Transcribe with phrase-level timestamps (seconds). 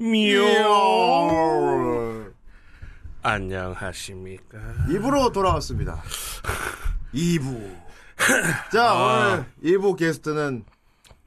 [0.00, 0.40] 미오.
[3.22, 4.58] 안녕하십니까.
[4.88, 6.02] 2부로 돌아왔습니다.
[7.12, 7.76] 2부.
[8.72, 9.32] 자, 아.
[9.34, 10.64] 오늘 2부 게스트는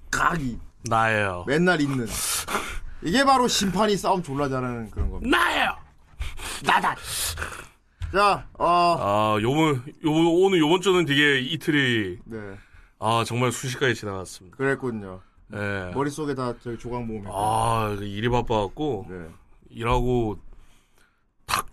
[0.09, 0.57] 각이
[0.89, 1.45] 나예요.
[1.47, 2.07] 맨날 있는.
[3.03, 5.37] 이게 바로 심판이 싸움 졸라 잘하는 그런 겁니다.
[5.37, 5.75] 나예요.
[6.65, 6.95] 나다.
[8.11, 8.65] 자, 어,
[8.99, 12.37] 아, 요번, 요번, 오늘 요번 주는 되게 이틀이, 네,
[12.99, 14.57] 아, 정말 순식간에 지나갔습니다.
[14.57, 15.21] 그랬군요.
[15.53, 15.91] 예.
[15.93, 17.31] 머릿속에 다 저기 조각 모으면.
[17.33, 19.25] 아, 일이 바빠갖고, 네.
[19.69, 20.37] 일하고,
[21.45, 21.67] 탁,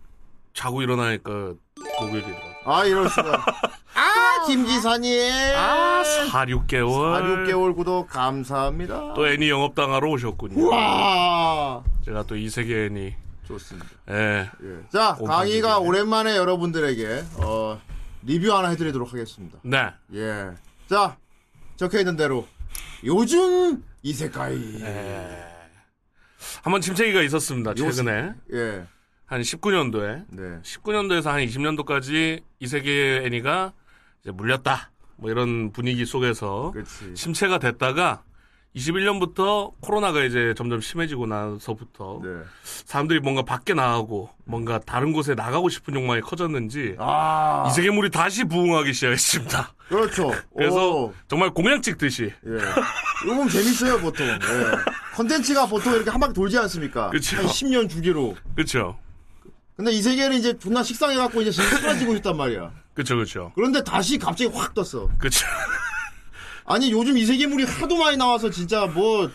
[0.54, 1.54] 자고 일어나니까,
[2.00, 2.44] 목요일이더라고.
[2.64, 3.32] 아, 이럴 수가.
[3.94, 5.10] 아, 김 기사님.
[5.56, 7.46] 아, 4, 6개월.
[7.46, 9.14] 4, 6개월 구독 감사합니다.
[9.14, 10.68] 또 애니 영업당하러 오셨군요.
[10.70, 13.14] 와 제가 또 이 세계 애니.
[13.46, 13.88] 좋습니다.
[14.10, 14.49] 예.
[14.62, 14.88] 예.
[14.90, 15.78] 자, 오, 강의가.
[15.78, 17.80] 오랜만에 여러분들에게 어,
[18.22, 19.58] 리뷰 하나 해드리도록 하겠습니다.
[19.62, 19.88] 네.
[20.14, 20.50] 예.
[20.88, 21.16] 자,
[21.76, 22.46] 적혀 있는 대로
[23.05, 24.81] 요즘 이세카이.
[24.81, 25.45] 예.
[26.62, 27.75] 한번 침체기가 있었습니다.
[27.75, 28.35] 최근에.
[28.55, 28.87] 예.
[29.27, 30.25] 한 19년도에.
[30.31, 30.61] 네.
[30.62, 33.73] 19년도에서 한 20년도까지 이세계 애니가
[34.25, 34.91] 물렸다.
[35.17, 37.15] 뭐 이런 분위기 속에서 그렇지.
[37.15, 38.23] 침체가 됐다가
[38.77, 42.31] 21년부터 코로나가 이제 점점 심해지고 나서부터 네.
[42.62, 47.67] 사람들이 뭔가 밖에 나가고 뭔가 다른 곳에 나가고 싶은 욕망이 커졌는지 아.
[47.69, 49.75] 이 세계물이 다시 부흥하기 시작했습니다.
[49.89, 50.33] 그렇죠.
[50.57, 53.27] 그래서 오, 정말 공양 찍듯이 예.
[53.27, 54.27] 보면 재밌어요, 보통.
[54.27, 54.39] 예.
[55.17, 57.11] 컨텐츠가 보통 이렇게 한 바퀴 돌지 않습니까?
[57.11, 57.39] 그쵸.
[57.39, 58.37] 한 10년 주기로.
[58.55, 58.99] 그렇죠.
[59.77, 62.71] 근데 이 세계는 이제 존나 식상해갖고 이제 지금 사라지고 있단 말이야.
[62.95, 63.17] 그렇죠.
[63.17, 63.53] 그렇죠.
[63.55, 65.09] 그런데 다시 갑자기 확 떴어.
[65.19, 65.47] 그렇죠.
[66.71, 69.29] 아니 요즘 이 세계물이 하도 많이 나와서 진짜 뭐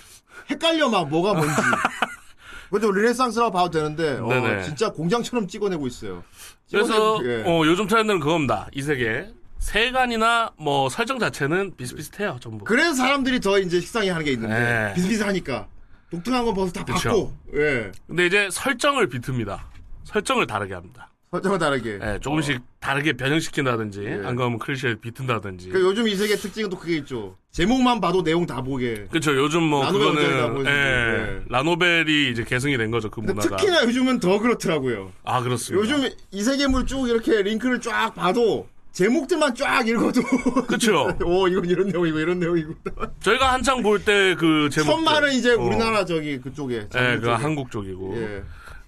[0.49, 1.53] 헷갈려 막 뭐가 뭔지.
[2.71, 4.61] 근데 르네상스라고 봐도 되는데 어.
[4.63, 6.23] 진짜 공장처럼 찍어내고 있어요.
[6.71, 7.43] 그래서 예.
[7.45, 8.67] 어, 요즘 트렌드는 그겁니다.
[8.73, 12.37] 이 세계 세간이나 뭐 설정 자체는 비슷비슷해요.
[12.41, 12.63] 전부.
[12.65, 14.93] 그래서 사람들이 더 이제 식상해 하는 게 있는데 네.
[14.95, 15.67] 비슷비슷하니까
[16.11, 16.85] 독특한 건 벌써 다.
[16.85, 17.91] 봤고 예.
[18.07, 19.59] 근데 이제 설정을 비틉니다.
[20.05, 21.09] 설정을 다르게 합니다.
[21.35, 21.99] 설정은 다르게.
[22.01, 24.13] 예, 조금씩 다르게 변형시킨다든지 예.
[24.25, 25.69] 안 그러면 클리셰를 비튼다든지.
[25.69, 27.35] 그 요즘 이 세계 특징은 또 그게 있죠.
[27.51, 29.05] 제목만 봐도 내용 다 보게.
[29.09, 29.35] 그렇죠.
[29.35, 31.41] 요즘 뭐 그거는 예, 예.
[31.49, 33.09] 라노벨이 이제 개성이 된 거죠.
[33.09, 33.55] 그 문화가.
[33.57, 35.11] 특히나 요즘은 더 그렇더라고요.
[35.23, 35.81] 아 그렇습니다.
[35.81, 40.21] 요즘 이 세계물 쭉 이렇게 링크를 쫙 봐도 제목들만 쫙 읽어도
[40.67, 41.09] 그쵸.
[41.25, 42.73] 오 이건 이런 내용이고 이런 내용이고
[43.19, 44.91] 저희가 한창 볼 때 그 제목.
[44.91, 47.27] 천만은 이제 우리나라 저기 그쪽에 예, 그.
[47.29, 48.15] 한국 쪽이고.
[48.17, 48.43] 예.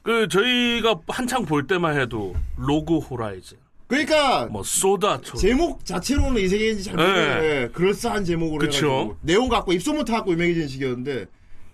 [0.07, 5.37] 그 저희가 한창 볼 때만 해도 로그 호라이즌, 그러니까 뭐 소다토.
[5.37, 8.87] 제목 자체로는 이 세계인지 잘 모르겠는데 예, 그럴싸한 제목으로 그쵸.
[8.87, 11.25] 해가지고 내용 갖고 입소문 타 갖고 유명해진 시기였는데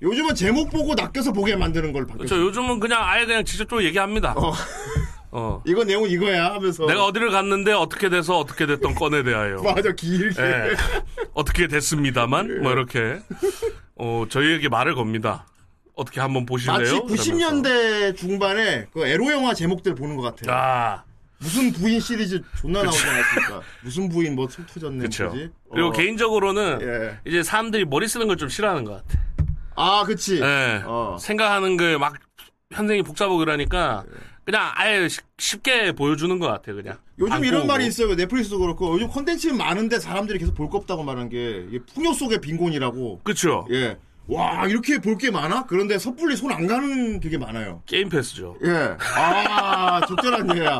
[0.01, 2.25] 요즘은 제목 보고 낚여서 보게 만드는 걸 바뀌었어.
[2.25, 4.33] 저 요즘은 그냥 아예 그냥 직접적으로 얘기합니다.
[4.35, 4.51] 어.
[5.29, 5.61] 어.
[5.67, 9.61] 이거 내용 이거야 하면서 내가 어디를 갔는데 어떻게 돼서 어떻게 됐던 건에 대하여.
[9.61, 10.69] 맞아 길게 예.
[11.35, 13.19] 어떻게 됐습니다만 뭐 이렇게
[13.95, 15.45] 어 저희에게 말을 겁니다.
[15.95, 16.77] 어떻게 한번 보실래요?
[16.79, 17.23] 마치 이러면서.
[17.23, 20.55] 90년대 중반에 그 에로 영화 제목들 보는 것 같아요.
[20.55, 21.03] 아,
[21.39, 23.61] 무슨 부인 시리즈 존나 나오지 않았습니까?
[23.83, 24.97] 무슨 부인 뭐속 터졌네.
[24.97, 25.49] 뭐지?
[25.71, 25.91] 그리고 어.
[25.91, 27.19] 개인적으로는 예.
[27.29, 29.19] 이제 사람들이 머리 쓰는 걸 좀 싫어하는 것 같아.
[29.75, 30.39] 아 그치.
[30.41, 30.81] 예.
[30.85, 31.17] 어.
[31.19, 32.15] 생각하는 걸 막
[32.71, 34.03] 현생이 복잡하고 그러니까
[34.45, 36.97] 그냥 아예 쉽- 쉽게 보여주는 것 같아 그냥.
[37.19, 37.67] 요즘 안 이런.
[37.67, 38.15] 말이 있어요.
[38.15, 43.21] 넷플릭스도 그렇고 요즘 컨텐츠 많은데 사람들이 계속 볼 거 없다고 말한 게 풍요 속의 빈곤이라고.
[43.23, 43.67] 그쵸.
[43.71, 43.97] 예.
[44.27, 45.65] 와 이렇게 볼 게 많아?
[45.67, 47.81] 그런데 섣불리 손 안 가는 그게 많아요.
[47.85, 48.55] 게임 패스죠.
[48.65, 48.95] 예.
[49.15, 50.79] 아 적절한 예야.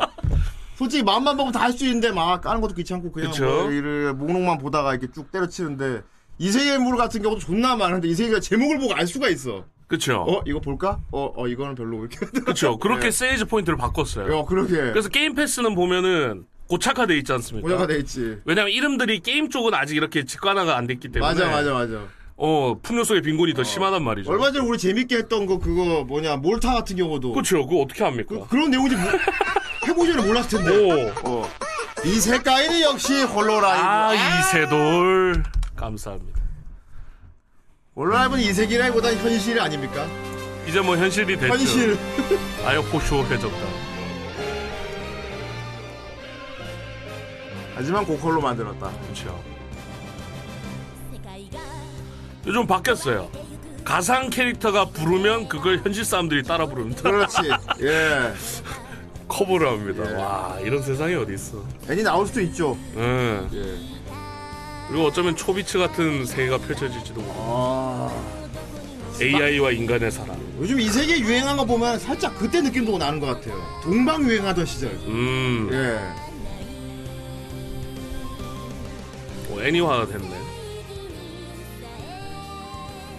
[0.76, 3.32] 솔직히 마음만 먹으면 다 할 수 있는데 막 까는 것도 귀찮고 그냥.
[3.40, 6.02] 뭐 이를 목록만 보다가 이렇게 쭉 때려치는데
[6.40, 9.66] 이세계 물 같은 경우도 존나 많은데 이세계가 제목을 보고 알 수가 있어.
[9.88, 10.26] 그쵸.
[10.28, 11.00] 어 이거 볼까?
[11.12, 12.18] 어 어 이거는 별로 이렇게.
[12.46, 12.78] 그쵸.
[12.78, 14.36] 그렇게 sales point를 바꿨어요.
[14.38, 14.74] 어 그러게.
[14.76, 17.68] 그래서 게임 패스는 보면은 고착화돼 있지 않습니까?
[17.68, 18.38] 모자가 돼 있지.
[18.46, 21.22] 왜냐면 이름들이 게임 쪽은 아직 이렇게 직관화가 안 됐기 때문에.
[21.34, 22.02] 맞아 맞아 맞아.
[22.36, 24.32] 어, 풍요 속의 빈곤이 더 심하단 말이죠.
[24.32, 27.66] 얼마 전에 우리 재밌게 했던 거 그거 뭐냐 몰타 같은 경우도 그쵸.
[27.68, 28.46] 그거 어떻게 합니까?
[28.50, 29.06] 그, 런 내용인지 뭐,
[29.88, 31.14] 해보기 전에 몰랐을 텐데.
[31.24, 31.30] 오.
[31.30, 31.50] 어.
[32.06, 33.82] 이 색깔이 역시 홀로라이브.
[33.86, 35.44] 아, 이세돌.
[35.76, 36.42] 감사합니다.
[37.96, 40.08] 홀로라이브는 이색이라기보다 현실이 아닙니까?
[40.68, 41.54] 이제 뭐 현실이 됐죠.
[41.54, 41.98] 현실.
[42.66, 43.58] 아예 호쇼해졌다.
[47.76, 48.92] 하지만 고컬로 만들었다.
[49.04, 49.53] 그렇죠.
[52.46, 53.30] 요즘 바뀌었어요.
[53.84, 57.02] 가상 캐릭터가 부르면 그걸 현실 사람들이 따라 부릅니다.
[57.04, 57.38] 그렇지.
[57.82, 58.34] 예.
[59.28, 60.10] 커버를 합니다.
[60.12, 60.16] 예.
[60.16, 61.64] 와 이런 세상이 어디 있어?
[61.90, 62.78] 애니 나올 수도 있죠.
[62.96, 63.50] 응.
[63.54, 64.04] 예.
[64.88, 67.34] 그리고 어쩌면 초비츠 같은 세계가 펼쳐질지도 모르.
[67.38, 68.12] 아.
[69.22, 70.38] AI와 인간의 사랑.
[70.60, 73.56] 요즘 이 세계 유행한 거 보면 살짝 그때 느낌도 나는 것 같아요.
[73.84, 74.92] 동방 유행하던 시절.
[75.08, 75.70] 음.
[75.72, 76.00] 예.
[79.50, 80.43] 뭐 애니화가 됐네.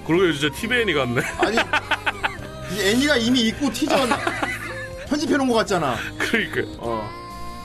[0.07, 1.21] 그러게 진짜 티베니 같네.
[1.39, 1.57] 아니
[2.77, 3.95] 이 애니가 이미 있고 티저
[5.09, 5.97] 편집해 놓은 것 같잖아.
[6.19, 7.09] 그러니까 어.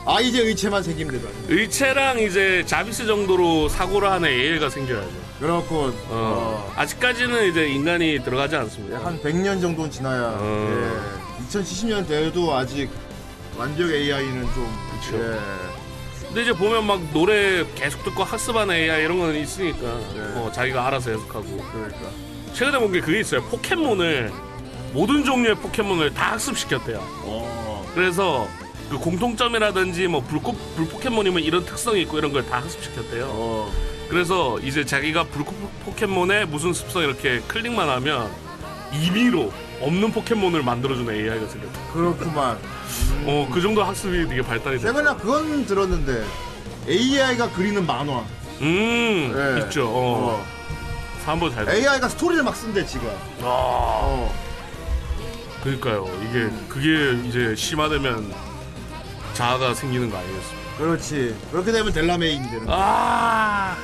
[0.05, 1.29] 아 이제 의체만 생기면 되다.
[1.50, 5.10] 의체랑 이제 자비스 정도로 사고를 하는 AI가 생겨야죠.
[5.39, 5.89] 그렇군.
[5.89, 5.93] 어.
[6.10, 6.74] 어.
[6.75, 9.03] 아직까지는 이제 인간이 들어가지 않습니다.
[9.03, 10.38] 한 100년 정도는 지나야.
[10.39, 11.00] 어.
[11.41, 11.46] 예.
[11.48, 12.89] 2070년 돼도 아직
[13.58, 14.89] 완벽 AI는 좀.
[15.13, 15.88] 예.
[16.29, 19.79] 근데 이제 보면 막 노래 계속 듣고 학습하는 AI 이런 거는 있으니까
[20.13, 20.21] 네.
[20.36, 22.09] 뭐 자기가 알아서 해석하고 그러니까.
[22.53, 23.41] 최근에 본 게 그게 있어요.
[23.43, 24.31] 포켓몬을
[24.93, 27.00] 모든 종류의 포켓몬을 다 학습시켰대요.
[27.01, 27.86] 어.
[27.95, 28.48] 그래서
[28.89, 33.25] 그 공통점이라든지 뭐 불꽃 불포켓몬이면 이런 특성이 있고 이런 걸 다 학습시켰대요.
[33.27, 33.71] 어.
[34.09, 35.55] 그래서 이제 자기가 불꽃
[35.86, 38.29] 포켓몬의 무슨 습성 이렇게 클릭만 하면
[38.93, 41.93] 임의로 없는 포켓몬을 만들어주는 AI가 생겼다.
[41.93, 42.57] 그렇구만.
[43.25, 44.91] 어, 그 정도 학습이 되게 발달이 됐어.
[44.91, 46.25] 내가 나 그건 들었는데
[46.88, 48.24] AI가 그리는 만화.
[48.62, 49.59] 음, 예.
[49.65, 49.88] 있죠.
[49.88, 50.45] 어.
[51.25, 51.65] 한번 잘.
[51.65, 51.75] 돼.
[51.77, 53.05] AI가 스토리를 막 쓴대 지가.
[53.41, 54.36] 아, 어.
[55.63, 56.07] 그러니까요.
[56.24, 58.33] 이게 그게 이제 심화되면
[59.33, 60.59] 자아가 생기는 거 아니겠습니까?
[60.77, 61.36] 그렇지.
[61.51, 62.65] 그렇게 되면 델라메인이 되는.
[62.69, 63.77] 아,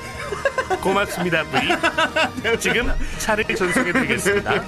[0.82, 2.58] 고맙습니다, 브리.
[2.60, 4.52] 지금 차를 전송해 드리겠습니다.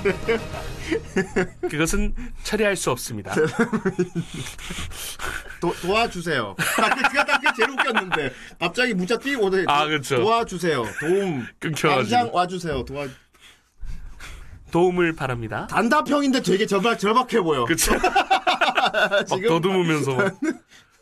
[1.70, 2.14] 그것은
[2.44, 3.34] 처리할 수 없습니다.
[5.60, 6.56] 도, 도와주세요.
[6.58, 10.18] 딱그 딱그 제일 웃겼는데 갑자기 문자 띄고 오더니 아, 그쵸.
[10.18, 10.84] 도와주세요.
[11.00, 11.46] 도움.
[11.60, 11.96] 끊겨가지고.
[12.16, 12.86] 당장 와주세요.
[12.86, 13.08] 도와.
[14.72, 15.68] 도움을 바랍니다.
[15.68, 17.66] 단답형인데 되게 절박 절박해 보여.
[17.66, 17.94] 그쵸?
[17.98, 20.16] 막 더듬으면서.
[20.16, 20.36] 막.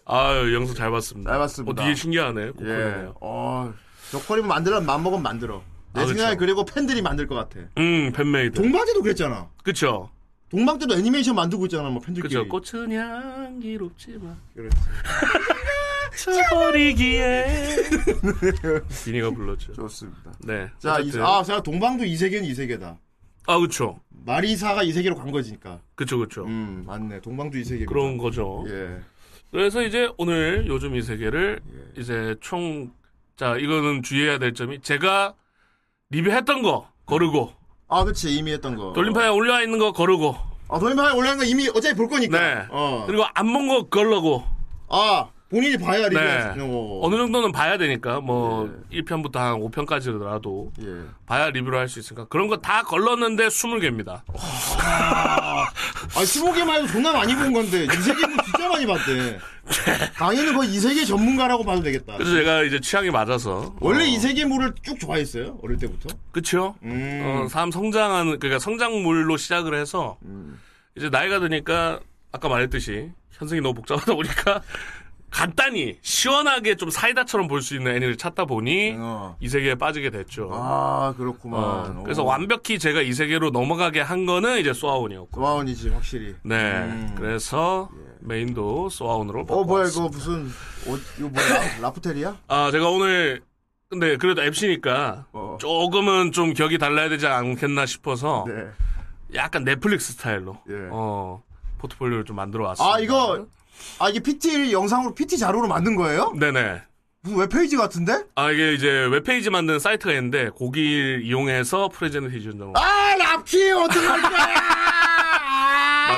[0.05, 1.31] 아유, 영상 잘 봤습니다.
[1.31, 1.81] 잘 봤습니다.
[1.81, 2.41] 어, 되게 신기하네.
[2.43, 2.51] 예.
[2.51, 3.15] 고퀄이네요.
[3.21, 3.73] 어.
[4.11, 5.63] 저거리면 만들어 맘먹으면 만들어.
[5.95, 6.35] 내 아, 생각에.
[6.35, 7.59] 그리고 팬들이 만들 것 같아.
[7.77, 8.61] 음, fan made.
[8.61, 9.49] 동방제도 그랬잖아.
[9.63, 10.09] 그쵸?
[10.49, 12.35] 동방제도 애니메이션 만들고 있잖아, 뭐 팬들끼리.
[12.35, 12.47] 그쵸?
[12.47, 14.37] 꽃은 향기롭지만.
[14.53, 14.77] 그렇지.
[16.23, 17.45] 쳐버리기에.
[19.05, 19.73] 비니가 불렀죠.
[19.73, 20.33] 좋습니다.
[20.45, 20.69] 네.
[20.79, 21.11] 자, 이.
[21.19, 22.97] 아, 제가 동방도 이 세계는 이 세계다.
[23.47, 23.99] 아, 그쵸.
[24.09, 25.79] 마리사가 이 세계로 간 거지니까.
[25.95, 26.45] 그쵸, 그쵸.
[26.45, 27.21] 음, 맞네.
[27.21, 27.85] 동방도 이 세계.
[27.85, 28.65] 그런 거죠.
[28.67, 28.99] 예.
[29.51, 32.01] 그래서 이제 오늘 요즘 이 세계를 예.
[32.01, 32.91] 이제 총,
[33.35, 35.35] 자, 이거는 주의해야 될 점이 제가
[36.19, 37.51] 리뷰했던 거 거르고,
[37.89, 38.33] 아, 그치.
[38.33, 38.93] 이미 했던 거.
[38.93, 40.35] 돌림판에 올려와 있는 거 거르고,
[40.69, 42.39] 아, 돌림판에 올라간 거 이미 어차피 볼 거니까.
[42.39, 42.65] 네.
[42.69, 43.03] 어.
[43.05, 44.43] 그리고 안 본 거 걸러고,
[44.89, 46.19] 아, 본인이 봐야 리뷰.
[46.19, 46.55] 네.
[46.59, 46.99] 어.
[47.03, 49.01] 어느 정도는 봐야 되니까, 뭐, 예.
[49.01, 51.05] 1편부터 한 5편까지라도 예.
[51.25, 52.25] 봐야 리뷰를 할 수 있으니까.
[52.29, 54.21] 그런 거 다 걸렀는데 20개입니다.
[54.79, 55.65] 아,
[56.13, 59.39] 20개만 해도 존나 많이 본 건데, 이 세계는 진짜 많이 봤대.
[60.15, 62.17] 강의는 거의 이 세계 전문가라고 봐도 되겠다.
[62.17, 63.75] 그래서 제가 이제 취향이 맞아서.
[63.79, 65.59] 원래 어, 이 세계물을 쭉 좋아했어요?
[65.63, 66.15] 어릴 때부터?
[66.31, 66.75] 그쵸?
[66.83, 67.21] 음.
[67.23, 70.59] 어, 사람 성장하는, 그러니까 성장물로 시작을 해서, 음.
[70.95, 71.99] 이제 나이가 드니까,
[72.31, 74.61] 아까 말했듯이, 현승이 너무 복잡하다 보니까,
[75.35, 79.35] 간단히, 시원하게 좀 사이다처럼 볼 수 있는 애니를 찾다 보니, 어.
[79.41, 80.49] 이 세계에 빠지게 됐죠.
[80.53, 81.61] 아, 그렇구만.
[81.61, 82.27] 어, 그래서 오.
[82.27, 85.41] 완벽히 제가 이 세계로 넘어가게 한 거는 이제 소아온이었고.
[85.41, 86.35] 소아원이지, 확실히.
[86.43, 86.55] 네.
[86.83, 87.13] 음.
[87.17, 87.89] 그래서,
[88.21, 89.41] 메인도 소아온으로.
[89.41, 90.07] 어, 뭐야, 바꿔왔습니다.
[90.07, 90.51] 이거 무슨,
[90.87, 91.79] 옷, 이거 뭐야?
[91.81, 92.37] 라프텔이야?
[92.47, 93.41] 아, 제가 오늘,
[93.89, 95.57] 근데 그래도 MC니까, 어.
[95.59, 98.67] 조금은 좀 격이 달라야 되지 않겠나 싶어서, 네.
[99.33, 100.73] 약간 넷플릭스 스타일로 예.
[100.91, 101.43] 어
[101.79, 102.95] 포트폴리오를 좀 만들어 왔습니다.
[102.95, 103.45] 아, 이거,
[103.99, 106.33] 아, 이게 PT 영상으로, PT 자료로 만든 거예요?
[106.39, 106.81] 네네.
[107.21, 108.23] 무슨 웹페이지 같은데?
[108.35, 114.64] 아 이게 이제 웹페이지 만드는 사이트가 있는데 거기 이용해서 프레젠테이션으로 아, 랍키 어떡할 거야!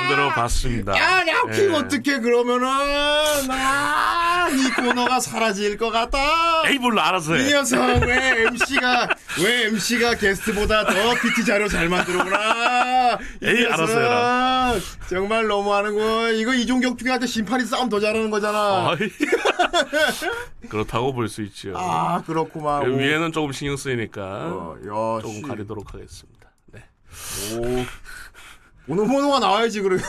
[0.08, 0.96] 만들어 봤습니다.
[0.96, 1.68] 야, 랍키 예.
[1.68, 2.66] 어떻게 그러면은,
[3.50, 6.18] 아, 이 코너가 사라질 것 같다.
[6.66, 7.52] 에이 몰라 알아서 이 해.
[7.52, 9.08] 녀석 왜 MC가
[9.44, 13.18] 왜 MC가 게스트보다 더 PT 자료 잘 만들어구나.
[13.42, 13.66] 이 에이.
[13.66, 14.74] 알아서 해라.
[15.08, 16.30] 정말 너무하는 거.
[16.32, 18.96] 이거 이종격 중한테 심판이 싸움 더 잘하는 거잖아.
[20.68, 21.74] 그렇다고 볼 수 있죠.
[21.76, 22.88] 아 그렇구만.
[22.90, 22.96] 오.
[22.96, 25.42] 위에는 조금 신경 쓰이니까 어, 야, 조금 씨.
[25.42, 26.48] 가리도록 하겠습니다.
[26.72, 26.82] 네.
[27.56, 27.84] 오.
[28.88, 29.98] 오늘 번호가 나와야지 그래.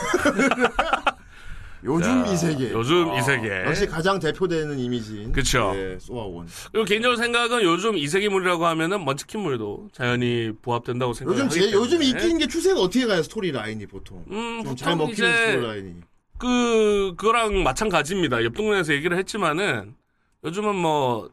[1.82, 2.72] 요즘 자, 이 세계.
[2.72, 3.64] 요즘 아, 이 세계.
[3.64, 5.32] 역시 가장 대표되는 이미지인.
[5.32, 5.72] 그쵸.
[5.74, 6.46] 예, 소아온.
[6.72, 12.06] 그리고 개인적으로 생각은 요즘 이 세계물이라고 하면은 munchkin물도 자연히 부합된다고 생각을 요즘 제, 요즘 때문에.
[12.08, 14.24] 인기 있는 게 추세가 어떻게 가요 스토리 라인이 보통.
[14.30, 15.94] 음, 좀잘 보통 먹히는 스토리 라인이.
[16.36, 18.44] 그 그거랑 마찬가지입니다.
[18.44, 19.94] 옆 동네에서 얘기를 했지만은
[20.44, 21.30] 요즘은 뭐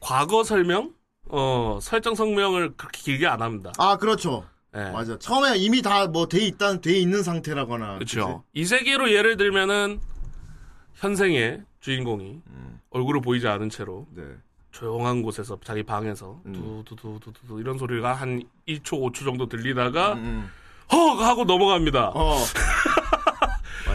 [0.00, 0.92] 과거 설명,
[1.28, 3.72] 어 설정 설명을 그렇게 길게 안 합니다.
[3.78, 4.44] 아 그렇죠.
[4.74, 4.90] 예.
[4.90, 5.18] 맞아.
[5.18, 7.94] 처음에 이미 다 뭐 돼 있다 돼 있는 상태라거나.
[7.96, 8.42] 그렇죠.
[8.54, 10.00] 이 세계로 예를 들면은
[10.94, 12.80] 현생의 주인공이 음.
[12.90, 14.06] 얼굴을 보이지 않은 채로?
[14.14, 14.22] 네.
[14.70, 16.82] 조용한 곳에서 자기 방에서 음.
[16.86, 20.48] 두두두두두 이런 소리가 한 1초 5초 정도 들리다가 음.
[20.90, 22.12] 헉 하고 넘어갑니다.
[22.14, 22.36] 어.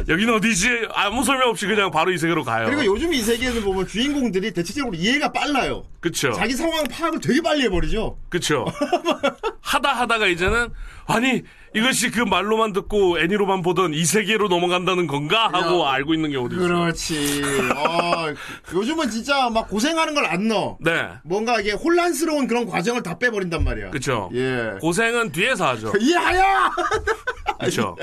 [0.07, 0.87] 여기는 어디지?
[0.93, 2.65] 아무 설명 없이 그냥 바로 이 세계로 가요.
[2.67, 5.85] 그리고 요즘 이 세계에서 보면 주인공들이 대체적으로 이해가 빨라요.
[5.99, 6.31] 그쵸.
[6.33, 8.17] 자기 상황 파악을 되게 빨리 해버리죠.
[8.29, 8.65] 그쵸.
[9.61, 10.69] 하다 하다가 이제는,
[11.07, 11.41] 아니,
[11.75, 15.49] 이것이 그 말로만 듣고 애니로만 보던 이 세계로 넘어간다는 건가?
[15.51, 15.91] 하고 야.
[15.91, 16.67] 알고 있는 경우도 있어요.
[16.67, 17.41] 그렇지.
[17.75, 18.33] 어,
[18.73, 20.77] 요즘은 진짜 막 고생하는 걸 안 넣어.
[20.81, 21.07] 네.
[21.23, 23.91] 뭔가 이게 혼란스러운 그런 과정을 다 빼버린단 말이야.
[23.91, 24.29] 그쵸.
[24.33, 24.71] 예.
[24.81, 25.93] 고생은 뒤에서 하죠.
[25.99, 26.69] 이하야!
[27.59, 27.95] 그쵸.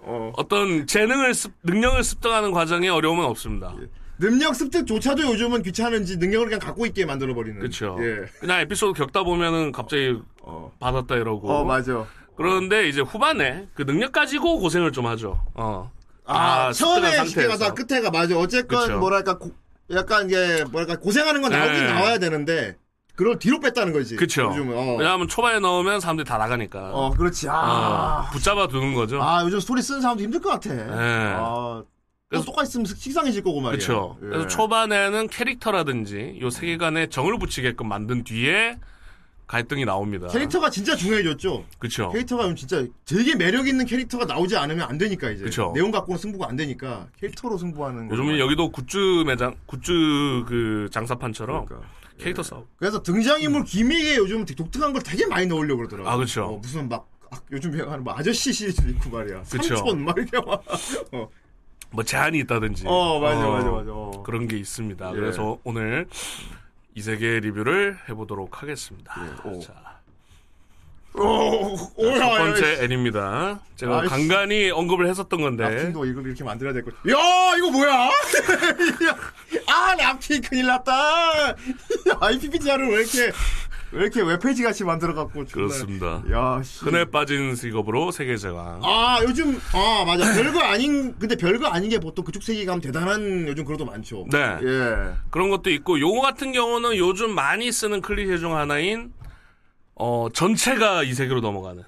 [0.00, 0.32] 어.
[0.36, 3.74] 어떤 재능을, 습, 능력을 습득하는 과정에 어려움은 없습니다.
[4.18, 7.58] 능력 습득조차도 요즘은 귀찮은지 능력을 그냥 갖고 있게 만들어 버리는.
[7.60, 7.96] 그쵸.
[8.00, 8.26] 예.
[8.40, 10.72] 그냥 에피소드 겪다 보면은 갑자기 어.
[10.80, 11.48] 받았다 이러고.
[11.50, 12.04] 어, 맞아.
[12.36, 15.40] 그런데 이제 후반에 그 능력 가지고 고생을 좀 하죠.
[15.54, 15.90] 어.
[16.24, 18.36] 아, 다 처음에 쉽게 가서 끝에가 맞아.
[18.36, 18.98] 어쨌건 그쵸.
[18.98, 19.52] 뭐랄까 고-
[19.90, 21.92] 약간 이게 뭐랄까 고생하는 건 나오긴 네.
[21.92, 22.76] 나와야 되는데
[23.18, 24.14] 그걸 뒤로 뺐다는 거지.
[24.14, 24.44] 그쵸.
[24.44, 24.76] 요즘은.
[24.78, 24.96] 어.
[24.96, 26.92] 왜냐하면 초반에 넣으면 사람들이 다 나가니까.
[26.92, 27.48] 어, 그렇지.
[27.48, 28.30] 어, 아.
[28.32, 29.20] 붙잡아 두는 거죠.
[29.20, 30.72] 아, 요즘 스토리 쓰는 사람도 힘들 것 같아.
[30.72, 30.84] 네.
[31.36, 31.82] 아.
[32.28, 33.72] 그래서- 똑같이 있으면 식상해질 거고 말이야.
[33.78, 34.16] 그렇죠.
[34.22, 34.26] 예.
[34.26, 38.78] 그래서 초반에는 캐릭터라든지 요 세계관에 정을 붙이게끔 만든 뒤에
[39.48, 40.28] 갈등이 나옵니다.
[40.28, 41.64] 캐릭터가 진짜 중요해졌죠.
[41.80, 42.10] 그렇죠.
[42.12, 45.42] 캐릭터가 진짜 되게 매력 있는 캐릭터가 나오지 않으면 안 되니까 이제.
[45.42, 45.72] 그쵸.
[45.74, 48.10] 내용 갖고는 승부가 안 되니까 캐릭터로 승부하는.
[48.12, 48.38] 요즘은.
[48.38, 49.90] 여기도 굿즈 매장, 굿즈
[50.46, 51.88] 그 장사판처럼 그러니까.
[52.18, 52.66] 캐릭터 싸움.
[52.76, 56.08] 그래서 등장인물 gimmick에 요즘 되게 독특한 걸 되게 많이 넣으려고 그러더라고.
[56.08, 56.44] 아, 그쵸.
[56.44, 59.42] 어, 무슨 막 아, 요즘 유행하는 뭐 아저씨 시리즈도 있고 말이야.
[59.44, 59.76] 그쵸.
[59.76, 60.62] 삼촌 막 이렇게 막.
[61.12, 61.28] 어,
[61.90, 62.84] 뭐 제한이 있다든지.
[62.86, 63.90] 어 맞아 어, 맞아 맞아.
[63.92, 64.22] 어.
[64.24, 65.10] 그런 게 있습니다.
[65.10, 65.14] 예.
[65.14, 66.06] 그래서 오늘
[66.94, 69.14] 이 세계 리뷰를 해보도록 하겠습니다.
[69.44, 69.60] 예, 오.
[69.60, 69.72] 자,
[71.18, 73.60] 오, 오, 첫 야, 번째 야, 애니입니다.
[73.76, 74.10] 제가 아이씨.
[74.10, 75.64] 간간히 언급을 했었던 건데.
[75.64, 76.90] 랍핑도 이걸 이렇게 만들어야 될 거.
[76.90, 78.08] 야 이거 뭐야?
[79.66, 81.54] 아 랍핑 큰일 났다.
[82.20, 83.32] IPPTR을 왜 이렇게
[83.90, 85.44] 왜 이렇게 웹페이지 같이 만들어 갖고.
[85.46, 86.22] 그렇습니다.
[86.30, 86.84] 야 씨.
[86.84, 88.80] 흔해 빠진 직업으로 세계 제왕.
[88.84, 93.46] 아 요즘 아 맞아 별거 아닌 근데 별거 아닌 게 보통 그쪽 세계 가면 대단한
[93.48, 94.26] 요즘 그것도 많죠.
[94.30, 94.38] 네.
[94.62, 95.14] 예.
[95.30, 99.12] 그런 것도 있고 요거 같은 경우는 요즘 많이 쓰는 클리셰 중 하나인
[99.98, 101.82] 어 전체가 이 세계로 넘어가는.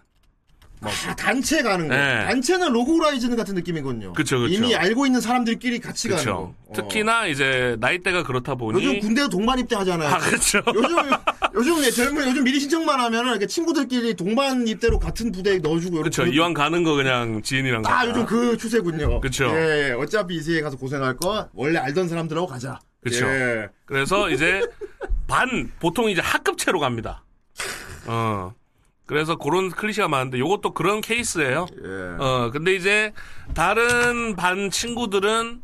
[0.82, 1.94] 아, 단체 가는 거.
[1.94, 2.24] 네.
[2.24, 4.14] 단체는 로그라이즈는 같은 느낌이군요.
[4.14, 4.52] 그쵸, 그쵸.
[4.52, 6.30] 이미 알고 있는 사람들끼리 같이 가는 거.
[6.30, 6.54] 그렇죠.
[6.68, 6.72] 어.
[6.72, 10.08] 특히나 이제 나이대가 그렇다 보니 요즘 군대 동반 입대 하잖아요.
[10.08, 10.62] 아 그렇죠.
[10.74, 10.96] 요즘
[11.54, 16.24] 요즘 예, 젊은 요즘 미리 신청만 하면은 이렇게 친구들끼리 동반 입대로 같은 부대에 넣어주고 그렇죠.
[16.26, 18.08] 이왕 가는 거 그냥 지인이랑 아 가자.
[18.08, 19.20] 요즘 그 추세군요.
[19.20, 19.52] 그쵸.
[19.54, 19.92] 예, 예.
[19.92, 22.78] 어차피 이 세계 가서 고생할 거 원래 알던 사람들하고 가자.
[23.02, 23.26] 그쵸.
[23.26, 23.68] 예.
[23.84, 24.62] 그래서 이제
[25.28, 27.22] 반 보통 이제 학급체로 갑니다.
[28.06, 28.54] 어.
[29.06, 31.66] 그래서 그런 클리셰가 많은데 요것도 그런 케이스예요.
[31.82, 32.16] 예.
[32.22, 33.12] 어, 근데 이제
[33.54, 35.62] 다른 반 친구들은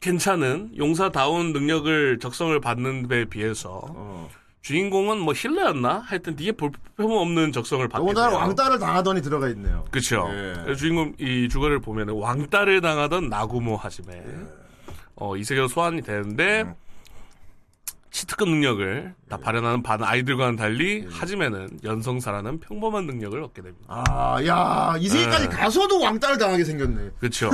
[0.00, 4.30] 괜찮은 용사다운 능력을 적성을 받는 데 비해서 어.
[4.62, 5.98] 주인공은 뭐 힐러였나?
[5.98, 8.24] 하여튼 뒤에 볼품없는 적성을 받게 돼요.
[8.24, 9.84] 왕따를 당하더니 들어가 있네요.
[9.90, 10.28] 그쵸.
[10.32, 10.74] 예.
[10.74, 14.24] 주인공 이 주거를 보면은 왕따를 당하던 나구모 하지메
[15.16, 16.74] 어, 이 세계로 소환이 되는데 음.
[18.16, 21.08] 치트급 능력을 다 발현하는 반 아이들과는 달리 예.
[21.14, 23.84] 하지메는 연성사라는 평범한 능력을 얻게 됩니다.
[23.88, 25.48] 아, 야, 이 세계까지 예.
[25.48, 27.10] 가서도 왕따를 당하게 생겼네.
[27.20, 27.50] 그렇죠.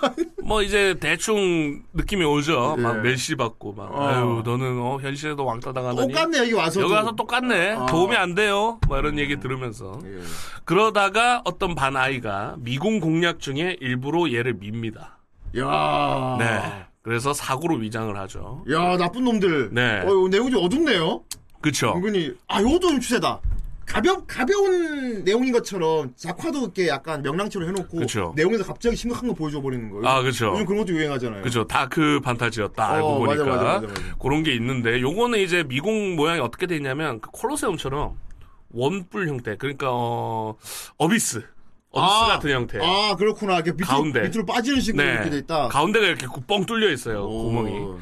[0.42, 2.76] 뭐 이제 대충 느낌이 오죠.
[2.78, 2.80] 예.
[2.80, 4.06] 막 멸시 받고 막 어.
[4.08, 6.10] 아유 너는 어 현실에도 왕따 당하다니.
[6.10, 6.80] 똑같네, 여기 와서.
[6.80, 7.72] 여기 와서 똑같네.
[7.72, 7.84] 어.
[7.84, 8.80] 도움이 안 돼요.
[8.88, 10.22] 막 이런 얘기 들으면서 예.
[10.64, 15.18] 그러다가 어떤 반 아이가 미궁 공략 중에 일부러 얘를 밉니다.
[15.58, 16.36] 야.
[16.38, 16.86] 네.
[17.06, 18.64] 그래서 사고로 위장을 하죠.
[18.72, 19.70] 야, 나쁜 놈들.
[19.72, 20.00] 네.
[20.00, 21.22] 어, 내용이 좀 어둡네요.
[21.60, 21.92] 그쵸.
[21.94, 22.34] 은근히.
[22.48, 23.40] 아, 요것도 좀 추세다.
[23.86, 27.98] 가볍, 가벼운 내용인 것처럼 작화도 이렇게 약간 명랑치로 해놓고.
[27.98, 28.32] 그쵸.
[28.34, 30.04] 내용에서 갑자기 심각한 거 보여줘 버리는 거예요.
[30.04, 30.50] 아, 그쵸.
[30.54, 31.42] 요즘 그런 것도 유행하잖아요.
[31.42, 31.64] 그죠.
[31.64, 32.90] 다크 판타지였다.
[32.94, 33.44] 알고 어, 보니까.
[33.44, 34.16] 맞아, 맞아, 맞아.
[34.20, 38.16] 그런 게 있는데, 요거는 이제 미궁 모양이 어떻게 돼 있냐면, 그 콜로세움처럼
[38.70, 39.56] 원뿔 형태.
[39.56, 40.56] 그러니까, 어,
[40.96, 41.44] 어비스.
[42.00, 42.78] 어비스 아, 같은 형태.
[42.82, 43.54] 아, 그렇구나.
[43.56, 44.20] 이렇게 밑으로, 가운데.
[44.22, 45.12] 밑으로 빠지는 식으로 네.
[45.12, 45.68] 이렇게 돼 있다.
[45.68, 47.24] 가운데가 이렇게 뻥 뚫려 있어요.
[47.24, 47.44] 오.
[47.50, 48.00] 구멍이.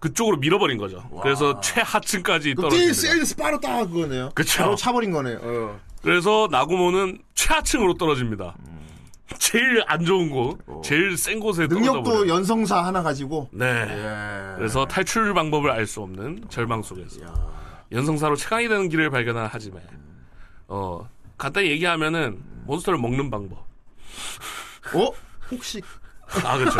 [0.00, 1.02] 그쪽으로 밀어버린 거죠.
[1.22, 2.92] 그래서 최하층까지 그 떨어집니다.
[2.92, 4.30] 셀 스파르타 그거네요.
[4.34, 4.62] 그쵸.
[4.62, 5.38] 바로 차버린 거네.
[5.40, 5.80] 어.
[6.02, 8.54] 그래서 나구모는 최하층으로 떨어집니다.
[9.38, 12.28] 제일 안 좋은 곳, 제일 센 곳에 능력도.
[12.28, 13.48] 연성사 하나 가지고.
[13.52, 13.64] 네.
[13.66, 14.54] 예.
[14.56, 17.20] 그래서 탈출 방법을 알 수 없는 절망 속에서
[17.90, 19.80] 연성사로 최강이 되는 길을 발견한 하지만
[20.68, 23.58] 어 간단히 얘기하면은 몬스터를 먹는 방법.
[24.94, 25.10] 어?
[25.50, 25.82] 혹시
[26.44, 26.78] 아 그렇죠.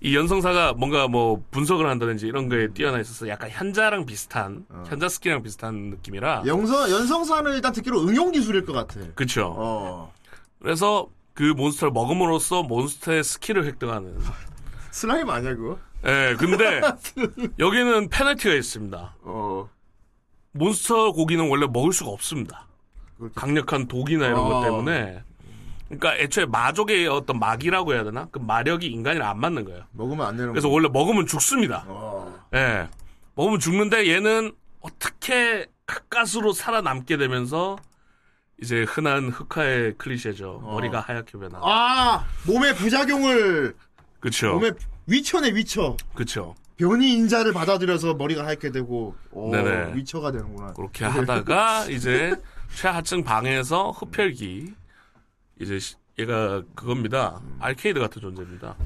[0.00, 5.42] 이 연성사가 뭔가 뭐 분석을 한다든지 이런 거에 뛰어나 있어서 약간 현자랑 비슷한 현자 스킬이랑
[5.42, 9.00] 비슷한 느낌이라 영서 연성사는 일단 듣기로 응용 기술일 것 같아.
[9.14, 9.54] 그렇죠.
[9.56, 10.12] 어.
[10.60, 14.18] 그래서 그 몬스터를 먹음으로써 몬스터의 스킬을 획득하는.
[14.90, 15.78] 슬라임 아니야 그거?
[16.04, 16.80] 예, 근데
[17.58, 19.16] 여기는 페널티가 있습니다.
[19.22, 19.70] 어.
[20.52, 22.66] 몬스터 고기는 원래 먹을 수가 없습니다.
[23.34, 24.44] 강력한 독이나 이런 어.
[24.48, 25.22] 것 때문에
[25.88, 28.26] 그러니까 애초에 마족의 어떤 마기라고 해야 되나?
[28.30, 29.84] 그 마력이 인간이랑 안 맞는 거예요.
[29.92, 30.74] 먹으면 안 되는 그래서 거.
[30.74, 31.84] 원래 먹으면 죽습니다.
[31.86, 32.34] 어.
[32.54, 32.88] 예.
[33.34, 37.76] 먹으면 죽는데 얘는 어떻게 가까스로 살아남게 되면서
[38.62, 40.60] 이제 흔한 흑화의 클리셰죠.
[40.64, 41.60] 머리가 하얗게 변한.
[41.62, 43.74] 아 몸의 부작용을
[44.20, 44.52] 그쵸.
[44.54, 44.72] 몸의
[45.06, 45.96] 위쳐네 위쳐.
[46.14, 46.54] 그쵸.
[46.76, 49.94] 변이 인자를 받아들여서 머리가 하얗게 되고 오, 네네.
[49.94, 50.72] 위쳐가 되는구나.
[50.72, 52.34] 그렇게 하다가 이제
[52.76, 54.72] 최하층 방에서 흡혈귀
[55.60, 57.40] 이제 시- 얘가 그겁니다.
[57.60, 58.76] 알케이드 같은 존재입니다.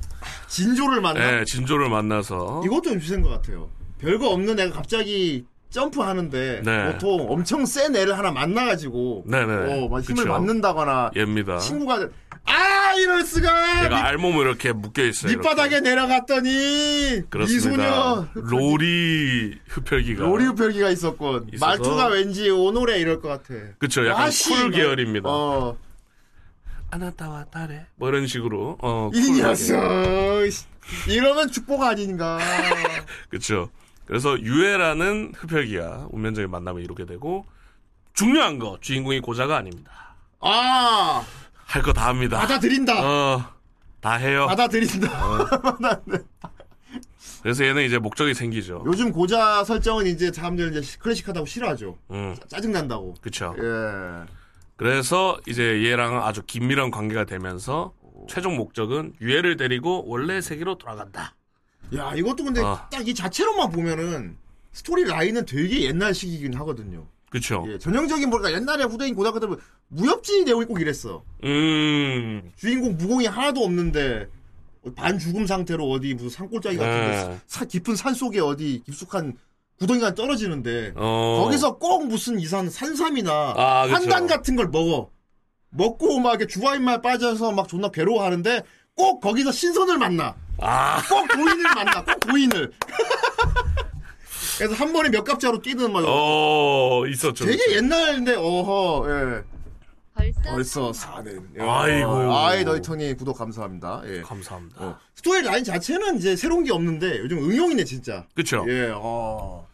[0.49, 1.41] 진조를 만나.
[1.41, 3.69] 예, 진조를 만나서 이것도 좀 비슷한 것 같아요.
[3.99, 6.93] 별거 없는 애가 갑자기 점프하는데 네.
[6.93, 9.53] 보통 엄청 센 애를 하나 만나가지고 네네.
[9.53, 10.29] 어, 막 힘을 그쵸.
[10.29, 11.59] 받는다거나 얘입니다.
[11.59, 12.09] 친구가
[12.47, 15.33] 아 이럴 수가 얘가 알몸으로 이렇게 묶여 있어요.
[15.33, 17.69] 밑바닥에 내려갔더니 그렇습니다.
[17.71, 21.49] 미소녀 로리 흡혈귀가 로리 흡혈귀가 있었군.
[21.53, 23.55] 있어서- 말투가 왠지 おのれ 이럴 것 같아.
[23.79, 24.07] 그쵸.
[24.07, 25.29] 약간 아씨, 쿨 막- 계열입니다.
[25.29, 25.77] 어,
[26.91, 29.33] あなたは誰 뭐 이런 식으로 어, 이.
[29.33, 29.77] 녀석.
[30.51, 30.65] 씨,
[31.09, 32.39] 이러면 축복 아닌가.
[33.29, 33.71] 그쵸.
[34.07, 37.45] 그래서 유해라는 흡혈귀와 운명적인 만남을 이루게 되고
[38.15, 40.15] 중요한 거 주인공이 고자가 아닙니다.
[40.41, 41.25] 아,
[41.67, 42.39] 할 거 다 합니다.
[42.41, 43.05] 받아들인다.
[43.05, 43.45] 어,
[44.01, 44.47] 다 해요.
[44.47, 45.09] 받아들인다.
[45.61, 46.25] 받아들-
[47.43, 48.83] 그래서 얘는 이제 목적이 생기죠.
[48.87, 51.97] 요즘 고자 설정은 이제 사람들 이제 클래식하다고 싫어하죠.
[52.11, 53.15] 음, 짜증 난다고.
[53.21, 53.55] 그쵸.
[53.59, 54.27] 예.
[54.77, 57.93] 그래서 이제 얘랑 아주 긴밀한 관계가 되면서
[58.29, 61.35] 최종 목적은 유해를 데리고 원래 세계로 돌아간다.
[61.95, 62.89] 야, 이것도 근데 아.
[62.91, 64.37] 딱이 자체로만 보면은
[64.73, 67.07] 스토리 라인은 되게 옛날식이긴 하거든요.
[67.37, 67.65] 그쵸.
[67.69, 71.23] 예, 전형적인 뭐랄까 옛날에 후대인 고등학교 때 무협지 내용이 꼭 이랬어.
[71.45, 74.27] 음, 주인공 무공이 하나도 없는데
[74.95, 77.11] 반 죽음 상태로 어디 무슨 산골짜기 같은 네.
[77.11, 79.37] 데 사- 깊은 산 속에 어디 깊숙한
[79.79, 81.43] 구덩이가 떨어지는데 어.
[81.45, 83.87] 거기서 꼭 무슨 이상한 산삼이나 아.
[83.91, 85.11] 한단 같은 걸 먹어.
[85.71, 88.63] 먹고 막 이렇게 주화인말 빠져서 막 존나 괴로워하는데
[88.95, 90.35] 꼭 거기서 신선을 만나.
[90.59, 92.03] 아, 꼭 고인을 만나.
[92.03, 92.73] 꼭 고인을.
[94.59, 97.45] 그래서 한 번에 몇 갑자로 뛰는 막 어, 있었죠.
[97.45, 99.57] 되게 옛날인데 어허 예.
[100.15, 101.61] 벌써 벌써 4년.
[101.61, 102.35] 아이고.
[102.35, 104.03] 아이 너희턴이 구독 감사합니다.
[104.07, 104.23] 예.
[104.23, 104.77] 감사합니다.
[104.83, 104.99] 어.
[105.15, 108.27] 스토리 라인 자체는 이제 새로운 게 없는데 요즘 응용이네 진짜.
[108.35, 108.65] 그쵸.
[108.69, 108.93] 예.
[108.95, 109.66] 어.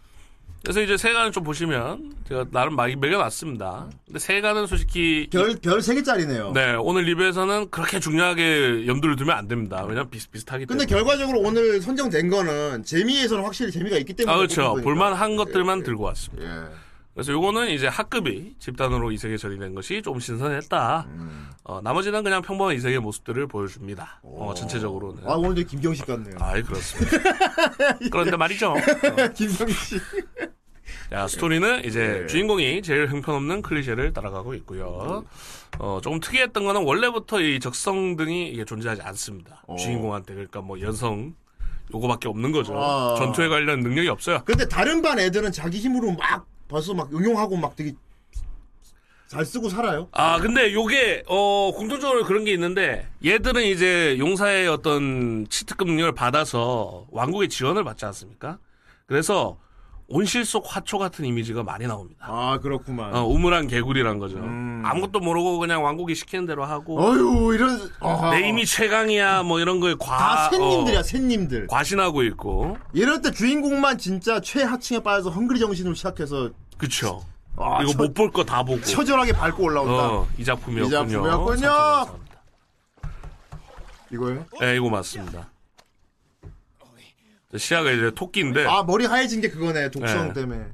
[0.63, 3.89] 그래서 이제 세간을 좀 보시면 제가 나름 많이 매겨놨습니다.
[4.07, 6.53] 근데 세간은 솔직히 별별 세 개짜리네요.
[6.53, 9.83] 네 오늘 리뷰에서는 그렇게 중요하게 염두를 두면 안 됩니다.
[9.83, 11.03] 왜냐면 비슷비슷하기 근데 때문에.
[11.05, 14.75] 결과적으로 오늘 선정된 거는 재미에서는 확실히 재미가 있기 때문에 아 그렇죠.
[14.83, 16.45] 볼만한 것들만 예, 들고 왔습니다.
[16.47, 16.92] 예.
[17.15, 21.07] 그래서 요거는 이제 학급이 집단으로 이세계 처리된 것이 좀 신선했다.
[21.11, 21.51] 음.
[21.65, 24.21] 어, 나머지는 그냥 평범한 이세계 모습들을 보여줍니다.
[24.23, 25.29] 어, 전체적으로는.
[25.29, 26.37] 아 오늘 되게 김경식 같네요.
[26.41, 27.19] 아이 그렇습니다.
[28.11, 28.71] 그런데 말이죠.
[28.71, 28.77] 어,
[29.35, 30.01] 김경식.
[31.11, 32.27] 자, 스토리는 이제 네.
[32.27, 35.25] 주인공이 제일 형편없는 클리셰를 따라가고 있고요.
[35.79, 39.63] 어, 조금 특이했던 거는 원래부터 이 적성 등이 이게 존재하지 않습니다.
[39.67, 39.77] 어.
[39.77, 41.35] 주인공한테 그러니까 뭐 여성
[41.95, 42.75] 요거밖에 없는 거죠.
[42.75, 43.15] 아.
[43.19, 44.41] 전투에 관련 능력이 없어요.
[44.47, 47.93] 근데 다른 반 애들은 자기 힘으로 막 벌써 막 응용하고 막 되게
[49.29, 50.09] 잘 쓰고 살아요.
[50.13, 57.07] 아, 근데 요게, 어, 공통적으로 그런 게 있는데, 얘들은 이제 용사의 어떤 치트급 능력을 받아서
[57.11, 58.59] 왕국의 지원을 받지 않습니까?
[59.07, 59.57] 그래서
[60.09, 62.27] 온실 속 화초 같은 이미지가 많이 나옵니다.
[62.29, 63.15] 아 그렇구만.
[63.15, 64.37] 어, 우물한 개구리란 거죠.
[64.37, 64.83] 음.
[64.85, 68.31] 아무것도 모르고 그냥 왕국이 시키는 대로 하고, 어휴 이런 아하.
[68.33, 71.67] 내 힘이 최강이야, 뭐 이런 거에 과, 다 샌님들이야 어, 샌님들.
[71.69, 76.51] 과신하고 있고, 이럴 때 주인공만 진짜 최하층에 빠져서 헝그리 정신으로 시작해서
[76.87, 77.25] 그쵸.
[77.57, 78.81] 아, 처- 못볼 거 다 보고.
[78.83, 79.93] 처절하게 밟고 올라온다.
[80.13, 80.87] 어, 이 작품이었군요.
[80.87, 81.61] 이 작품이었군요.
[81.61, 82.33] 참 감사합니다.
[84.11, 84.47] 이거요?
[84.61, 85.49] 네, 이거 맞습니다.
[87.57, 90.33] 시야가 이제 토끼인데, 아 머리 하얘진 게 그거네 독성 네.
[90.33, 90.67] 때문에.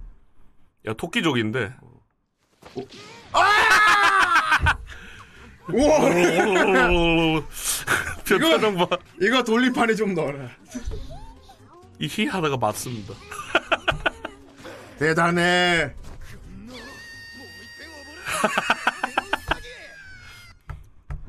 [0.86, 1.72] 야, 토끼족인데.
[5.70, 7.42] 우와
[8.24, 8.86] 저 표정 봐.
[9.20, 10.48] 이거 돌림판에 좀 넣어라.
[11.98, 13.12] 이 희하다가 맞습니다.
[14.98, 15.94] 대단해.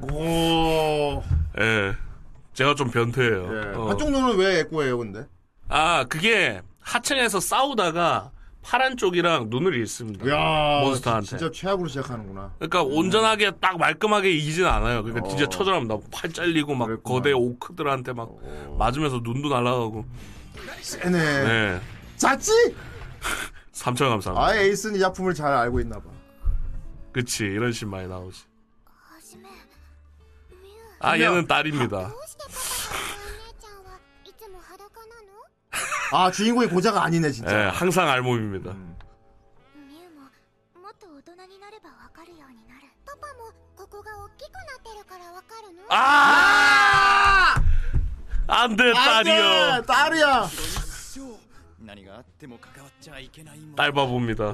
[0.01, 1.23] 오.
[1.59, 1.95] 예.
[2.53, 3.49] 제가 좀 변태예요.
[3.55, 3.75] 예.
[3.75, 3.89] 어.
[3.89, 5.25] 한쪽 눈은 왜 애꾸예요, 근데?
[5.67, 10.27] 아, 그게 하층에서 싸우다가 파란 쪽이랑 눈을 잃습니다.
[10.29, 11.27] 야, 몬스터한테.
[11.27, 12.53] 진짜 최악으로 시작하는구나.
[12.57, 15.03] 그러니까 온전하게 딱 말끔하게 이기진 않아요.
[15.03, 15.29] 그러니까 어.
[15.29, 15.97] 진짜 처절합니다.
[16.11, 17.15] 팔 잘리고 막 그랬구나.
[17.15, 18.29] 거대 오크들한테 막
[18.77, 20.05] 맞으면서 눈도 날아가고.
[20.81, 21.43] 세네.
[21.43, 21.81] 네.
[22.17, 22.51] 짰지?
[23.79, 24.45] 3천 감사합니다.
[24.45, 26.09] 아예 에이스는 이 작품을 잘 알고 있나 봐.
[27.13, 28.43] 그치 이런 신 많이 나오지.
[30.99, 31.97] 아 얘는 딸입니다.
[36.11, 37.51] 아 주인공이 고자가 아니네 진짜.
[37.55, 38.71] 네, 항상 알몸입니다.
[38.71, 38.97] 음.
[45.89, 47.55] 아!
[48.47, 49.81] 안돼 딸이요.
[49.83, 50.49] 딸이야.
[53.75, 54.53] 딸바봅니다.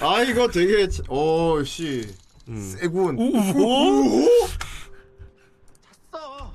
[0.00, 2.14] 아 이거 되게 어, 오씨
[2.48, 2.56] 음.
[2.56, 3.16] 세군.
[6.12, 6.54] 잤어.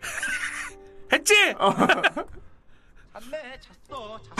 [1.12, 1.34] 했지?
[3.12, 4.36] 잤네, 잤어, 잤어.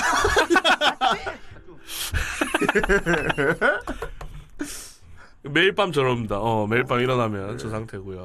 [5.42, 6.38] 매일 밤 저럽니다.
[6.38, 7.56] 어, 매일 밤 일어나면 네.
[7.56, 8.22] 저 상태고요.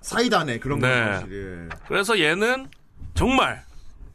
[0.00, 1.68] 사이다네 그런 거 네.
[1.86, 2.68] 그래서 얘는
[3.14, 3.64] 정말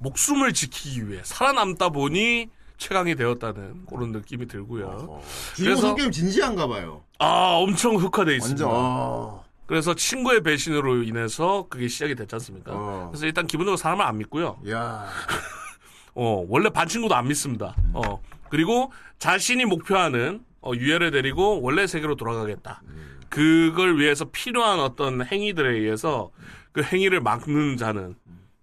[0.10, 5.22] 목숨을 지키기 위해 살아남다 보니 최강이 되었다는 그런 느낌이 들고요.
[5.56, 7.04] 그래서- 성격이 진지한가 봐요.
[7.20, 8.68] 아, 엄청 흑화돼 있습니다.
[8.68, 8.84] 완전.
[8.86, 9.42] 아.
[9.66, 12.72] 그래서 친구의 배신으로 인해서 그게 시작이 됐지 않습니까?
[12.76, 13.08] 어.
[13.12, 14.60] 그래서 일단 기본적으로 사람을 안 믿고요.
[14.70, 15.08] 야.
[16.14, 17.76] 어, 원래 반 친구도 안 믿습니다.
[17.94, 18.22] 어.
[18.50, 22.84] 그리고 자신이 목표하는 어, 유해를 데리고 원래 세계로 돌아가겠다.
[23.30, 26.30] 그걸 위해서 필요한 어떤 행위들에 의해서
[26.72, 28.16] 그 행위를 막는 자는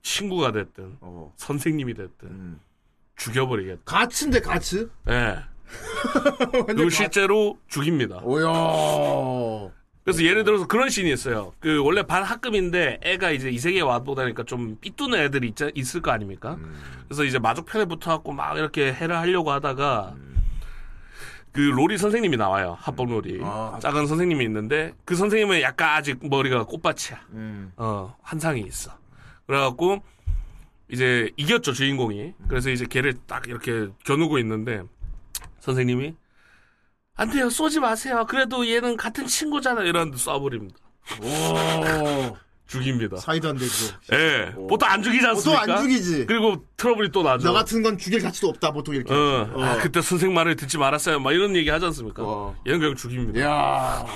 [0.02, 1.32] 친구가 됐든 어.
[1.36, 2.60] 선생님이 됐든 음.
[3.16, 3.82] 죽여버리겠다.
[3.84, 4.90] 가츠인데 가츠?
[5.08, 5.38] 예.
[6.66, 8.20] 그리고 실제로 죽입니다.
[8.22, 9.70] 오야.
[10.04, 11.52] 그래서 예를 들어서 그런 씬이 있어요.
[11.60, 16.10] 그 원래 반 학급인데 애가 이제 이 세계에 와보다니까 좀 삐뚤는 애들이 있, 있을 거
[16.10, 16.58] 아닙니까?
[17.06, 20.16] 그래서 이제 마족편에 붙어갖고 막 이렇게 해를 하려고 하다가
[21.52, 22.76] 그 로리 선생님이 나와요.
[22.80, 23.40] 합법 로리.
[23.42, 23.78] 아.
[23.80, 27.20] 작은 선생님이 있는데 그 선생님은 약간 아직 머리가 꽃밭이야.
[27.32, 27.72] 음.
[27.76, 29.01] 어, 한상이 있어.
[29.52, 30.02] 그래갖고
[30.90, 32.32] 이제 이겼죠 주인공이.
[32.48, 34.82] 그래서 이제 걔를 딱 이렇게 겨누고 있는데
[35.60, 36.14] 선생님이
[37.16, 38.24] 안 돼요 쏘지 마세요.
[38.26, 40.74] 그래도 얘는 같은 친구잖아 이러는데 쏴버립니다.
[41.20, 42.36] 오.
[42.66, 43.18] 죽입니다.
[43.18, 44.16] 사이다인데 그거.
[44.16, 44.66] 예, 오.
[44.66, 45.62] 보통 안 죽이지 보통 않습니까?
[45.74, 46.24] 안 죽이지.
[46.24, 47.46] 그리고 트러블이 또 나죠.
[47.46, 49.12] 나 같은 건 죽일 가치도 없다 보통 이렇게.
[49.12, 49.62] 어, 어.
[49.62, 51.20] 아, 그때 선생 말을 듣지 말았어요.
[51.20, 52.22] 막 이런 얘기 하지 않습니까?
[52.24, 52.56] 어.
[52.66, 53.38] 얘는 그냥 죽입니다.
[53.42, 54.06] 야.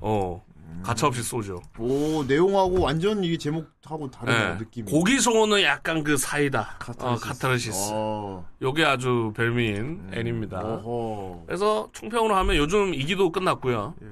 [0.00, 0.42] 어,
[0.84, 1.60] 가차없이 쏘죠.
[1.78, 4.90] 오 내용하고 완전 이게 제목하고 다른 예, 느낌이.
[4.90, 6.78] 고기소는 약간 그 사이다.
[6.98, 7.90] 어, 카타르시스.
[7.92, 8.46] 어.
[8.62, 10.60] 요게 아주 별미인 애니입니다.
[10.60, 11.44] 어허.
[11.46, 13.94] 그래서 총평으로 하면 요즘 2기도 끝났고요.
[14.02, 14.06] 예.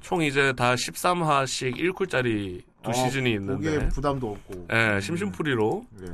[0.00, 4.68] 총 이제 다 13화씩 1쿨짜리 두 아, 시즌이 있는데, 부담도 없고.
[4.72, 6.06] 예, 심심풀이로 예.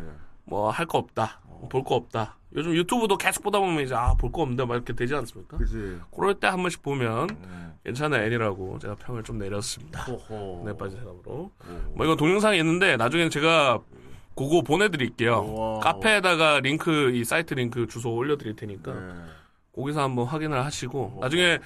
[0.45, 1.41] 뭐할 거 없다,
[1.71, 2.37] 볼거 없다.
[2.57, 5.57] 요즘 유튜브도 계속 보다 보면 이제 아 볼 거 없는데 막 이렇게 되지 않습니까?
[5.59, 5.99] 그지.
[6.15, 7.64] 그럴 때 한 번씩 보면 음.
[7.85, 10.03] 괜찮은 애니라고 제가 평을 좀 내렸습니다.
[10.05, 10.63] 호호.
[10.67, 11.31] 네 빠진 사람으로.
[11.31, 11.51] 오.
[11.95, 13.81] 뭐 이건 동영상이 있는데 나중에 제가
[14.35, 15.55] 그거 보내드릴게요.
[15.55, 15.81] 와우.
[15.81, 19.13] 카페에다가 링크 이 사이트 링크 주소 올려드릴 테니까 네.
[19.75, 21.59] 거기서 한번 확인을 하시고 나중에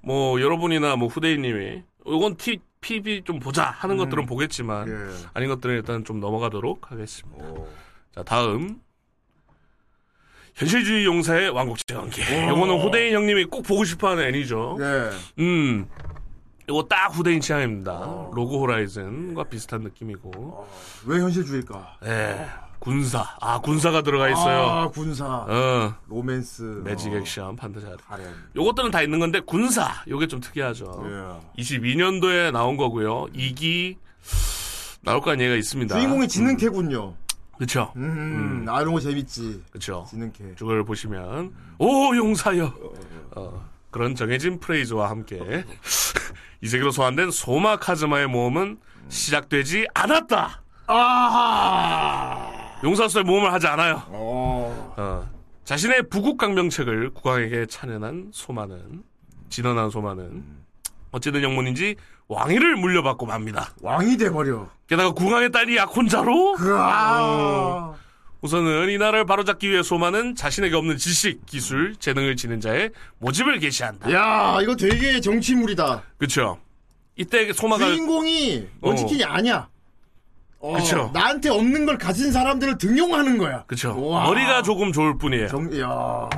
[0.00, 4.94] 뭐 여러분이나 뭐 후대인님이 이건 T, PV 좀 보자 하는 것들은 보겠지만 예.
[5.32, 7.44] 아닌 것들은 일단 좀 넘어가도록 하겠습니다.
[7.46, 7.68] 오.
[8.14, 8.80] 자 다음
[10.54, 12.22] 현실주의 용사의 왕국제 관계.
[12.46, 12.48] 오.
[12.50, 14.76] 요거는 후대인 형님이 꼭 보고 싶어하는 애니죠.
[14.80, 15.10] 예.
[15.42, 15.86] 음.
[16.68, 17.92] 이거 딱 후대인 취향입니다.
[17.92, 18.30] 어.
[18.34, 20.30] 로그 호라이즌과 비슷한 느낌이고.
[20.34, 20.68] 어,
[21.06, 21.98] 왜 현실주의일까?
[22.06, 22.46] 예.
[22.78, 23.24] 군사.
[23.40, 24.62] 아, 군사가 들어가 있어요.
[24.62, 25.24] 아, 군사.
[25.26, 25.94] 어.
[26.06, 26.82] 로맨스.
[26.84, 27.96] 매직 어, 액션, 판타지 아리.
[28.10, 28.34] 하렘.
[28.56, 30.02] 요것들은 다 있는 건데 군사.
[30.08, 31.04] 요게 좀 특이하죠.
[31.56, 31.62] 예.
[31.62, 33.26] 22년도에 나온 거고요.
[33.34, 33.96] 2기
[35.02, 35.94] 나올 거란 얘기가 있습니다.
[35.98, 37.14] 주인공이 지능캐군요.
[37.64, 37.90] 그쵸.
[37.96, 39.62] 음, 아, 이런 거 재밌지.
[39.70, 40.06] 그쵸.
[40.10, 40.56] 지능캐.
[40.56, 42.74] 저걸 보시면 오 용사여.
[43.36, 45.64] 어, 그런 정해진 프레이즈와 함께
[46.60, 48.76] 이 세계로 소환된 소마 카즈마의 모험은
[49.08, 50.62] 시작되지 않았다.
[50.86, 52.50] 아하!
[52.84, 54.02] 용사로서의 모험을 하지 않아요.
[54.08, 54.94] 어.
[54.98, 55.30] 어,
[55.64, 59.02] 자신의 부국 강명책을 국왕에게 찬연한 소마는
[59.48, 60.44] 진언한 소마는
[61.12, 61.96] 어찌된 영문인지
[62.28, 63.70] 왕위를 물려받고 맙니다.
[63.82, 64.68] 왕이 돼버려.
[64.86, 67.94] 게다가 국왕의 딸이 약혼자로 아.
[68.40, 74.12] 우선은 이 나라를 바로잡기 위해 소마는 자신에게 없는 지식, 기술, 재능을 지닌 자의 모집을 개시한다.
[74.12, 76.02] 야, 이거 되게 정치물이다.
[76.18, 76.58] 그쵸?
[77.16, 78.88] 이때 소마가 주인공이 어.
[78.88, 79.68] 원치킨이 아니야.
[80.58, 81.10] 어, 그쵸.
[81.14, 83.64] 나한테 없는 걸 가진 사람들을 등용하는 거야.
[83.66, 83.94] 그쵸?
[83.96, 84.24] 우와.
[84.24, 85.48] 머리가 조금 좋을 뿐이에요.
[85.48, 86.28] 정, 야.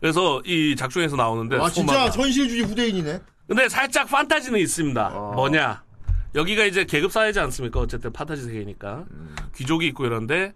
[0.00, 3.20] 그래서 이 작중에서 나오는데 와, 소마가 진짜 현실주의 후대인이네.
[3.50, 5.08] 근데 살짝 판타지는 있습니다.
[5.08, 5.32] 어.
[5.34, 5.82] 뭐냐?
[6.36, 7.80] 여기가 이제 계급 사회지 않습니까?
[7.80, 9.34] 어쨌든 판타지 세계니까 음.
[9.56, 10.54] 귀족이 있고 이런데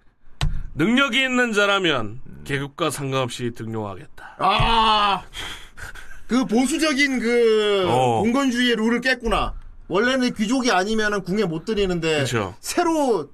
[0.77, 4.37] 능력이 있는 자라면 계급과 상관없이 등용하겠다.
[4.39, 5.25] 아.
[6.29, 8.21] 그 보수적인 그 어.
[8.23, 9.55] 공건주의의 룰을 깼구나.
[9.89, 12.55] 원래는 귀족이 아니면은 궁에 못 들이는데 그쵸.
[12.61, 13.29] 새로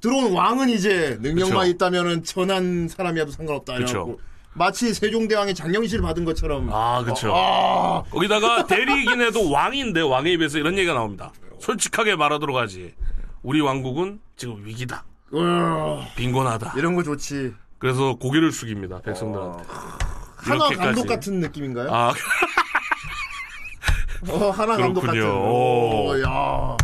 [0.00, 1.70] 들어온 왕은 이제 능력만 그쵸.
[1.70, 3.74] 있다면은 천한 사람이라도 상관없다.
[3.78, 4.20] 이래갖고
[4.56, 6.70] 마치 세종대왕이 장영실을 받은 것처럼.
[6.72, 7.30] 아, 그쵸.
[7.34, 11.30] 아, 거기다가 대리이긴 해도 왕인데 왕에 입에서 이런 얘기가 나옵니다.
[11.60, 12.94] 솔직하게 말하도록 하지.
[13.42, 15.04] 우리 왕국은 지금 위기다.
[15.34, 15.38] 으,
[16.16, 16.72] 빈곤하다.
[16.76, 17.52] 이런 거 좋지.
[17.78, 19.00] 그래서 고개를 숙입니다.
[19.02, 19.64] 백성들한테.
[20.36, 20.76] 한화 이렇게까지.
[20.78, 21.92] 감독 같은 느낌인가요?
[21.92, 22.14] 아,
[24.30, 25.22] 어, 하나 감독 같은.
[25.30, 26.22] 오, 오.
[26.22, 26.76] 야.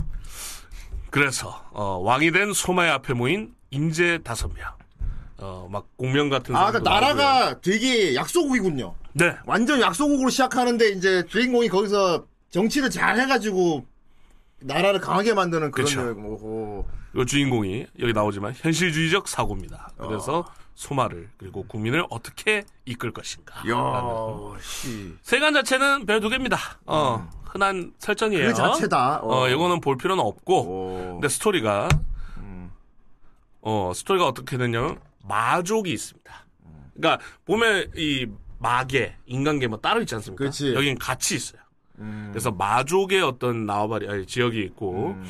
[1.10, 4.70] 그래서 어, 왕이 된 소마의 앞에 모인 인재 다섯 명.
[5.42, 7.00] 어, 막 공명 같은 아, 사람도 그러니까.
[7.16, 8.94] 나라가 되게 약소국이군요.
[9.14, 9.34] 네.
[9.44, 13.84] 완전 약소국으로 시작하는데 이제 주인공이 거기서 정치를 잘 해가지고
[14.60, 16.16] 나라를 강하게 만드는 그런.
[16.24, 16.86] 오호.
[17.16, 19.90] 이 주인공이 여기 나오지만 현실주의적 사고입니다.
[19.98, 20.44] 그래서 어.
[20.76, 23.56] 소마를 그리고 국민을 어떻게 이끌 것인가.
[23.68, 25.12] 야, 씨.
[25.22, 26.56] 세관 자체는 별 두 개입니다.
[26.86, 28.44] 어, 흔한 설정이에요.
[28.46, 28.48] 음.
[28.50, 29.20] 그 자체다.
[29.24, 30.60] 어, 이거는 볼 필요는 없고.
[30.60, 31.12] 오.
[31.14, 31.88] 근데 스토리가
[32.38, 32.70] 음.
[33.60, 36.46] 어 스토리가 어떻게 되냐면 마족이 있습니다.
[36.94, 38.26] 그러니까 보면 이
[38.58, 40.38] 마계, 인간계 뭐 따로 있지 않습니까?
[40.38, 40.74] 그렇지.
[40.74, 41.62] 여긴 같이 있어요.
[41.98, 42.28] 음.
[42.30, 45.24] 그래서 마족의 어떤 나와바리 아니, 지역이 있고 음.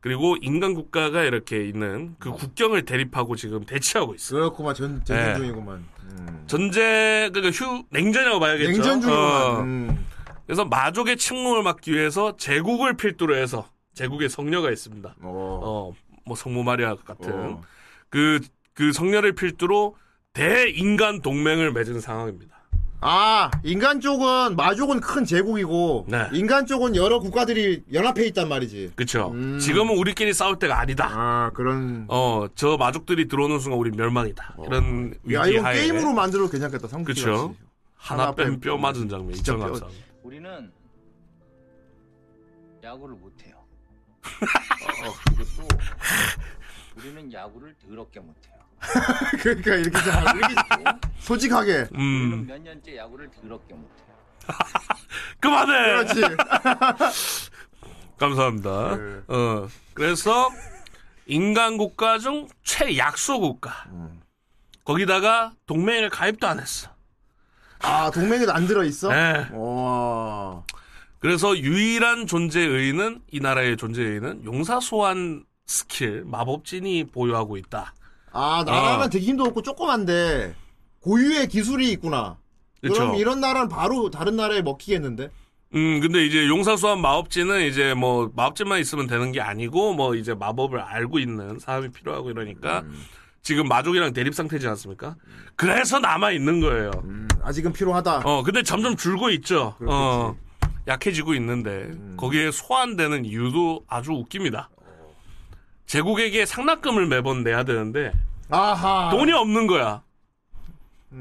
[0.00, 4.40] 그리고 인간 국가가 이렇게 있는 그 국경을 대립하고 지금 대치하고 있어요.
[4.40, 5.34] 그렇구만 전 전쟁 네.
[5.34, 5.84] 중이구만.
[6.04, 6.44] 음.
[6.46, 8.70] 전쟁 그러니까 휴 냉전이라고 봐야겠죠.
[8.70, 9.32] 냉전 중이구만.
[9.32, 10.06] 어, 음.
[10.46, 15.16] 그래서 마족의 침공을 막기 위해서 제국을 필두로 해서 제국의 성녀가 있습니다.
[15.20, 15.60] 어.
[15.62, 15.92] 어,
[16.24, 17.60] 뭐 성모 마리아 같은 어.
[18.08, 18.40] 그,
[18.78, 19.96] 그 성녀를 필두로
[20.32, 22.56] 대인간 동맹을 맺은 상황입니다.
[23.00, 26.28] 아, 인간 쪽은 마족은 큰 제국이고 네.
[26.32, 28.92] 인간 쪽은 여러 국가들이 연합해 있단 말이지.
[28.94, 29.32] 그쵸?
[29.34, 29.58] 음.
[29.58, 31.08] 지금은 우리끼리 싸울 때가 아니다.
[31.10, 34.54] 아, 그런 어, 저 마족들이 들어오는 순간 우리 멸망이다.
[34.64, 36.86] 이런 야, 위기 이건 하에 게임으로 만들어도 괜찮겠다.
[37.02, 37.56] 그쵸?
[37.96, 39.88] 하나 하나 뺀뺀뼈 맞은 장면 진짜 뼈- 이정감상.
[40.22, 40.70] 우리는
[42.84, 43.56] 야구를 못 해요.
[44.22, 45.68] 어, 그것도
[46.96, 48.57] 우리는 야구를 더럽게 못 해요.
[49.42, 50.54] 그러니까 이렇게 잘 이렇게
[51.20, 51.88] 솔직하게.
[51.94, 54.08] 음, 몇 년째 야구를 더럽게 못해요.
[55.40, 55.72] 그만해!
[56.04, 56.22] 그렇지.
[58.18, 58.96] 감사합니다.
[58.96, 59.20] 네.
[59.28, 60.50] 어, 그래서
[61.26, 63.84] 인간 국가 중 최약소 국가.
[63.90, 64.20] 음.
[64.84, 66.90] 거기다가 동맹에 가입도 안 했어.
[67.80, 69.08] 아, 동맹에도 안 들어 있어?
[69.10, 69.48] 네.
[69.52, 70.64] 와.
[71.20, 77.94] 그래서 유일한 존재의는 이 나라의 존재의는 용사 소환 스킬 마법진이 보유하고 있다.
[78.32, 79.08] 아, 나라는 아.
[79.08, 80.54] 되게 힘도 없고 조그만데
[81.00, 82.36] 고유의 기술이 있구나.
[82.80, 83.02] 그 그쵸?
[83.02, 85.30] 럼 이런 나라는 바로 다른 나라에 먹히겠는데?
[85.74, 90.34] 음, 근데 이제 용사 소환 마법진은 이제 뭐 마법진만 있으면 되는 게 아니고 뭐 이제
[90.34, 93.02] 마법을 알고 있는 사람이 필요하고 이러니까 음.
[93.42, 95.16] 지금 마족이랑 대립 상태지 않습니까?
[95.56, 96.90] 그래서 남아 있는 거예요.
[97.04, 98.22] 음, 아직은 필요하다.
[98.24, 99.74] 어, 근데 점점 줄고 있죠.
[99.78, 99.94] 그렇겠지.
[99.94, 100.36] 어,
[100.86, 104.70] 약해지고 있는데 거기에 소환되는 이유도 아주 웃깁니다.
[105.88, 108.12] 제국에게 상납금을 매번 내야 되는데
[108.50, 109.08] 아하.
[109.10, 110.02] 돈이 없는 거야.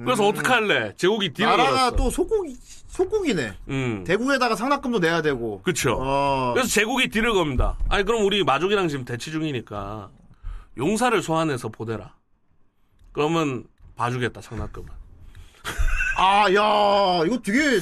[0.03, 0.93] 그래서 어떻게 할래?
[0.97, 1.91] 제국이 딜을 나라가.
[1.91, 2.57] 또 속국이,
[2.88, 3.53] 속국이네.
[3.70, 4.03] 음.
[4.05, 5.61] 대국에다가 상납금도 내야 되고.
[5.61, 5.97] 그쵸.
[6.01, 6.51] 어.
[6.53, 7.78] 그래서 제국이 딜을 겁니다.
[7.88, 10.09] 아니 그럼 우리 마족이랑 지금 대치 중이니까
[10.78, 12.13] 용사를 소환해서 보내라.
[13.13, 13.63] 그러면
[13.95, 14.89] 봐주겠다 상납금을.
[16.20, 17.78] 아, 야, 이거 되게,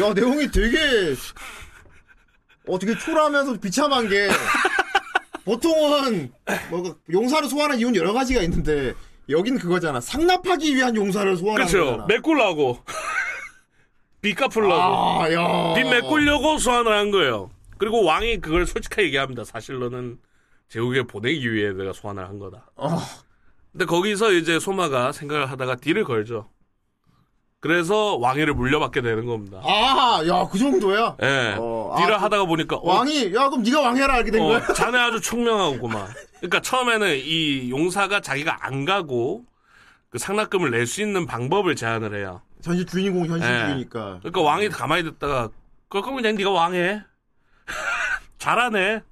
[0.00, 1.14] 야, 내용이 되게,
[2.66, 4.28] 어, 되게 초라하면서 비참한 게,
[5.48, 6.30] 보통은,
[6.70, 8.92] 뭐, 용사를 소환하는 이유는 여러 가지가 있는데,
[9.30, 10.00] 여긴 그거잖아.
[10.00, 11.84] 상납하기 위한 용사를 소환하는 그렇죠.
[11.84, 12.06] 거잖아.
[12.06, 12.78] 메꿀라고
[14.20, 15.74] 빚 갚으려고 아, 야.
[15.74, 17.50] 빚 메꾸려고 소환을 한 거예요.
[17.78, 19.44] 그리고 왕이 그걸 솔직하게 얘기합니다.
[19.44, 20.18] 사실 너는
[20.68, 22.70] 제국에 보내기 위해 내가 소환을 한 거다.
[22.76, 22.98] 어.
[23.72, 26.48] 근데 거기서 이제 소마가 생각을 하다가 딜을 걸죠.
[27.60, 29.60] 그래서 왕위를 물려받게 되는 겁니다.
[29.64, 31.16] 아, 야, 그 정도야?
[31.22, 31.56] 예.
[31.58, 34.58] 어, 아, 그 하다가 보니까 어, 왕이, 야, 그럼 네가 왕해라, 이렇게 된 거야?
[34.58, 36.06] 어, 자네 아주 총명하구만.
[36.36, 39.44] 그러니까 처음에는 이 용사가 자기가 안 가고
[40.10, 42.42] 그 상납금을 낼 수 있는 방법을 제안을 해요.
[42.62, 44.18] 현실 주인공 현실주의니까.
[44.20, 45.48] 그러니까 왕이 가만히 듣다가
[45.88, 47.02] 그럼 그냥 네가 왕해.
[48.38, 49.02] 잘하네.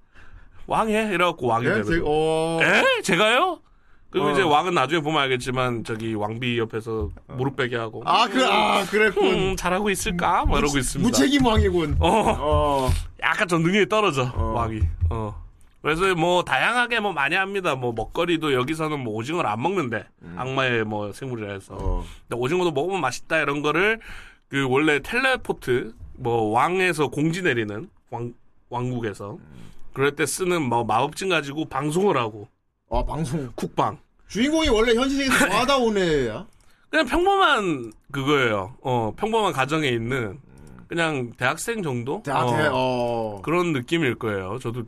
[0.69, 1.11] 왕해.
[1.15, 1.71] 이래갖고 왕이 예?
[1.71, 2.05] 되는 제, 거.
[2.07, 2.61] 어.
[2.63, 3.03] 에?
[3.03, 3.61] 제가요?
[4.17, 4.33] 그리고 어.
[4.33, 9.25] 이제 왕은 나중에 보면 알겠지만 저기 왕비 옆에서 무릎 베게 하고 아, 그, 아, 그랬군.
[9.27, 10.47] 음, 잘하고 있을까?
[10.47, 11.07] 뭐 이러고 있습니다.
[11.07, 11.97] 무책임 왕이군.
[12.01, 12.09] 어.
[12.09, 12.91] 어.
[13.23, 14.53] 약간 좀 능력이 떨어져 어.
[14.55, 14.81] 왕이.
[15.11, 15.45] 어.
[15.83, 17.75] 그래서 뭐 다양하게 뭐 많이 합니다.
[17.75, 21.75] 뭐 먹거리도 여기서는 뭐 오징어를 안 먹는데 악마의 뭐 생물이라 해서.
[21.75, 21.79] 음.
[21.79, 22.05] 어.
[22.27, 24.01] 근데 오징어도 먹으면 맛있다 이런 거를
[24.49, 28.33] 그 원래 텔레포트 뭐 왕에서 공지 내리는 왕
[28.71, 29.37] 왕국에서
[29.93, 32.49] 그럴 때 쓰는 뭐 마법진 가지고 방송을 하고
[32.91, 33.53] 아, 방송.
[33.55, 33.99] 쿡방.
[34.29, 36.47] 주인공이 원래 현실 세계에서 좋아하다 온 애야?
[36.91, 38.77] 그냥 평범한 그거예요.
[38.83, 40.39] 어 평범한 가정에 있는
[40.89, 42.23] 그냥 대학생 정도.
[42.25, 43.41] 대, 아, 어, 대, 어.
[43.43, 44.59] 그런 느낌일 거예요.
[44.61, 44.85] 저도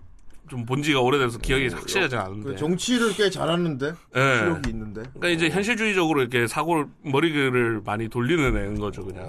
[0.49, 2.51] 좀 본 지가 오래돼서 기억이 확실하지 않은데.
[2.51, 3.87] 그 정치를 꽤 잘하는데
[4.17, 4.45] 예.
[4.45, 5.03] 기억이 있는데.
[5.15, 9.29] 그러니까 이제 현실주의적으로 이렇게 사고를 머리를 많이 돌리는 애인 거죠, 그냥.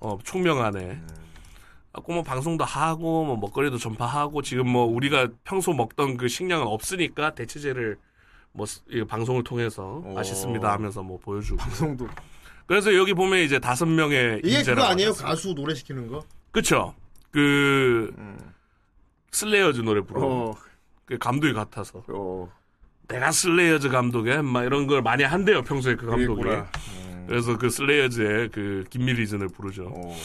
[0.00, 0.98] 어, 총명한 애.
[1.92, 7.34] 갖고 뭐 방송도 하고 뭐 먹거리도 전파하고 지금 뭐 우리가 평소 먹던 그 식량은 없으니까
[7.34, 7.98] 대체제를
[8.54, 10.12] 뭐 스- 이 방송을 통해서 어.
[10.14, 11.58] 맛있습니다 하면서 뭐 보여주고.
[11.58, 12.08] 방송도.
[12.66, 15.12] 그래서 여기 보면 이제 다섯 명의 이게 그거 아니에요?
[15.12, 16.24] 가수 노래 시키는 거?
[16.50, 16.94] 그쵸.
[17.30, 18.38] 그 음.
[19.32, 20.56] 슬레이어즈 노래 부르고 어,
[21.04, 22.48] 그 감독이 같아서 어,
[23.08, 26.42] 내가 슬레이어즈 감독에 막 이런 걸 많이 한대요 평소에 그 감독이.
[26.48, 29.92] 음, 그래서 그 슬레이어즈의 그 Give a reason을 부르죠.
[29.92, 30.16] 어.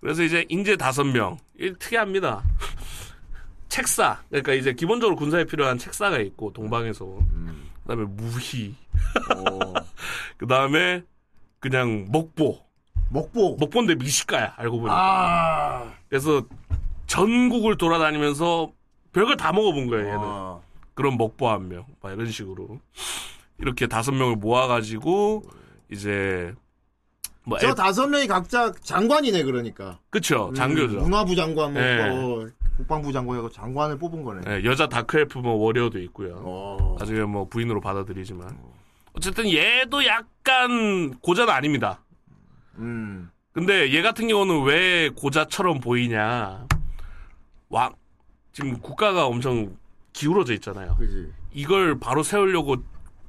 [0.00, 1.38] 그래서 이제 인재 다섯 명.
[1.58, 2.42] 이 특이합니다.
[3.68, 4.20] 책사.
[4.28, 7.04] 그러니까 이제 기본적으로 군사에 필요한 책사가 있고 동방에서.
[7.04, 7.67] 음.
[7.88, 8.74] 그다음에 무희.
[9.34, 9.72] 어.
[10.36, 11.02] 그다음에
[11.58, 12.58] 그냥 먹보.
[13.10, 13.56] 먹보.
[13.58, 14.54] 먹보인데 미식가야.
[14.58, 14.94] 알고 보니까.
[14.94, 15.92] 아.
[16.10, 16.42] 그래서
[17.06, 18.70] 전국을 돌아다니면서
[19.14, 20.06] 별걸 다 먹어본 거예요.
[20.06, 20.18] 얘는.
[20.20, 20.60] 아.
[20.92, 21.86] 그런 먹보 한 명.
[22.02, 22.78] 막 이런 식으로.
[23.58, 25.42] 이렇게 다섯 명을 모아가지고
[25.90, 26.54] 이제
[27.44, 29.98] 뭐저 애- 다섯 명이 각자 장관이네 그러니까.
[30.10, 30.98] 그쵸 장교죠.
[30.98, 32.46] 음, 문화부 장관, 뭐, 네.
[32.78, 34.40] 어, 국방부 장관이고 장관을 뽑은 거네.
[34.48, 36.40] 예, 여자 다크엘프 뭐 워리어도 있고요.
[36.44, 36.96] 어.
[36.98, 38.56] 나중에 뭐 부인으로 받아들이지만
[39.14, 42.00] 어쨌든 얘도 약간 고자는 아닙니다.
[42.76, 43.30] 음.
[43.52, 46.66] 근데 얘 같은 경우는 왜 고자처럼 보이냐?
[47.68, 47.92] 왕
[48.52, 49.76] 지금 국가가 엄청
[50.12, 50.94] 기울어져 있잖아요.
[50.96, 51.32] 그지.
[51.52, 52.76] 이걸 바로 세우려고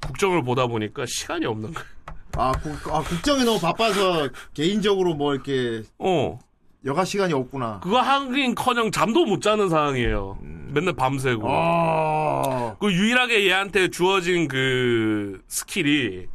[0.01, 1.89] 국정을 보다 보니까 시간이 없는 거예요.
[2.37, 6.39] 아, 국, 아, 국정이 너무 바빠서 개인적으로 뭐 이렇게 어,
[6.85, 7.81] 여가 시간이 없구나.
[7.81, 10.39] 그거 하긴커녕 잠도 못 자는 상황이에요.
[10.41, 11.47] 맨날 밤새고.
[11.49, 12.75] 아.
[12.79, 16.27] 그 유일하게 얘한테 주어진 그 스킬이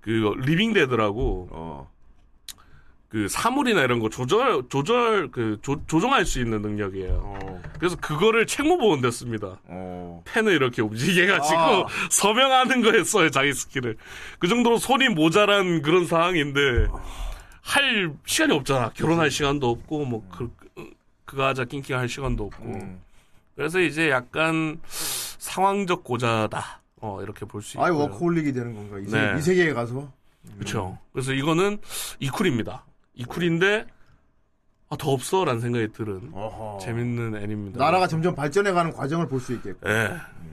[0.00, 1.94] 그 living dead라고 어.
[3.08, 7.20] 그 사물이나 이런 거 조절 조절 그 조, 조종할 수 있는 능력이에요.
[7.22, 7.62] 어.
[7.78, 9.60] 그래서 그거를 책무 보는데 씁니다.
[9.66, 10.22] 어.
[10.26, 11.86] 펜을 이렇게 움직이게 해가지고 아.
[12.10, 13.96] 서명하는 거에 써요 자기 스킬을.
[14.40, 16.88] 그 정도로 손이 모자란 그런 상황인데
[17.64, 18.90] 할 시간이 없잖아.
[18.94, 20.54] 결혼할 시간도 없고 뭐 그,
[21.24, 22.64] 그거 하자 낑낑 할 시간도 없고.
[22.64, 23.00] 음.
[23.56, 26.82] 그래서 이제 약간 상황적 고자다.
[27.00, 27.84] 어 이렇게 볼 수 있고요.
[27.86, 28.98] 아이 워크홀릭이 되는 건가?
[28.98, 29.38] 이, 세, 네.
[29.38, 30.12] 이 세계에 가서.
[30.58, 30.98] 그렇죠.
[31.12, 31.78] 그래서 이거는
[32.18, 32.84] 이쿨입니다.
[33.14, 33.86] 이쿨인데
[34.90, 36.78] 아, 더 없어 라는 생각이 들은 어허.
[36.80, 37.78] 재밌는 애니입니다.
[37.84, 39.88] 나라가 점점 발전해가는 과정을 볼 수 있겠고.
[39.88, 40.10] 예.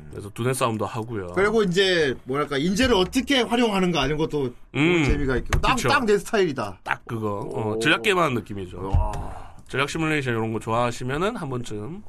[0.10, 1.28] 그래서 두뇌 싸움도 하고요.
[1.36, 5.04] 그리고 이제 뭐랄까 인재를 어떻게 활용하는가 하는 것도 음.
[5.06, 5.88] 재미가 있고 그쵸.
[5.88, 6.80] 딱딱 내 스타일이다.
[6.84, 7.80] 딱 그거 어, 오.
[7.80, 8.90] 전략 게임 하는 느낌이죠.
[8.90, 9.54] 와.
[9.68, 12.04] 전략 시뮬레이션 이런 거 좋아하시면은 한 번쯤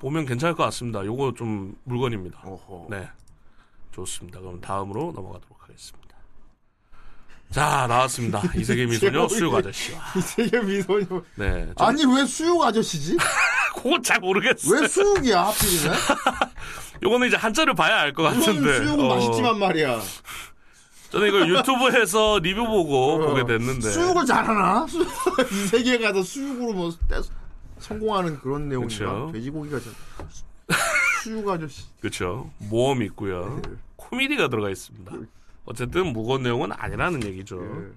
[0.00, 1.04] 보면 괜찮을 것 같습니다.
[1.06, 2.40] 요거 좀 물건입니다.
[2.44, 2.88] 어허.
[2.90, 3.08] 네.
[3.92, 4.40] 좋습니다.
[4.40, 6.07] 그럼 다음으로 넘어가도록 하겠습니다.
[7.50, 8.42] 자, 나왔습니다.
[8.54, 9.98] 이세계 미소녀 수육 아저씨와.
[10.16, 11.06] 이 세계 미소녀.
[11.36, 11.70] 네.
[11.76, 13.16] 저, 아니 왜 수육 아저씨지?
[13.74, 14.80] 그거 잘 모르겠어요.
[14.80, 15.94] 왜 수육이야 하필이면?
[17.02, 18.78] 요거는 이제 한자를 봐야 알 것 같은데.
[18.78, 20.00] 수육은 어, 맛있지만 말이야.
[21.10, 23.88] 저는 이걸 유튜브에서 리뷰 보고 보게 됐는데.
[23.88, 23.90] 어.
[23.92, 24.86] 수육을 잘하나?
[24.86, 27.20] 수- 이 세계에 가서 수육으로 뭐 떼-
[27.78, 28.68] 성공하는 그런?
[28.68, 29.30] 그쵸.
[29.32, 29.94] 돼지고기가 좀
[31.22, 31.84] 수육 아저씨.
[32.00, 32.50] 그렇죠.
[32.58, 33.62] 모험 있고요.
[33.64, 33.70] 네.
[33.96, 35.12] 코미디가 들어가 있습니다.
[35.68, 37.56] 어쨌든 무거운 내용은 아니라는 얘기죠.
[37.62, 37.92] 예.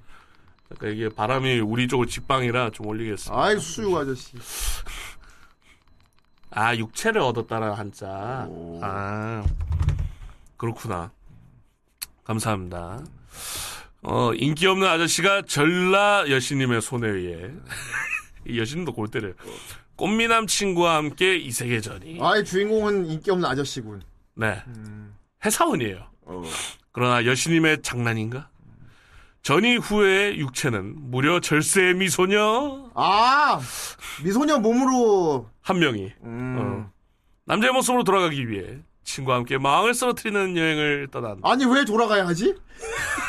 [0.76, 3.42] 그러니까 이게 바람이 우리 쪽을 직방이라 좀 올리겠습니다.
[3.42, 4.34] 아이 수육 아저씨.
[6.50, 8.46] 아 육체를 얻었다는 한자.
[8.50, 8.80] 오.
[8.84, 9.46] 아
[10.58, 11.12] 그렇구나.
[12.26, 13.06] 감사합니다.
[14.04, 17.52] 어 인기 없는 아저씨가 전라 여신님의 손에 의해
[18.48, 19.34] 이 여신도 골 때려요.
[19.96, 22.20] 꽃미남 친구와 함께 이 세계전이.
[22.22, 24.02] 아이 주인공은 인기 없는 아저씨군.
[24.36, 25.16] 네 음.
[25.46, 26.06] 해사원이에요.
[26.24, 26.44] 어.
[26.92, 28.50] 그러나 여신님의 장난인가?
[29.44, 33.60] 전이 후의 육체는 무려 절세의 미소녀 아
[34.24, 35.50] 미소녀 몸으로.
[35.62, 36.58] 한 명이 음.
[36.60, 36.92] 어.
[37.46, 41.50] 남자의 모습으로 돌아가기 위해 친구와 함께 마음을 쓰러뜨리는 여행을 떠난다.
[41.50, 42.54] 아니 왜 돌아가야 하지?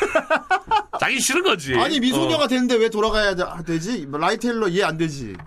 [0.99, 1.73] 자기 싫은 거지.
[1.75, 2.47] 아니 미소녀가 어.
[2.47, 4.07] 되는데 왜 돌아가야 되- 되지?
[4.11, 5.35] 라이텔러 이해 안 되지.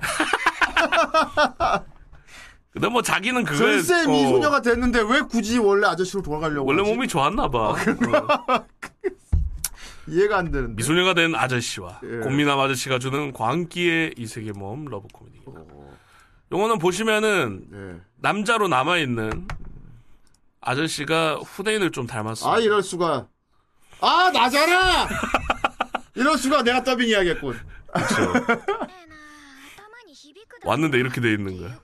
[2.77, 6.69] 근데 뭐 자기는 그거에 절세 어, 미소녀가 됐는데 왜 굳이 원래 아저씨로 돌아가려고?
[6.69, 6.93] 원래 하지?
[6.93, 7.71] 몸이 좋았나 봐.
[7.71, 7.77] 어.
[10.07, 10.75] 이해가 안 되는데.
[10.75, 12.19] 미소녀가 된 아저씨와 예.
[12.19, 15.63] 꽃미남 아저씨가 주는 광기의 이세계 모험 러브 코미디입니다.
[16.53, 17.95] 요거는 보시면은 네.
[18.17, 19.49] 남자로 남아 있는
[20.61, 22.53] 아저씨가 후대인을 좀 닮았어요.
[22.53, 23.27] 아 이럴 수가.
[24.03, 25.09] 아 나잖아.
[26.15, 27.59] 이럴 수가 내가 더빙 해야겠군.
[30.63, 31.79] 왔는데 이렇게 돼 있는 거야.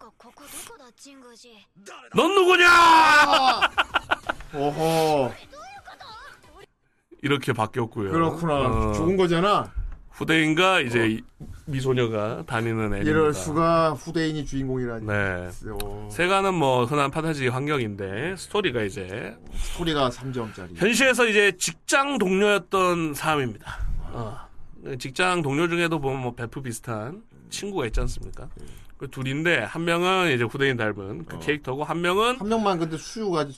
[2.15, 2.67] 넌 누구냐?
[2.69, 3.61] 아!
[4.55, 5.33] 오호
[7.23, 8.11] 이렇게 바뀌었고요.
[8.11, 8.55] 그렇구나.
[8.55, 9.73] 어, 죽은 거잖아.
[10.11, 11.23] 후대인과 이제 이-
[11.65, 13.11] 미소녀가 다니는 애입니다.
[13.11, 15.07] 이럴 수가 후대인이 주인공이라니.
[15.07, 15.51] 네.
[15.83, 20.77] 오, 세가는 뭐 흔한 판타지 환경인데 스토리가 이제 스토리가 3점짜리.
[20.77, 23.79] 현실에서 이제 직장 동료였던 사람입니다.
[24.13, 24.37] 어.
[24.99, 28.49] 직장 동료 중에도 보면 뭐 베프 비슷한 친구가 있지 않습니까?
[29.03, 31.39] 그 둘인데 한 명은 이제 후대인 닮은 그 어.
[31.41, 33.49] 캐릭터고 한 명은 한 명만 근데 수유가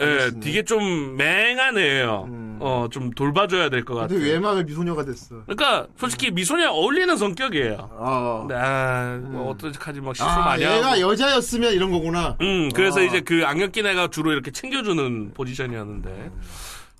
[0.00, 0.30] 예.
[0.40, 2.24] 되게 좀 맹한 애예요.
[2.26, 2.56] 음.
[2.58, 4.32] 어, 좀 돌봐줘야 될것 근데 같아요.
[4.32, 5.44] 왜 막을 미소녀가 됐어?
[5.44, 7.90] 그러니까 솔직히 미소녀 어울리는 성격이에요.
[8.00, 11.00] 아, 근데 아, 뭐 어떡하지 막 실수 아 많이 얘가 하고.
[11.02, 12.38] 여자였으면 이런 거구나.
[12.40, 13.02] 음, 그래서 아.
[13.02, 16.30] 이제 그 안경 낀 애가 주로 이렇게 챙겨주는 포지션이었는데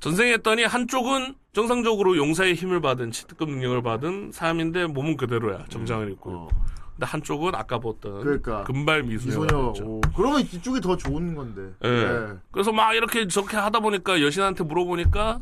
[0.01, 6.49] 전생했더니 한쪽은 정상적으로 용사의 힘을 받은 치트급 능력을 받은 사람인데 몸은 그대로야 정장을 입고 어.
[6.97, 8.63] 근데 한쪽은 아까 봤던 그러니까.
[8.65, 9.73] 금발 미소녀.
[9.83, 11.63] 오, 그러면 이쪽이 더 좋은 건데.
[11.83, 11.89] 예.
[11.89, 12.33] 네.
[12.53, 15.41] 그래서 막 이렇게 저렇게 하다 보니까 여신한테 물어보니까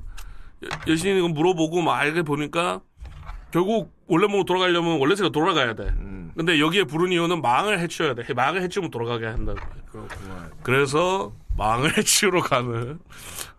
[0.89, 2.81] 여- 이거 물어보고 막 알게 보니까
[3.51, 5.85] 결국 원래 몸으로 돌아가려면 원래 세가 돌아가야 돼.
[5.99, 8.33] 음, 근데 여기에 부른 이유는 망을 해치워야 돼.
[8.33, 9.55] 망을 해치우면 돌아가게 한다.
[9.91, 10.51] 그렇구만.
[10.63, 12.99] 그래서 망을 해치우러 가는.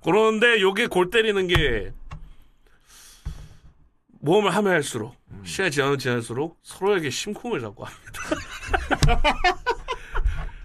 [0.03, 1.93] 그런데 요게 골 때리는 게
[4.23, 9.33] 모험을 하면 할수록 시간이 지나면 지날수록 서로에게 심쿵을 잡고 합니다.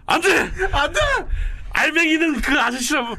[0.06, 0.28] 안 돼!
[0.72, 1.00] 안 돼!
[1.70, 3.16] 알맹이는 그 아저씨랑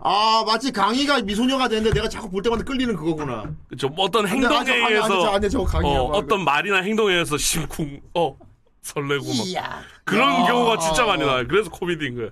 [0.00, 3.44] 아 마치 강희가 미소녀가 되는데 내가 자꾸 볼 때마다 끌리는 그거구나.
[3.68, 5.98] 그쵸, 뭐 어떤 아, 저 행동에 강희, 아니, 의해서 저, 아니, 저 강희야.
[5.98, 6.16] 어, 막.
[6.16, 8.36] 어떤 말이나 행동에 의해서 심쿵 어
[8.80, 9.82] 설레고 막 이야.
[10.04, 10.46] 그런 야.
[10.46, 11.46] 경우가 진짜 많이 나와요.
[11.46, 12.30] 그래서 코미디인 거예요.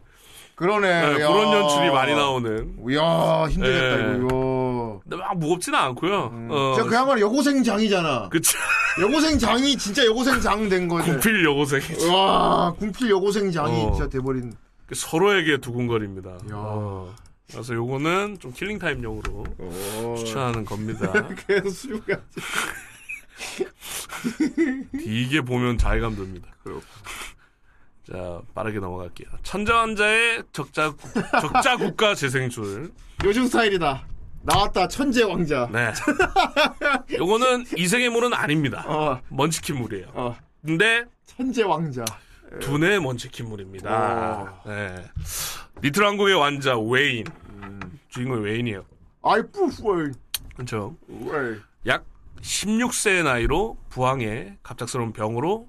[0.56, 0.88] 그러네.
[0.88, 1.28] 네, 야.
[1.28, 2.76] 그런 연출이 많이 나오는.
[2.88, 4.18] 이야 힘들겠다 예.
[4.18, 5.00] 이거.
[5.02, 6.30] 근데 막 무겁지는 않고요.
[6.32, 6.48] 음.
[6.50, 8.28] 어, 진짜 그야말로 여고생 장이잖아.
[8.28, 8.56] 그쵸.
[9.02, 11.10] 여고생 장이 진짜 여고생 장 된 거지.
[11.10, 11.80] 군필 여고생.
[12.12, 13.90] 와 군필 여고생 장이 어.
[13.92, 14.52] 진짜 돼버린.
[14.92, 16.30] 서로에게 두근거립니다.
[16.30, 16.38] 야.
[16.54, 17.14] 어.
[17.50, 20.14] 그래서 요거는 좀 killing time용으로 어.
[20.18, 21.10] 추천하는 겁니다.
[21.46, 22.16] 그래서 수요가
[25.04, 26.48] 이게 보면 자괴감 듭니다.
[28.10, 29.28] 자, 빠르게 넘어갈게요.
[29.42, 30.94] 천자환자의 적자,
[31.40, 32.92] 적자 국가 재생술.
[33.24, 34.06] 요즘 스타일이다.
[34.42, 35.68] 나왔다 천재 왕자.
[35.72, 35.90] 네.
[37.18, 38.84] 요거는 이세계물은 아닙니다.
[38.86, 40.08] 어, 먼치킨 물이에요.
[40.12, 42.04] 어, 근데 천재 왕자.
[42.60, 43.00] 두뇌 어.
[43.00, 44.62] 먼치킨 물입니다.
[44.66, 45.04] 네.
[45.80, 47.24] 리틀 왕국의 왕자 웨인.
[48.10, 48.84] 주인공이 웨인이에요.
[49.22, 50.12] 아이 뿌뿌.
[50.54, 50.94] 그렇죠.
[51.08, 51.56] 왜?
[51.86, 52.04] 약
[52.42, 55.68] 16세의 나이로 부항의 갑작스러운 병으로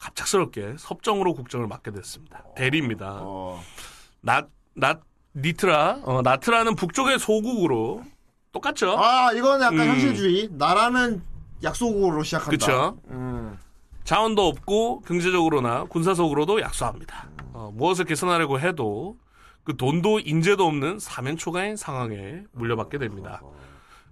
[0.00, 2.42] 갑작스럽게 섭정으로 국정을 맡게 됐습니다.
[2.56, 3.18] 대리입니다.
[3.22, 3.62] 어.
[4.22, 4.98] 나, 나,
[5.36, 8.02] 니트라, 어, 나트라는 북쪽의 소국으로
[8.52, 8.96] 똑같죠?
[8.98, 9.88] 아 이거는 약간 음.
[9.90, 10.48] 현실주의.
[10.52, 11.22] 나라는
[11.62, 12.50] 약속으로 시작한다.
[12.50, 12.98] 그쵸.
[13.10, 13.58] 음.
[14.04, 17.28] 자원도 없고 경제적으로나 군사적으로도 약소합니다.
[17.52, 19.16] 어, 무엇을 개선하려고 해도
[19.62, 23.42] 그 돈도 인재도 없는 사면초가인 상황에 물려받게 됩니다.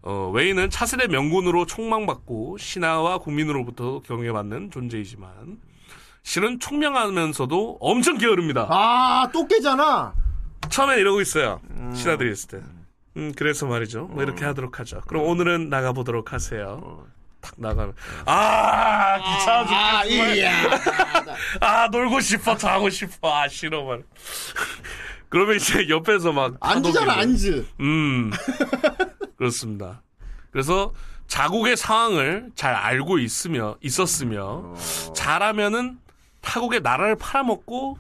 [0.03, 5.59] 어, 웨이는 차세대 명군으로 총망받고 신하와 국민으로부터 경외받는 존재이지만
[6.29, 8.67] 실은 총명하면서도 엄청 게으릅니다.
[8.69, 10.13] 아 또 깨잖아.
[10.69, 11.59] 처음엔 이러고 있어요.
[11.95, 12.67] 신하들이 있을 때.
[13.17, 14.09] 음, 그래서 말이죠.
[14.09, 15.01] 뭐 이렇게 하도록 하죠.
[15.07, 17.07] 그럼 오늘은 나가보도록 하세요.
[17.41, 17.95] 탁 나가면
[18.27, 20.35] 아 귀찮아 아 죽겠어.
[20.35, 20.53] 이야.
[21.63, 24.03] 아 놀고 싶어 자고 싶어 아 싫어 말
[25.31, 27.11] 그러면 이제 옆에서 막 앉으잖아.
[27.21, 27.65] 앉으.
[27.81, 28.31] 음
[29.39, 30.03] 그렇습니다
[30.51, 30.93] 그래서
[31.27, 34.75] 자국의 상황을 잘 알고 있으며 있었으며
[35.15, 35.99] 잘하면은
[36.49, 37.99] 타국의 나라를 팔아먹고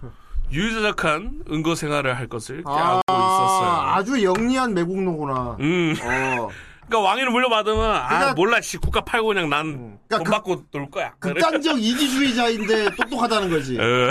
[0.51, 5.57] 유유자적한 은거 생활을 할 것을 깨닫고 있었어요 아주 영리한 매국노구나.
[5.61, 6.49] 음 어.
[6.87, 10.91] 그러니까 왕위를 물려받으면 아 그러니까- 몰라 씨 국가 팔고 그냥 난돈 그러니까 그- 받고 놀
[10.91, 13.79] 거야 극단적 이기주의자인데 똑똑하다는 거지.
[13.79, 14.11] 어.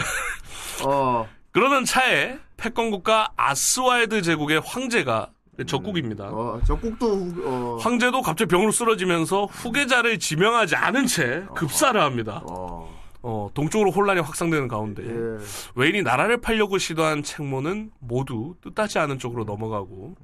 [0.86, 1.28] 어.
[1.52, 5.30] 그러던 차에 패권 국가 아스와이드 제국의 황제가
[5.66, 6.26] 적국입니다.
[6.26, 7.78] 어, 적국도 후- 어.
[7.82, 12.44] 황제도 갑자기 병으로 쓰러지면서 후계자를 지명하지 않은 채 급사를 합니다.
[12.46, 12.96] 어.
[13.30, 15.46] 어, 동쪽으로 혼란이 확산되는 가운데 예.
[15.76, 20.16] 웨인이 나라를 팔려고 시도한 책모는 모두 뜻하지 않은 쪽으로 넘어가고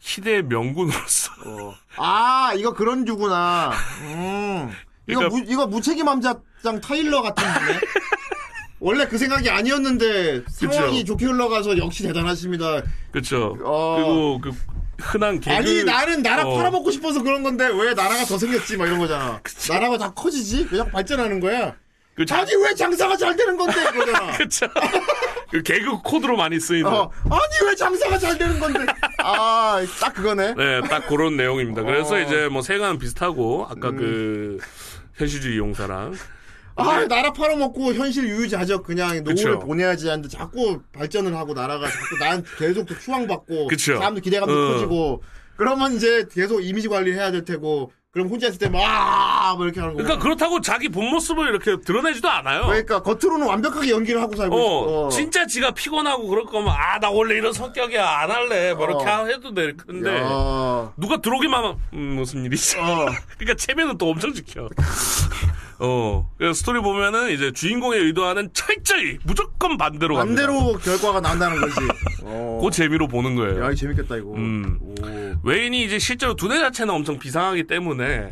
[0.00, 1.74] 희대의 명군으로서 어.
[1.98, 3.72] 아, 이거 그런 주구나.
[4.04, 4.70] 음.
[5.06, 7.80] 이거 그러니까- 무, 이거 무책임 함자장 타일러 같은 분네.
[8.80, 12.80] 원래 그 생각이 아니었는데 상황이 좋게 흘러가서 역시 대단하십니다.
[13.10, 13.58] 그렇죠.
[13.62, 13.96] 어.
[13.96, 14.50] 그리고 그
[15.02, 16.56] 흔한 개그 아니 나는 나라 어.
[16.56, 19.38] 팔아먹고 싶어서 그런 건데 왜 나라가 더 생겼지 막 이런 거잖아.
[19.68, 20.66] 나라가 다 커지지?
[20.72, 21.76] 왜 자꾸 발전하는 거야?
[22.14, 24.32] 그 자- 아니 왜 장사가 잘 되는 건데 이거잖아.
[24.36, 24.66] 그쵸.
[25.50, 26.86] 그 개그 코드로 많이 쓰이는.
[26.86, 28.80] 어, 아니 왜 장사가 잘 되는 건데?
[29.18, 30.54] 아, 딱 그거네.
[30.54, 31.82] 네, 딱 그런 내용입니다.
[31.82, 32.20] 그래서 어.
[32.20, 34.58] 이제 뭐 세관 비슷하고 아까 그
[35.14, 36.14] 현실주의 용사랑
[36.74, 39.58] 아, 나라 팔아먹고 현실 유유자적 그냥 노후를.
[39.58, 43.68] 보내야지 하는데 자꾸 발전을 하고 나라가 자꾸 난 계속 또 추앙받고.
[43.78, 44.72] 사람들 기대감도 어.
[44.72, 45.22] 커지고
[45.56, 50.02] 그러면 이제 계속 이미지 관리를 해야 될 테고 그럼 혼자 있을 때막뭐 이렇게 하는 거.
[50.02, 52.66] 그러니까 그렇다고 자기 본 모습을 이렇게 드러내지도 않아요.
[52.66, 55.16] 그러니까 겉으로는 완벽하게 연기를 하고 살고 어, 있어.
[55.16, 59.24] 진짜 지가 피곤하고 그럴 거면 아 나 원래 이런 성격이야 안 할래 뭐 이렇게 어.
[59.26, 60.92] 해도 돼 근데 야.
[60.96, 63.06] 누가 들어오기만 하면 음, 무슨 일이지 어.
[63.38, 64.68] 그러니까 체면은 또 엄청 지켜
[65.84, 66.30] 어.
[66.54, 70.46] 스토리 보면은 이제 주인공의 의도하는 철저히 무조건 반대로 갑니다.
[70.46, 71.74] 반대로 결과가 나온다는 거지.
[72.22, 72.60] 어.
[72.62, 73.64] 그 재미로 보는 거예요.
[73.64, 74.32] 야, 재밌겠다 이거.
[74.34, 74.78] 음.
[74.80, 74.94] 오.
[75.42, 78.30] 웨인이 이제 실제로 두뇌 자체는 엄청 비상하기 때문에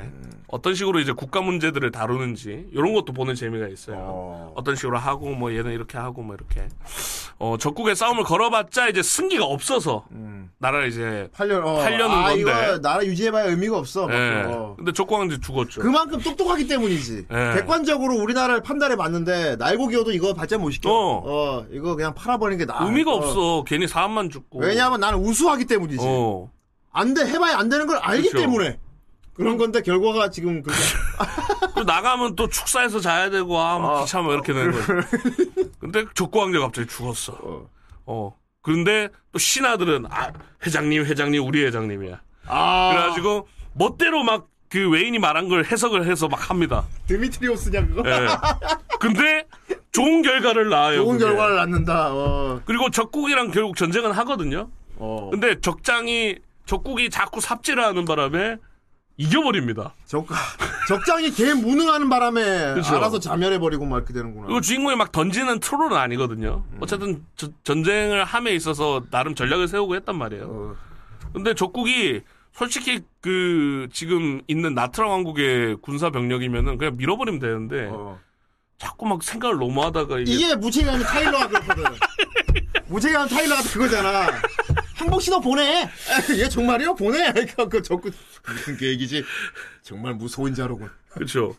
[0.52, 3.96] 어떤 식으로 이제 국가 문제들을 다루는지 이런 것도 보는 재미가 있어요.
[4.00, 4.52] 어.
[4.56, 6.68] 어떤 식으로 하고 뭐 얘는 이렇게 하고 뭐 이렇게
[7.38, 10.50] 어 적국의 싸움을 걸어봤자 이제 승기가 없어서 음.
[10.58, 11.76] 나라를 이제 팔려 어.
[11.76, 12.40] 팔려는 아, 건데.
[12.40, 14.08] 이거 나라 유지해봐야 의미가 없어.
[14.08, 14.42] 막, 예.
[14.46, 14.74] 어.
[14.76, 15.82] 근데 적국왕 이제 죽었죠.
[15.82, 17.26] 그만큼 똑똑하기 때문이지.
[17.30, 17.52] 예.
[17.54, 20.90] 객관적으로 우리나라를 판단해 봤는데 날고 기어도 이거 발전 못 시켜.
[20.90, 21.22] 어.
[21.24, 21.66] 어.
[21.70, 22.84] 이거 그냥 팔아버리는 게 나아.
[22.86, 23.16] 의미가 어.
[23.16, 23.64] 없어.
[23.66, 24.58] 괜히 사람만 죽고.
[24.58, 26.04] 왜냐하면 나는 우수하기 때문이지.
[26.04, 26.50] 어.
[26.92, 28.38] 안 돼, 해봐야 안 되는 걸 알기 그쵸.
[28.38, 28.80] 때문에.
[29.34, 30.76] 그런 건데 결과가 지금 그게
[31.74, 35.00] 그리고 나가면 또 축사에서 자야 되고 아, 뭐 아, 귀찮아 이렇게 되는 거야.
[35.80, 37.38] 근데 적국왕제가 갑자기 죽었어.
[37.42, 37.68] 어.
[38.06, 38.36] 어.
[38.62, 40.32] 그런데 또 신하들은 아
[40.66, 42.20] 회장님 회장님 우리 회장님이야.
[42.46, 46.84] 아 그래가지고 멋대로 막그 웨인이 말한 걸 해석을 해서 막 합니다.
[47.06, 48.02] 드미트리오스냐 그거?
[48.10, 48.26] 예.
[48.98, 49.46] 근데
[49.92, 51.02] 좋은 결과를 낳아요.
[51.04, 51.24] 좋은 그게.
[51.30, 52.08] 결과를 낳는다.
[52.12, 52.60] 어.
[52.66, 54.68] 그리고 적국이랑 결국 전쟁은 하거든요.
[54.96, 55.28] 어.
[55.30, 58.56] 근데 적장이 적국이 자꾸 삽질을 하는 바람에
[59.24, 59.94] 이겨버립니다.
[60.06, 60.26] 적
[60.88, 62.96] 적장이 개 무능하는 바람에 그쵸.
[62.96, 64.46] 알아서 자멸해버리고 막 이렇게 되는구나.
[64.46, 66.64] 그리고 주인공이 막 던지는 트롤은 아니거든요.
[66.72, 66.78] 음.
[66.80, 70.44] 어쨌든 저- 전쟁을 함에 있어서 나름 전략을 세우고 했단 말이에요.
[70.48, 70.76] 어.
[71.34, 78.18] 근데 적국이 솔직히 그 지금 있는 나트라 왕국의 군사 병력이면은 그냥 밀어버리면 되는데 어.
[78.78, 81.84] 자꾸 막 생각을 너무 하다가 이게 이게 무책임한 타일러가 그렇거든.
[82.88, 84.26] 무책임한 타일러가 그거잖아.
[85.00, 85.88] 항복 신호 보내.
[86.38, 86.94] 얘 정말이요?
[86.94, 87.32] 보내.
[87.32, 88.10] 그러니까 그 적고
[88.46, 89.24] 무슨 계획이지?
[89.82, 90.90] 정말 무서운 자로군.
[91.08, 91.56] 그렇죠.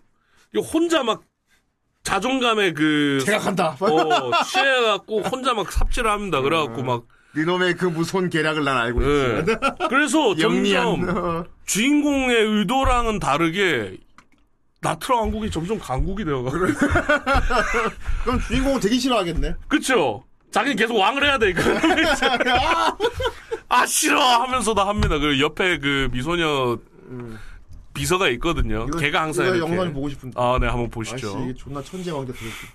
[0.53, 1.23] 이거 혼자 막
[2.03, 3.75] 자존감에 그 제가 간다.
[3.79, 6.39] 어, 취해갖고 혼자 막 삽질을 합니다.
[6.41, 9.39] 그래갖고 막 니놈의 그 무서운 계략을 난 알고 예.
[9.39, 9.55] 있지.
[9.89, 10.83] 그래서 영리한.
[10.85, 11.45] 점점 어.
[11.65, 13.97] 주인공의 의도랑은 다르게
[14.81, 16.57] 나트라 왕국이 점점 강국이 되어가고
[18.23, 19.55] 그럼 주인공은 되게 싫어하겠네.
[19.67, 20.25] 그쵸?
[20.51, 21.61] 자기는 계속 왕을 해야 돼 이거.
[23.69, 25.17] 아 싫어 하면서도 합니다.
[25.17, 26.77] 그 옆에 그 미소녀
[27.93, 28.85] 비서가 있거든요.
[28.87, 30.39] 이거, 걔가 항상 이거 영상이 보고 싶은데.
[30.39, 31.35] 아, 네, 한번 보시죠.
[31.35, 32.67] 아이씨, 이게 존나 천재 왕자 드레스.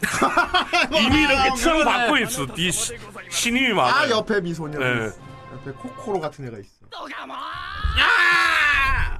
[0.98, 2.46] 이미 이렇게 아, 층 받고 있어.
[2.56, 2.94] 이 시,
[3.30, 4.00] 신임이 많아.
[4.00, 4.78] 아 옆에 미소녀.
[4.78, 5.10] 네.
[5.52, 6.70] 옆에 코코로 같은 애가 있어.
[8.00, 9.19] 야!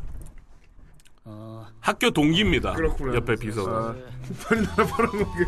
[1.81, 2.73] 학교 동기입니다.
[2.75, 3.15] 그렇구나.
[3.15, 3.91] 옆에 비서가.
[3.91, 3.95] 아,
[4.49, 5.45] 빨리 나라 팔아먹게.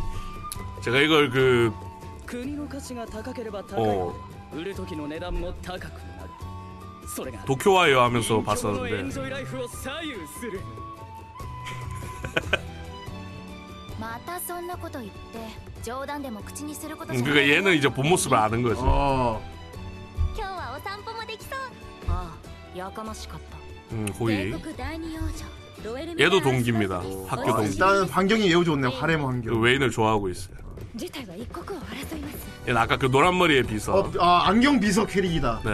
[0.83, 1.73] 제가 이걸 그
[3.77, 4.15] 어,
[7.45, 8.91] 도쿄와요 하면서 봤었는데
[17.15, 18.81] 음, 그러니까 얘는 이제 본 모습을 아는 거지.
[18.83, 19.43] 어.
[23.93, 24.35] 음, 호이.
[26.19, 27.03] 얘도 동기입니다.
[27.27, 27.73] 학교 동기.
[27.73, 28.91] 일단 환경이 매우 좋네요.
[28.91, 29.55] 하렘 환경.
[29.55, 30.57] 그 웨인을 좋아하고 있어요.
[32.69, 33.95] 얘는 아까 그 노란 머리의 비서.
[33.95, 35.63] 어, 아, 안경 비서 캐릭이다.
[35.65, 35.71] 네.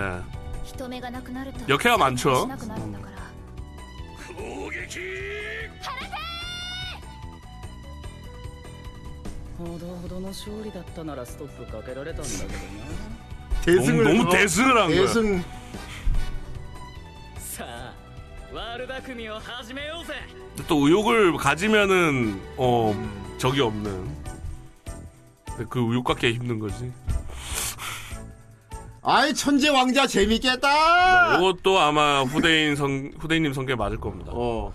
[1.69, 2.45] 역해가 많죠.
[2.45, 3.05] 음.
[13.65, 15.45] 대승을 너무, 너무 어, 대승을 한 대승.
[20.67, 23.35] 또 의욕을 가지면은 어 음.
[23.39, 24.09] 적이 없는
[25.69, 26.93] 그 의욕 갖기 힘든 거지.
[29.03, 31.39] 아이 천재 왕자 재밌겠다.
[31.39, 34.33] 네, 이것도 아마 후대인 성 후대인님 성격에 맞을 겁니다.
[34.35, 34.73] 어.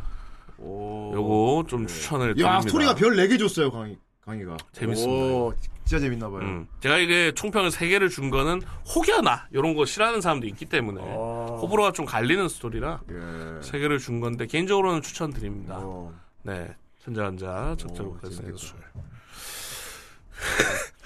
[0.57, 1.11] 오.
[1.13, 2.61] 요거 좀 추천을 야, 드립니다.
[2.61, 3.97] 스토리가 별 4개 줬어요, 강희.
[4.25, 4.55] 강의가.
[4.71, 5.35] 재밌습니다.
[5.35, 5.53] 오,
[5.85, 6.41] 진짜 재밌나 봐요.
[6.41, 6.67] 음.
[6.79, 8.61] 제가 이게 총평을 3개를 준 거는
[8.95, 11.59] 혹여나 이런 거 싫어하는 사람도 있기 때문에 어.
[11.61, 13.13] 호불호가 좀 갈리는 스토리라 예.
[13.13, 15.75] 3개를 준 건데 개인적으로는 추천드립니다.
[15.79, 16.13] 어.
[16.43, 16.73] 네.
[17.03, 18.57] 천재왕자 오, 발생의 재밌겠다.
[18.57, 18.79] 술.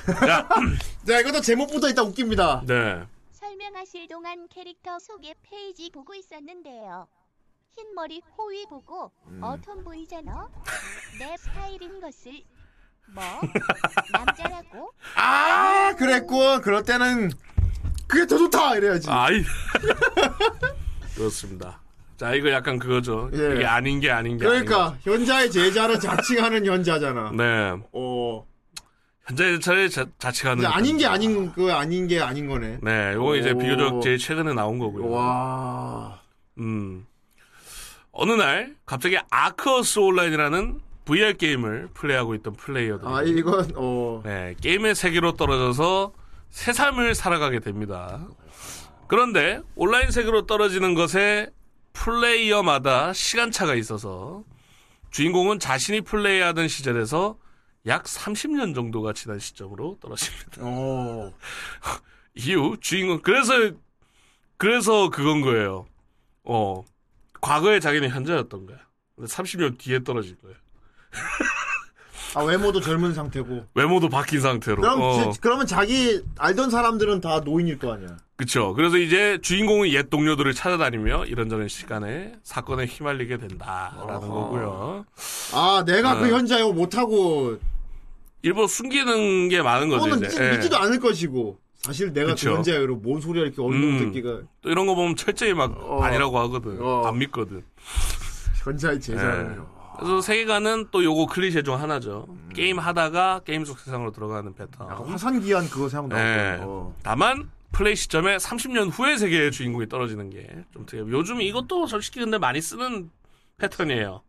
[0.28, 0.47] 자,
[1.05, 2.63] 자 이것도 제목부터 일단 웃깁니다.
[2.68, 3.03] 네.
[3.32, 7.07] 설명하실 동안 캐릭터 소개 페이지 보고 있었는데요
[7.72, 9.39] 흰 머리 호위 보고 음.
[9.41, 10.49] 어텀 보이잖아
[11.20, 12.43] 내 스타일인 것을
[13.14, 13.24] 뭐
[14.14, 17.32] 남자라고 아 그랬고 그럴 때는
[18.08, 19.10] 그게 더 좋다 이래야지.
[19.10, 19.43] 아이.
[21.16, 21.82] 그렇습니다.
[22.16, 23.30] 자, 이거 약간 그거죠.
[23.34, 23.55] 예.
[23.55, 27.32] 이게 아닌 게 아닌 게 그러니까 현자의 제자를 자칭하는 현자잖아.
[27.36, 27.74] 네.
[27.91, 28.45] 어.
[29.26, 32.80] 현재 차례 자, 자칭하는 아닌 게 아닌 그 아닌 게 아닌 거네.
[32.82, 33.58] 네, 이거 이제 오.
[33.58, 35.10] 비교적 제일 최근에 나온 거고요.
[35.10, 36.22] 와.
[36.60, 37.05] 음.
[38.12, 43.08] 어느 날 갑자기 아크어스 온라인이라는 VR 게임을 플레이하고 있던 플레이어들.
[43.08, 44.22] 아 이건 어.
[44.26, 46.14] 네, 게임의 세계로 떨어져서
[46.49, 48.28] 새 삶을 살아가게 됩니다.
[49.08, 51.49] 그런데 온라인 세계로 떨어지는 것에
[51.93, 54.43] 플레이어마다 시간차가 있어서
[55.12, 57.38] 주인공은 자신이 플레이하던 시절에서
[57.86, 60.62] 약 30년 정도가 지난 시점으로 떨어집니다.
[60.62, 61.34] 어.
[62.36, 63.53] 이후 주인공 그래서
[64.58, 65.86] 그래서 그건 거예요.
[66.43, 66.84] 어
[67.39, 68.80] 과거에 자기는 현재였던 거야.
[69.16, 70.58] 근데 30년 뒤에 떨어진 거예요.
[72.36, 73.66] 아 외모도 젊은 상태고.
[73.74, 74.82] 외모도 바뀐 상태로.
[74.82, 78.10] 그럼 어, 지- 그러면 자기 알던 사람들은 다 노인일 거 아니야.
[78.36, 78.74] 그쵸.
[78.76, 84.05] 그래서 이제 주인공은 옛 동료들을 찾아다니며 이런저런 시간에 사건에 휘말리게 된다라는.
[84.28, 85.05] 거고요.
[85.53, 86.20] 아 내가 어.
[86.20, 87.58] 그 현자요 못하고
[88.43, 90.10] 일부 숨기는 게 많은 거죠.
[90.10, 90.38] 또는 이제.
[90.39, 90.51] 믿- 예.
[90.58, 91.58] 믿지도 않을 것이고.
[91.78, 92.36] 사실 내가.
[92.36, 93.99] 그 현자요로 뭔 소리야 이렇게 어린 음.
[93.99, 96.03] 새끼가 또 이런 거 보면 철저히 막 어.
[96.03, 96.78] 아니라고 하거든.
[96.82, 97.03] 어.
[97.08, 97.64] 안 믿거든.
[98.64, 99.55] 현자의 제자는.
[99.55, 99.76] 예.
[99.98, 102.26] 그래서 세계관은 또 요거 클리셰 중 하나죠.
[102.30, 102.50] 음.
[102.56, 104.88] 게임 하다가 게임 속 세상으로 들어가는 패턴.
[104.89, 106.20] 약간 화산귀환 그거 생각나.
[106.20, 106.60] 예.
[106.62, 106.95] 어.
[107.04, 111.12] 다만 플레이 시점에 30년 후의 세계의 주인공이 떨어지는 게 좀 특이해요.
[111.12, 113.10] 요즘 이것도 솔직히 근데 많이 쓰는
[113.58, 114.22] 패턴이에요.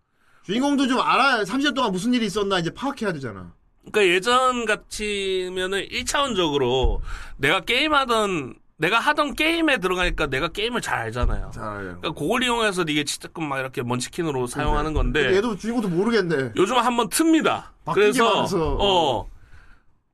[0.44, 3.52] 주인공도 좀 알아야 30년 동안 무슨 일이 있었나 이제 파악해야 되잖아.
[3.90, 7.00] 그러니까 예전 같이면은 1차원적으로
[7.36, 11.50] 내가 게임하던 내가 하던 게임에 들어가니까 내가 게임을 잘 알잖아요.
[11.52, 11.98] 잘 알아요.
[12.00, 16.52] 그러니까 그걸 이용해서 이게 치트끔 막 이렇게 먼치킨으로 사용하는 건데 얘도 주인공도 모르겠네.
[16.56, 17.64] 요즘 한번 틉니다.
[17.92, 18.46] 그래서.
[18.80, 19.28] 어.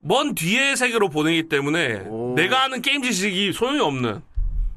[0.07, 2.35] 먼 뒤의 세계로 보내기 때문에 오.
[2.37, 4.23] 내가 아는 게임 지식이 소용이 없는.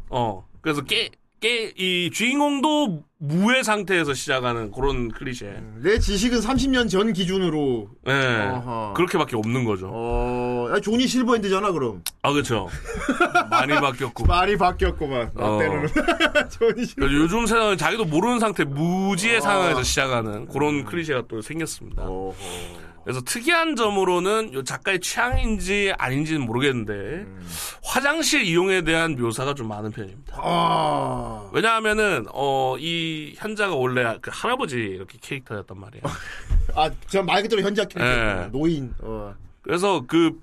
[0.10, 0.48] 어.
[0.62, 1.10] 그래서 게,
[1.40, 5.62] 게, 이 주인공도 무의 상태에서 시작하는 그런 클리셰.
[5.84, 7.90] 내 지식은 30년 전 기준으로.
[8.08, 8.12] 예.
[8.12, 8.94] 어허.
[8.96, 9.90] 그렇게밖에 없는 거죠.
[9.92, 12.02] 어, 야, 조니 실버핸드잖아 그럼.
[12.24, 12.70] 아, 그렇죠.
[13.52, 14.26] 많이 바뀌었고.
[14.26, 15.32] 말이 바뀌었구만.
[15.36, 15.60] 나 어.
[15.60, 15.88] 때는
[16.50, 17.06] 조니 실버.
[17.08, 19.42] 그래서 요즘 세상은 자기도 모르는 상태 무지의 어.
[19.42, 22.04] 상황에서 시작하는 그런 클리셰가 또 생겼습니다.
[22.04, 22.36] 어허.
[23.08, 27.48] 그래서 특이한 점으로는 요 작가의 취향인지 아닌지는 모르겠는데 음.
[27.82, 30.36] 화장실 이용에 대한 묘사가 좀 많은 편입니다.
[30.38, 31.50] 아.
[31.54, 36.04] 왜냐하면은 어 이 현자가 원래 그 할아버지 이렇게 캐릭터였단 말이에요.
[36.76, 38.06] 아, 저말 그대로 현자 캐릭터.
[38.44, 38.50] 예.
[38.52, 38.94] 노인.
[39.00, 39.34] 어.
[39.62, 40.42] 그래서 그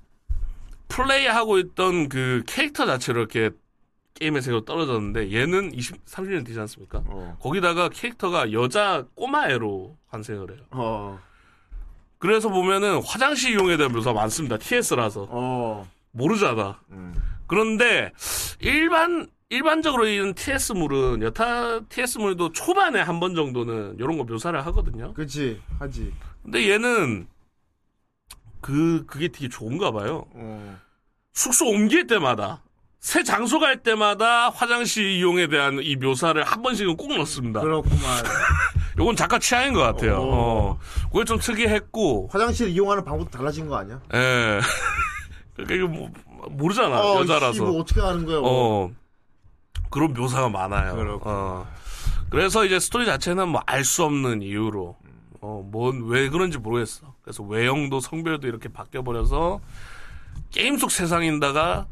[0.88, 3.50] 플레이하고 있던 그 캐릭터 자체로 이렇게
[4.14, 7.02] 게임의 세계로 떨어졌는데 얘는 20, 30년 뒤지 않습니까?
[7.04, 7.36] 어.
[7.42, 10.60] 거기다가 캐릭터가 여자 꼬마 애로 환생을 해요.
[10.70, 11.20] 어.
[12.24, 14.56] 그래서 보면은 화장실 이용에 대한 묘사가 많습니다.
[14.56, 15.86] TS라서 어.
[16.12, 16.80] 모르잖아.
[16.90, 17.14] 음.
[17.46, 18.12] 그런데
[18.60, 25.12] 일반 일반적으로 이런 TS물은 여타 TS물도 초반에 한 번 정도는 이런 거 묘사를 하거든요.
[25.12, 25.60] 그치.
[25.78, 26.14] 하지.
[26.42, 27.26] 근데 얘는
[28.62, 30.24] 그 그게 되게 좋은가 봐요.
[30.32, 30.78] 어.
[31.34, 32.62] 숙소 옮길 때마다
[33.00, 37.60] 새 장소 갈 때마다 화장실 이용에 대한 이 묘사를 한 번씩은 꼭 넣습니다.
[37.60, 38.24] 그렇구만.
[38.98, 40.16] 요건 작가 취향인 것 같아요.
[40.18, 40.28] 어.
[40.72, 40.78] 어.
[41.12, 44.00] 그게 좀 특이했고, 화장실 이용하는 방법도 달라진 거 아니야?
[44.14, 44.60] 예.
[45.56, 46.10] 그러니까 이거 뭐,
[46.50, 47.00] 모르잖아.
[47.00, 47.52] 어, 여자라서.
[47.52, 48.40] 씨, 뭐 어떻게 하는 거야?
[48.40, 48.84] 뭐.
[48.86, 48.90] 어.
[49.90, 50.94] 그런 묘사가 많아요.
[50.96, 51.34] 그렇구나.
[51.34, 51.66] 어.
[52.30, 54.96] 그래서 이제 스토리 자체는 뭐 알 수 없는 이유로,
[55.40, 57.14] 어, 뭔, 왜 그런지 모르겠어.
[57.22, 59.60] 그래서 외형도 성별도 이렇게 바뀌어 버려서,
[60.50, 61.86] 게임 속 세상인다가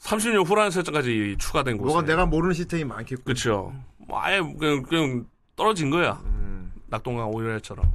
[0.00, 1.86] 30년 후라는 설정까지 추가된 곳에.
[1.86, 3.22] 뭐가 내가 모르는 시스템이 많겠고.
[3.24, 3.72] 그쵸.
[3.98, 5.24] 뭐 아예 그냥, 그냥
[5.56, 6.20] 떨어진 거야.
[6.24, 6.72] 음.
[6.88, 7.90] 낙동강 오리알처럼.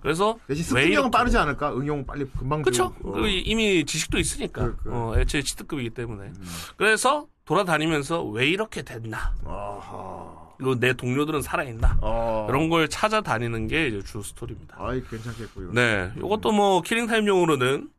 [0.00, 1.72] 그래서, 대신 이렇게- 빠르지 않을까?
[1.74, 2.92] 적응 빨리 금방 그쵸.
[2.96, 3.10] 되고.
[3.10, 3.12] 어.
[3.12, 4.62] 그 이미 지식도 있으니까.
[4.64, 4.90] 그, 그.
[4.92, 6.28] 어, 애초에 cheat급이기 때문에.
[6.28, 6.46] 음.
[6.76, 9.34] 그래서 돌아다니면서 왜 이렇게 됐나.
[9.44, 10.46] 아하.
[10.58, 11.98] 그리고 내 동료들은 살아있나.
[12.00, 12.46] 어.
[12.48, 14.76] 이런 걸 찾아다니는 게 이제 주 스토리입니다.
[14.78, 15.72] 아이, 괜찮겠고, 이거.
[15.72, 16.12] 네.
[16.16, 17.90] 이것도 뭐 killing time용으로는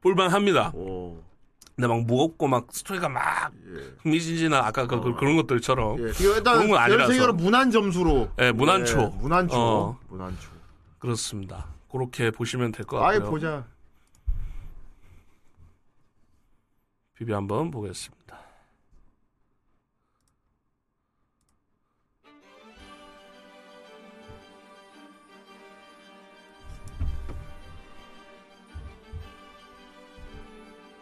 [0.00, 0.72] 볼만합니다.
[0.74, 1.22] 오.
[1.74, 3.94] 근데 막 무겁고 막 스토리가 막 예.
[4.02, 5.98] 흥미진진한 아까 그, 그- 그런 것들처럼.
[6.00, 6.12] 예.
[6.20, 7.12] 일단, 그런 건 아니라서.
[7.12, 8.30] 세계로 무난 점수로.
[8.40, 9.00] 예, 무난초.
[9.00, 9.54] 예, 무난초.
[9.58, 9.98] 어.
[10.08, 10.50] 무난초.
[10.98, 11.66] 그렇습니다.
[11.90, 13.30] 그렇게 보시면 될것 아이, 같고요.
[13.30, 13.64] 보자.
[17.14, 18.38] 비비 한번 보겠습니다.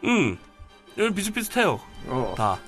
[0.05, 0.39] 음,
[1.01, 1.81] 여기 비슷비슷해요.
[2.09, 2.35] 어.
[2.37, 2.59] 다.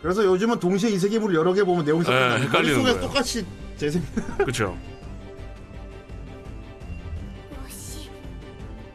[0.00, 3.00] 그래서 요즘은 동시에 이 세계물을 여러 개 보면 내용이 헷갈리는 거예요.
[3.00, 3.46] 똑같이
[3.76, 4.02] 재생.
[4.38, 4.76] 그렇죠.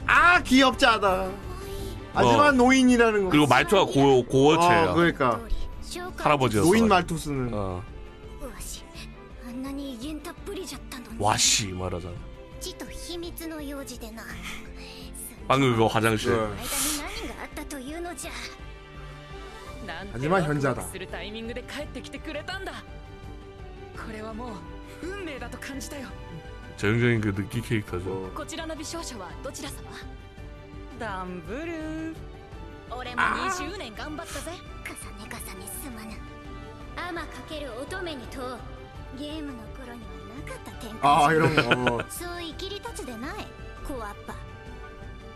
[0.08, 1.32] 아 귀엽잖아.
[2.14, 2.52] 하지만 어.
[2.52, 3.30] 노인이라는 거.
[3.30, 4.92] 그리고 말투가 고 고어체야.
[4.92, 5.40] 어, 그러니까
[6.18, 6.58] 할아버지.
[6.58, 7.52] 노인 말투 쓰는.
[11.20, 12.10] 와시 말하자.
[15.49, 15.57] 아.
[15.57, 16.31] ちと秘密の用事でな 방금 그거 화장실.
[16.31, 16.33] 네.
[16.33, 18.31] その間に何があったというのじゃ
[19.87, 22.73] なんて始まり현자다 ワクワクするタイミングで帰ってきてくれたんだ
[23.97, 24.53] これはも
[25.03, 26.09] う運命だと感じたよ
[26.79, 28.05] 전형적인 그 느끼 캐릭터죠.
[28.11, 28.35] 어.
[28.35, 29.77] こちらの美少女はどちら様
[30.99, 32.15] ダンブルー
[32.91, 34.53] 俺も20年頑張ったぜ
[34.85, 38.41] 重ね重ね かける乙女にと
[39.19, 41.97] ゲームの頃にはなかった展開 아 이런 거.
[42.03, 42.05] 어.
[42.11, 43.47] そう言い切り立つでない
[43.87, 44.35] コアッパ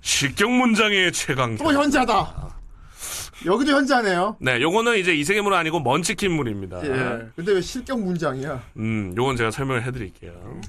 [0.00, 1.56] 실격 문장의 최강.
[1.56, 2.50] 또 현자다.
[3.46, 4.36] 여기도 현자네요.
[4.40, 6.84] 네, 요거는 이제 이세계물 아니고 먼치킨물입니다.
[6.84, 7.26] 예.
[7.34, 8.62] 근데 왜 실격 문장이야?
[8.76, 10.60] 음, 요건 제가 설명을 해드릴게요.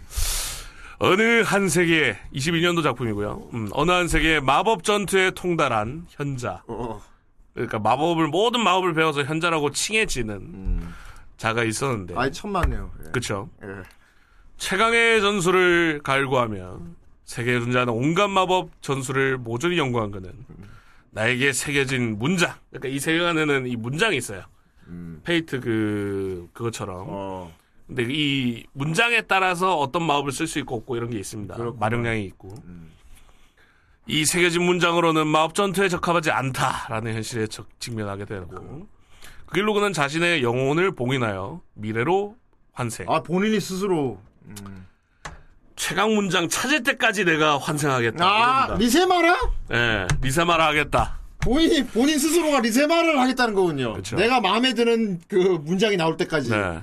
[1.00, 3.50] 어느 한 세계 22년도 작품이고요.
[3.54, 6.64] 음, 어느 한 세계 마법 전투에 통달한 현자.
[6.68, 7.02] 어.
[7.54, 10.94] 그러니까 마법을 모든 마법을 배워서 현자라고 칭해지는 음.
[11.38, 12.14] 자가 있었는데.
[12.16, 12.92] 아이 천만네요.
[13.06, 13.12] 예.
[13.12, 13.50] 그쵸.
[13.64, 13.68] 예.
[14.58, 16.80] 최강의 전술을 갈구하며
[17.32, 20.34] 세계에 존재하는 온갖 마법 전술을 모조리 연구한 그는
[21.12, 22.54] 나에게 새겨진 문장.
[22.70, 24.44] 그러니까 이 세계관에는 이 문장이 있어요.
[24.88, 25.22] 음.
[25.24, 27.06] 페이트 그 그것처럼.
[27.08, 27.54] 어.
[27.88, 31.56] 근데 이 문장에 따라서 어떤 마법을 쓸 수 있고 없고 이런 게 있습니다.
[31.56, 31.80] 그렇구나.
[31.80, 32.50] 마력량이 있고.
[32.66, 32.92] 음.
[34.08, 38.88] 이 새겨진 문장으로는 마법 전투에 적합하지 않다라는 현실에 적- 직면하게 되고
[39.46, 42.36] 그 길로 그는 자신의 영혼을 봉인하여 미래로
[42.74, 43.10] 환생.
[43.10, 44.20] 아 본인이 스스로.
[44.48, 44.86] 음.
[45.82, 48.24] 최강 문장 찾을 때까지 내가 환생하겠다.
[48.24, 48.76] 아.
[48.78, 49.36] 리세마라?
[49.74, 51.18] 예, 리사마라 하겠다.
[51.40, 53.94] 본인이 본인 스스로가 리세마를 하겠다는 거군요.
[53.94, 54.16] 그쵸.
[54.16, 56.52] 내가 마음에 드는 그 문장이 나올 때까지.
[56.52, 56.82] 네.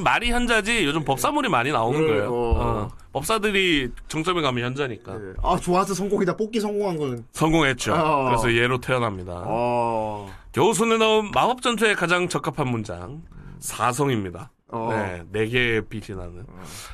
[0.00, 2.32] 말이 현자지 요즘 법사물이 많이 나오는 그래, 거예요.
[2.32, 2.54] 어.
[2.56, 2.88] 어.
[3.12, 5.12] 법사들이 정점에 가면 현자니까.
[5.12, 5.34] 예.
[5.42, 6.38] 아 좋아서 성공이다.
[6.38, 7.22] 뽑기 성공한 거는.
[7.32, 7.92] 성공했죠.
[7.92, 8.24] 어.
[8.24, 9.42] 그래서 얘로 태어납니다.
[9.44, 10.32] 어.
[10.52, 13.20] 겨우 손에 넣은 마법 전투에 가장 적합한 문장
[13.60, 14.52] 사성입니다.
[14.68, 14.88] 어.
[14.90, 16.44] 네, 네 개의 빛이 나는.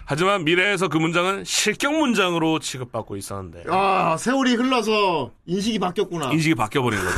[0.04, 6.32] 하지만 미래에서 그 문장은 실격 문장으로 취급받고 있었는데 아 세월이 흘러서 인식이 바뀌었구나.
[6.32, 7.16] 인식이 바뀌어버린 거죠.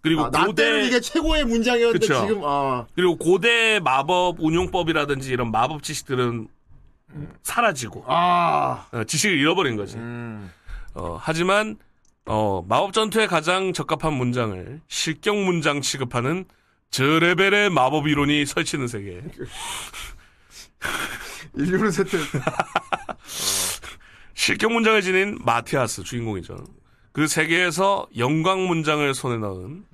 [0.00, 2.26] 그리고 아, 고대 이게 최고의 문장이었는데 그쵸.
[2.26, 6.48] 지금 아 그리고 고대 마법 운용법이라든지 이런 마법 지식들은
[7.42, 8.86] 사라지고 아.
[8.92, 9.96] 어, 지식을 잃어버린 거지.
[9.96, 10.50] 음.
[10.94, 11.76] 어, 하지만
[12.26, 16.44] 어, 마법 전투에 가장 적합한 문장을 실격 문장 취급하는
[16.92, 19.22] 저 레벨의 마법 이론이 설치는 세계.
[21.56, 22.18] 인류는 세트.
[24.34, 26.54] 실격 문장을 지닌 마티아스 주인공이죠.
[27.12, 29.86] 그 세계에서 영광 문장을 손에 넣은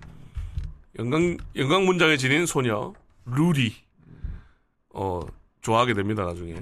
[0.99, 2.93] 영광 영광 문장을 지닌 소녀
[3.27, 3.77] 루리
[4.93, 5.21] 어
[5.61, 6.57] 좋아하게 됩니다 나중에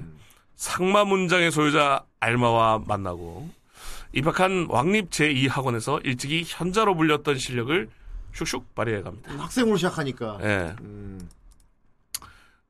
[0.55, 3.49] 상마 문장의 소유자 알마와 만나고
[4.13, 7.89] 입학한 왕립 제2 학원에서 일찍이 현자로 불렸던 실력을
[8.37, 9.31] 슉슉 발휘해 갑니다.
[9.37, 10.37] 학생으로 시작하니까.
[10.43, 10.75] 예.
[10.81, 11.27] 음.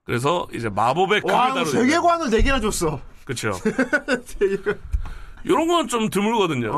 [0.04, 3.02] 그래서 이제 마법의 와, 카메라로 세계관을 네 개나 줬어.
[3.26, 3.52] 그렇죠.
[5.44, 6.72] 이런 건 좀 드물거든요.
[6.72, 6.76] 어.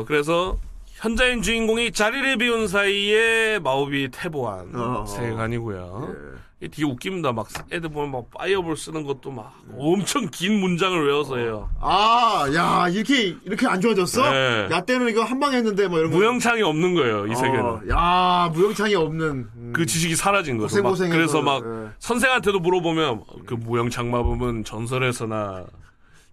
[0.00, 5.04] 어, 그래서 현자인 주인공이 자리를 비운 사이에 마법이 태보한 어.
[5.06, 6.08] 세계관이고요.
[6.08, 6.27] 예.
[6.60, 7.30] 이게 되게 웃깁니다.
[7.32, 11.68] 막 애들 보면 막 파이어볼 쓰는 것도 막 엄청 긴 문장을 외워서 해요.
[11.80, 14.28] 아, 야, 이렇게, 이렇게 안 좋아졌어?
[14.30, 14.68] 네.
[14.72, 16.16] 야 때는 이거 한 방 했는데, 뭐 이런 거.
[16.16, 17.26] 무영창이 없는 거예요.
[17.28, 17.60] 이 세계는.
[17.64, 19.48] 어, 야, 무영창이 없는.
[19.54, 19.72] 음.
[19.72, 20.82] 그 지식이 사라진 거죠.
[20.82, 21.90] 막 그래서 막 예.
[22.00, 25.64] 선생한테도 물어보면 그 무영창 마법은 전설에서나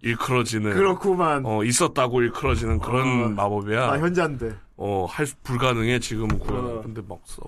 [0.02, 1.46] 일컬어지는 그렇구만.
[1.46, 3.28] 어, 있었다고 일컬어지는 그런 어.
[3.28, 3.92] 마법이야.
[3.92, 4.56] 아, 현자인데.
[4.76, 6.64] 어, 할 수- 불가능해 지금 구현.
[6.64, 6.82] 어.
[6.82, 7.42] 근데 막 써.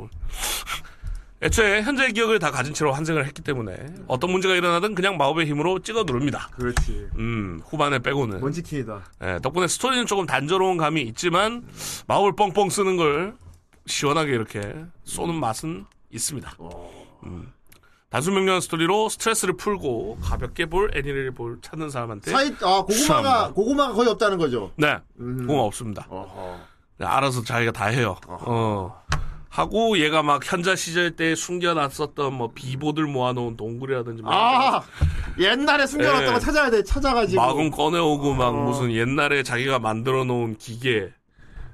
[1.41, 3.77] 애초에 현재의 기억을 다 가진 채로 환생을 했기 때문에
[4.09, 6.49] 어떤 문제가 일어나든 그냥 마법의 힘으로 찍어 누릅니다.
[6.53, 7.09] 그렇지.
[7.17, 8.41] 음, 후반에 빼고는.
[8.41, 9.05] 먼치킨이다.
[9.23, 11.65] 예, 덕분에 스토리는 조금 단조로운 감이 있지만
[12.09, 13.37] 마법을 뻥뻥 쓰는 걸
[13.87, 14.61] 시원하게 이렇게
[15.05, 16.57] 쏘는 맛은 있습니다.
[17.25, 17.53] 음.
[18.11, 23.53] 단순 명료한 스토리로 스트레스를 풀고 가볍게 볼 애니를 볼 찾는 사람한테 사이, 아, 고구마가, 추천합니다.
[23.53, 24.73] 고구마가 거의 없다는 거죠.
[24.77, 25.37] 네, 음.
[25.43, 26.07] 그건 없습니다.
[26.09, 26.59] 어허.
[26.97, 28.17] 그냥 알아서 자기가 다 해요.
[28.27, 29.03] 어.
[29.49, 34.83] 하고 얘가 막 현자 시절 때 숨겨놨었던 뭐 비보들 모아놓은 동굴이라든지 막 아,
[35.39, 36.33] 옛날에 숨겨놨던 예.
[36.33, 36.83] 거 찾아야 돼.
[36.83, 37.41] 찾아가지고.
[37.41, 38.53] 마금 꺼내오고 막 어.
[38.53, 41.13] 무슨 옛날에 자기가 만들어 놓은 기계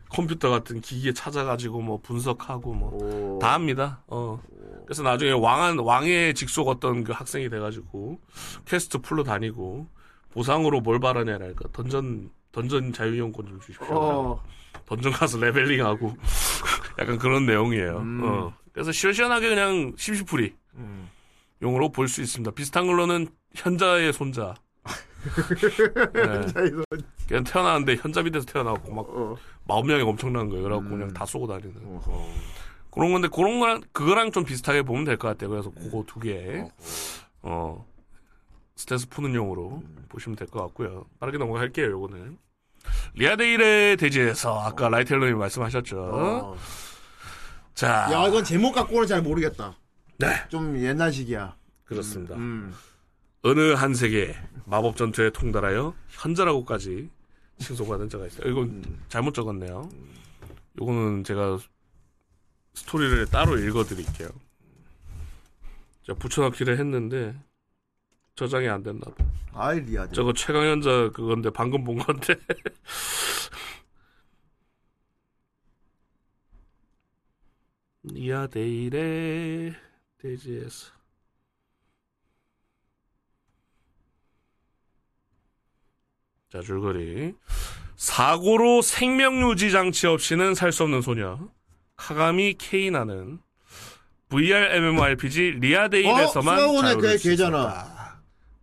[0.08, 3.38] 컴퓨터 같은 기계 찾아가지고 뭐 분석하고 뭐 오.
[3.40, 4.02] 다 합니다.
[4.06, 4.40] 어.
[4.86, 8.20] 그래서 나중에 왕한 왕의 직속 어떤 그 학생이 돼가지고
[8.66, 9.88] 퀘스트 풀로 다니고
[10.30, 13.86] 보상으로 뭘 바라냐니까 dungeon dungeon 자유이용권 좀 주십시오.
[13.90, 14.42] 어.
[14.86, 16.16] 던전 가서 leveling하고
[16.98, 17.98] 약간 그런 내용이에요.
[17.98, 18.20] 음.
[18.24, 18.54] 어.
[18.72, 21.08] 그래서 시원시원하게 그냥 심심풀이 음.
[21.62, 22.50] 용으로 볼 수 있습니다.
[22.52, 24.54] 비슷한 걸로는 현자의 손자.
[26.12, 26.46] 네.
[26.46, 26.84] 자, 이거,
[27.28, 29.36] 그냥 태어나는데 현자 밑에서 태어나고 막 어.
[29.66, 30.62] 마법량이 엄청난 거예요.
[30.64, 30.98] 그래갖고 음.
[30.98, 31.74] 그냥 다 쏘고 다니는.
[31.96, 32.28] 어허.
[32.90, 35.50] 그런 건데 그런 거랑 그거랑 좀 비슷하게 보면 될 것 같아요.
[35.50, 36.64] 그래서 그거 두 개.
[37.42, 37.86] 어.
[38.76, 41.06] 스트레스 푸는 용으로 보시면 될 것 같고요.
[41.20, 42.38] 빠르게 넘어갈게요, 요거는.
[43.14, 45.98] 리아데일의 대지에서 아까 라이텔러님 말씀하셨죠.
[45.98, 46.56] 어.
[47.74, 48.08] 자.
[48.12, 49.76] 야, 이건 제목 갖고는 잘 모르겠다.
[50.18, 50.28] 네.
[50.48, 51.56] 좀 옛날식이야.
[51.84, 52.34] 그렇습니다.
[52.36, 52.74] 음.
[53.42, 57.10] 어느 한 세계 마법 전투에 통달하여 현자라고까지
[57.58, 58.50] 칭송받은 자가 있어요.
[58.50, 59.88] 이건 잘못 적었네요.
[60.80, 61.58] 요거는 제가
[62.74, 64.28] 스토리를 따로 읽어드릴게요.
[66.06, 67.34] 제가 붙여넣기를 했는데
[68.34, 69.24] 저장이 안 됐나 봐.
[69.54, 70.12] 아이, 리아드.
[70.14, 72.34] 저거 최강현자 그건데 방금 본 건데.
[78.04, 79.74] 리아데일의
[80.18, 80.92] 대지에서
[86.50, 87.34] 자 줄거리
[87.96, 91.38] 사고로 생명유지 장치 없이는 살 수 없는 소녀
[91.96, 93.40] 카가미 케이나는
[94.28, 96.60] VR MMORPG 리아데일에서만 어?
[96.60, 97.93] 수아원의 쓸수 걔잖아.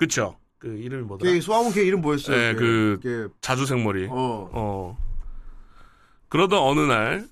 [0.02, 2.36] 그쵸 그 이름이 뭐더라 걔 소아원 걔 이름 뭐였어요?
[2.36, 2.58] 네, 걔.
[2.60, 4.50] 그- 걔, 자주생머리 어.
[4.52, 4.98] 어.
[6.30, 7.28] 그러던 어느 날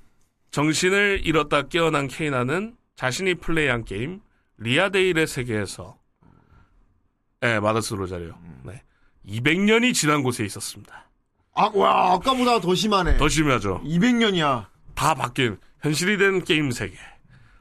[0.52, 4.22] 정신을 잃었다 깨어난 케이나는 자신이 플레이한 게임
[4.58, 5.98] 리아데일의 세계에서
[7.42, 8.34] 네, 마더스 로자리오.
[8.66, 8.84] 네.
[9.26, 11.10] 200년이 지난 곳에 있었습니다.
[11.56, 13.18] 아, 와, 아까보다 더 심하네.
[13.18, 13.82] 더 심하죠.
[13.86, 14.66] 200년이야.
[14.94, 16.96] 다 바뀐 현실이 된 게임 세계.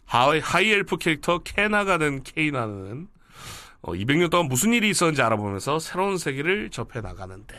[0.04, 3.06] 하이, 하이엘프 캐릭터 케나가 된 케이나는
[3.82, 7.54] 어, 200년 동안 무슨 일이 있었는지 알아보면서 새로운 세계를 접해 나가는데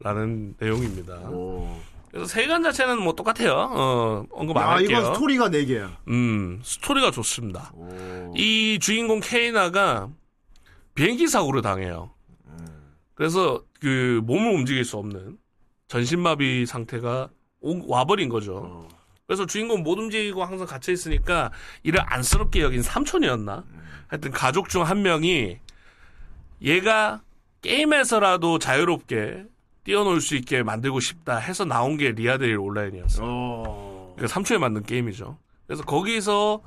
[0.00, 1.14] 라는 내용입니다.
[1.30, 1.78] 오.
[2.10, 3.52] 그래서 세관 자체는 뭐 똑같아요.
[3.54, 4.98] 어, 언급 안 야, 할게요.
[4.98, 5.96] 이건 스토리가 4개야.
[6.08, 7.72] 음, 스토리가 좋습니다.
[7.74, 8.32] 오.
[8.36, 10.08] 이 주인공 케이나가
[10.94, 12.12] 비행기 사고를 당해요.
[13.14, 15.38] 그래서 그 몸을 움직일 수 없는
[15.88, 18.62] 전신마비 상태가 오- 와버린 거죠.
[18.64, 18.88] 어.
[19.26, 21.50] 그래서 주인공 못 움직이고 항상 갇혀 있으니까
[21.82, 23.64] 이를 안쓰럽게 여긴 삼촌이었나?
[24.08, 25.58] 하여튼 가족 중 한 명이
[26.62, 27.22] 얘가
[27.62, 29.46] 게임에서라도 자유롭게
[29.82, 33.26] 뛰어놀 수 있게 만들고 싶다 해서 나온 게 리아데일 온라인이었어요.
[33.26, 34.14] 어.
[34.16, 35.38] 그러니까 삼촌이 만든 게임이죠.
[35.66, 36.62] 그래서 거기서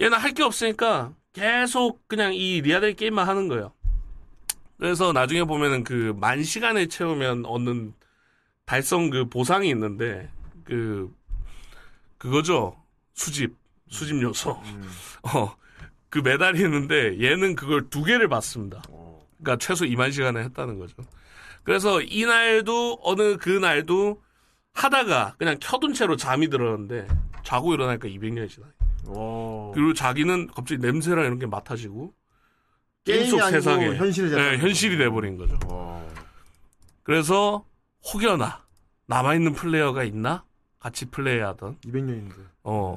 [0.00, 3.72] 얘는 할 게 없으니까 계속 그냥 이 리아델 게임만 하는 거예요.
[4.78, 7.94] 그래서 나중에 보면은 그 만 시간을 채우면 얻는
[8.64, 10.28] 달성 그 보상이 있는데
[10.64, 11.14] 그
[12.18, 12.76] 그거죠
[13.14, 13.54] 수집
[13.88, 14.60] 수집 요소
[15.22, 18.82] 어그 메달이 있는데 얘는 그걸 두 개를 받습니다.
[19.38, 20.96] 그러니까 최소 2만 시간을 했다는 거죠.
[21.62, 24.22] 그래서 이날도 어느 그 날도
[24.72, 27.08] 하다가 그냥 켜둔 채로 잠이 들었는데
[27.42, 28.66] 자고 일어나니까 200년이 지나.
[29.08, 29.72] 오.
[29.74, 32.12] 그리고 자기는 갑자기 냄새랑 이런 게 맡아지고
[33.04, 35.58] 게임 속 세상에 현실이 네, 현실이 돼버린 거죠.
[35.66, 36.08] 어.
[37.04, 37.64] 그래서
[38.12, 38.64] 혹여나
[39.06, 40.44] 남아있는 플레이어가 있나?
[40.86, 41.78] 같이 플레이하던.
[41.84, 42.32] 200년인데.
[42.62, 42.96] 어.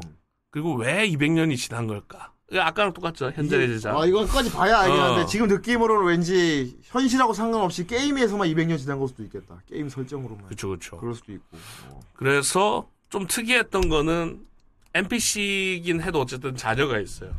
[0.51, 2.31] 그리고 왜 200년이 지난 걸까?
[2.51, 3.31] 아까랑 똑같죠.
[3.31, 3.97] 현재의 제자.
[3.97, 5.03] 아, 이거까지 봐야 알긴 어.
[5.03, 9.59] 한데, 지금 느낌으로는 왠지 현실하고 상관없이 게임에서만 200년 지난 걸 수도 있겠다.
[9.67, 10.45] 게임 설정으로만.
[10.47, 10.97] 그쵸, 그쵸.
[10.97, 11.57] 그럴 수도 있고.
[11.89, 11.99] 어.
[12.13, 14.45] 그래서 좀 특이했던 거는
[14.93, 17.31] NPC긴 해도 어쨌든 자녀가 있어요.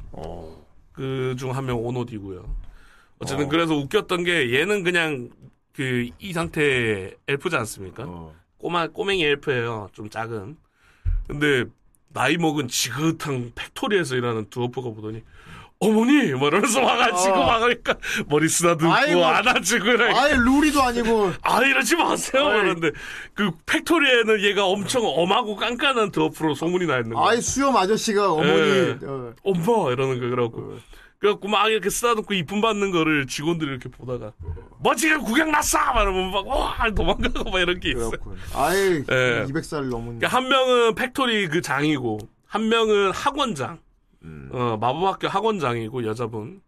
[0.92, 2.57] 그중 한 명 오노디고요.
[3.20, 3.48] 어쨌든 어.
[3.48, 5.30] 그래서 웃겼던 게 얘는 그냥
[5.72, 8.05] 그 이 상태 엘프지 않습니까?
[8.61, 8.62] 어.
[8.62, 9.88] 꼬마 꼬맹이 엘프예요.
[9.92, 10.56] 좀 작은.
[11.26, 11.64] 근데
[12.12, 15.22] 나이 먹은 지긋한 factory에서 일하는 드워프가 보더니
[15.82, 17.46] 어머니 뭐 이러면서 와가지고 어.
[17.46, 17.94] 막 그러니까
[18.26, 19.24] 머리 쓰다듬고 아이고.
[19.24, 21.32] 안아주고 이러니까 아예 루리도 아니고.
[21.42, 22.61] 아 이러지 마세요 아이.
[22.61, 22.90] 그런데
[23.32, 28.50] 그 factory에는 얘가 엄청 엄하고 깐깐한 드워프로 소문이 나 있는 거야 아예 수염 아저씨가 어머니.
[28.50, 28.98] 예.
[29.04, 29.32] 어.
[29.42, 30.78] 엄마 이러는 거 그래갖고
[31.21, 34.33] 그래갖고 막 이렇게 쓰다듬고 이쁨 받는 거를 직원들이 이렇게 보다가
[34.81, 38.37] 뭐 지금 구경 났어 막 이러면 막 와 도망가고 막 이런 게 있어 그렇군.
[38.55, 39.45] 아예 예.
[39.47, 40.18] 200살 넘은.
[40.18, 43.79] 그러니까 한 명은 factory 그 장이고 한 명은 학원장
[44.51, 46.62] 어 마법학교 학원장이고 여자분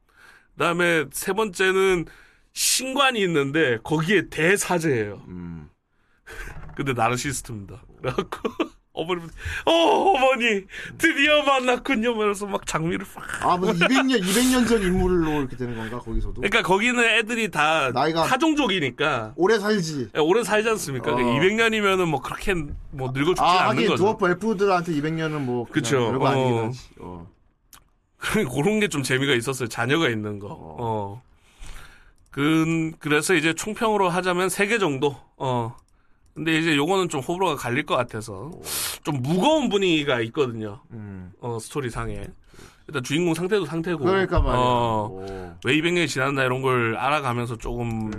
[0.54, 2.04] 그 다음에 세 번째는
[2.52, 5.70] 신관이 있는데 거기에 대사제예요 음.
[6.76, 7.82] 근데 나르시스트입니다.
[8.00, 8.48] 그래갖고
[8.94, 9.22] 어머니,
[9.64, 10.64] 어 어머니
[10.98, 12.14] 드디어 만났군요.
[12.14, 13.46] 그래서 막 장미를 팍.
[13.46, 16.34] 아, 무슨 200년, 200년 전 인물로 이렇게 되는 건가, 거기서도?
[16.42, 20.10] 그러니까 거기는 애들이 다 나이가- 타종족이니까 오래 살지.
[20.18, 21.12] 오래 살지 않습니까?
[21.12, 21.16] 어.
[21.16, 22.52] 200년이면은 뭐 그렇게
[22.90, 24.02] 뭐 늙어 죽지 아, 않는 하긴 거죠.
[24.04, 25.66] 드워프 엘프들한테 200년은 뭐.
[25.70, 26.10] 그쵸.
[26.10, 26.64] 별거 아니긴 어.
[26.66, 26.80] 하지.
[26.98, 27.26] 어.
[28.18, 29.68] 그런 게 좀 재미가 있었어요.
[29.68, 30.48] 자녀가 있는 거.
[30.50, 31.22] 어.
[32.30, 35.16] 그, 그래서 이제 총평으로 하자면 3개 정도.
[35.36, 35.76] 어.
[36.34, 38.50] 근데 이제 요거는 좀 호불호가 갈릴 것 같아서
[39.04, 40.80] 좀 무거운 분위기가 있거든요.
[40.92, 41.30] 음.
[41.40, 42.24] 어, 스토리 상에.
[42.88, 44.04] 일단 주인공 상태도 상태고.
[44.04, 44.58] 그러니까 말이야.
[44.60, 45.54] 어, 오.
[45.64, 48.18] 왜 200년이 지났나 이런 걸 알아가면서 조금 네.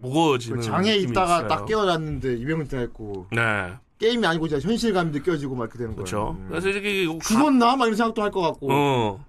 [0.00, 1.48] 무거워지는 그 장에 있다가 있어요.
[1.48, 3.26] 딱 깨어났는데 200년 지나 있고.
[3.30, 3.72] 네.
[3.98, 6.04] 게임이 아니고 진짜 현실감이 느껴지고 막 이렇게 되는 거야.
[6.04, 6.36] 그렇죠.
[6.38, 6.46] 음.
[6.48, 7.76] 그래서 이게 가- 죽었나?
[7.76, 8.68] 막 이런 생각도 할 것 같고.
[8.72, 9.24] 어.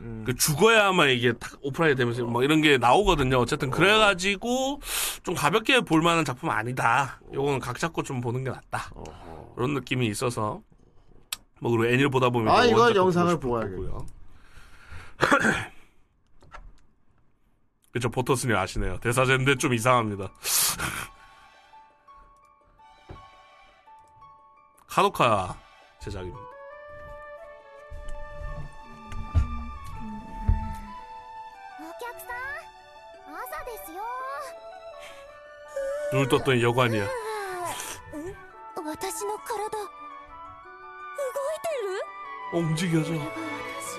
[0.00, 0.24] 음.
[0.26, 3.38] 그 죽어야만 이게 탁 오프라인 되면서 막 이런 게 나오거든요.
[3.38, 4.80] 어쨌든 그래가지고
[5.22, 7.20] 좀 가볍게 볼 만한 작품 은 아니다.
[7.32, 8.90] 요거는 각 잡고 좀 보는 게 낫다.
[9.54, 10.60] 그런 느낌이 있어서
[11.60, 13.40] 뭐 그리고 애니를 보다 보면 아, 이거 원작도 영상을.
[13.40, 14.06] 거고요.
[17.92, 18.98] 그쵸 포터스님 아시네요.
[18.98, 20.28] 대사제인데 좀 이상합니다.
[24.88, 25.56] 카도카
[26.00, 26.53] 제작입니다.
[36.13, 37.07] 눈을 떴더니 여관이야.
[38.85, 43.09] 私の体動いてる 어, 움직여져.
[43.09, 43.97] これが私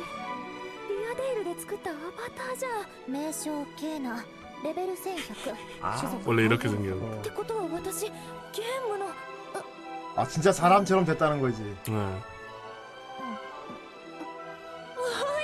[0.89, 2.01] リアデールで作ったアバ
[2.37, 2.69] ターじゃ
[3.09, 4.25] ん名称ケーナ
[4.65, 7.23] レベル1100 아, 種族 원래 이렇게 っ 생겨요.
[7.23, 9.07] てことは私ゲームの
[10.17, 11.63] 아, 진짜 사람처럼 됐다는 거지.
[11.63, 12.21] 네.
[14.97, 15.03] お
[15.41, 15.44] い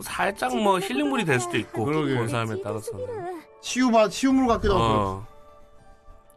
[0.00, 2.14] 살짝 뭐 힐링물이 될 수도 있고 그러게.
[2.16, 4.84] 본 사람에 따라서는 치유마, 치유물 같기도 하고.
[4.84, 5.26] 어,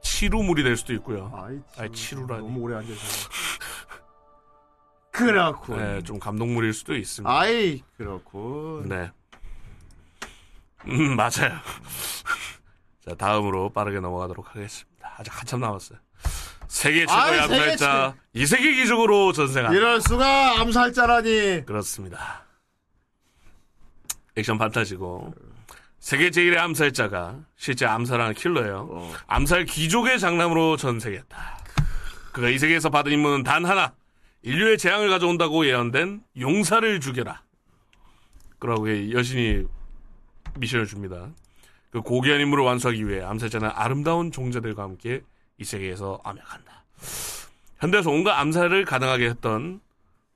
[0.01, 2.41] 치루물이 될 수도 있고요 아이, 아이, 치루라니.
[2.41, 3.29] 너무 오래 앉아서.
[5.11, 5.77] 그렇군.
[5.77, 7.31] 네, 좀 감동물일 수도 있습니다.
[7.31, 8.87] 아이, 그렇군.
[8.89, 9.11] 네.
[10.87, 11.59] 음, 맞아요.
[13.07, 15.13] 자, 다음으로 빠르게 넘어가도록 하겠습니다.
[15.17, 15.99] 아직 한참 남았어요.
[16.67, 19.73] 세계 최고의 아이, 세계 암살자, 이세계 기적으로 전생한.
[19.73, 21.65] 이럴 수가 암살자라니.
[21.65, 22.45] 그렇습니다.
[24.41, 25.33] 액션 판타지고,
[25.99, 28.89] 세계 제일의 암살자가 실제 암살하는 킬러예요.
[28.91, 29.13] 어.
[29.27, 31.59] 암살 귀족의 장남으로 전세계했다.
[32.33, 33.93] 그가 이 세계에서 받은 임무는 단 하나.
[34.41, 37.43] 인류의 재앙을 가져온다고 예언된 용사를 죽여라.
[38.57, 39.65] 그러고 여신이
[40.55, 41.29] 미션을 줍니다.
[41.91, 45.21] 그 고귀한 임무를 완수하기 위해 암살자는 아름다운 종자들과 함께
[45.59, 46.83] 이 세계에서 암약한다.
[47.79, 49.81] 현대에서 온갖 암살을 가능하게 했던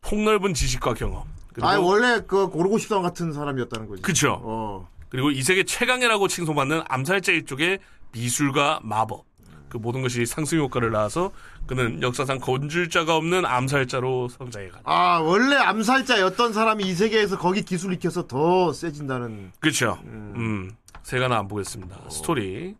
[0.01, 1.27] 폭넓은 지식과 경험.
[1.61, 4.01] 아이, 원래 그 고르고 싶던 같은 사람이었다는 거지.
[4.01, 4.39] 그쵸.
[4.43, 4.89] 어.
[5.09, 7.79] 그리고 이 세계 최강이라고 칭송받는 암살자 일족의
[8.11, 9.23] 미술과 마법.
[9.69, 11.31] 그 모든 것이 상승 효과를 낳아서
[11.67, 14.83] 그는 역사상 건줄 자가 없는 암살자로 성장해 간다.
[14.89, 19.51] 아, 원래 암살자였던 사람이 이 세계에서 거기 기술 익혀서 더 세진다는.
[19.59, 19.97] 그렇죠.
[20.05, 20.71] 음.
[21.03, 21.97] 세가나 안 보겠습니다.
[22.09, 22.75] 스토리.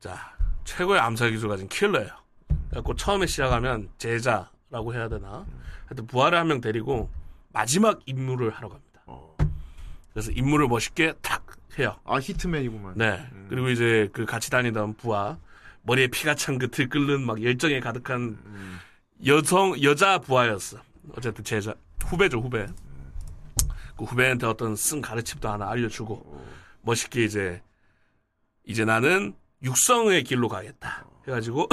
[0.00, 0.32] 자,
[0.64, 2.10] 최고의 암살 기술 가진 킬러예요.
[2.70, 5.44] 그래갖고 처음에 시작하면 제자라고 해야 되나?
[5.86, 7.08] 하여튼 부하를 한 명 데리고
[7.56, 9.00] 마지막 임무를 하러 갑니다.
[9.06, 9.34] 어.
[10.12, 11.46] 그래서 임무를 멋있게 탁
[11.78, 11.98] 해요.
[12.04, 12.98] 아, 히트맨이구만.
[12.98, 13.26] 네.
[13.48, 15.38] 그리고 이제 그 같이 다니던 부하
[15.80, 18.38] 머리에 피가 찬 그 들끓는 막 열정에 가득한
[19.24, 20.82] 여성 여자 부하였어.
[21.16, 21.74] 어쨌든 제자
[22.04, 22.66] 후배죠 후배.
[23.96, 26.44] 그 후배한테 어떤 쓴 가르침도 하나 알려주고
[26.82, 27.62] 멋있게 이제
[28.64, 31.06] 이제 나는 육성의 길로 가겠다.
[31.26, 31.68] 해가지고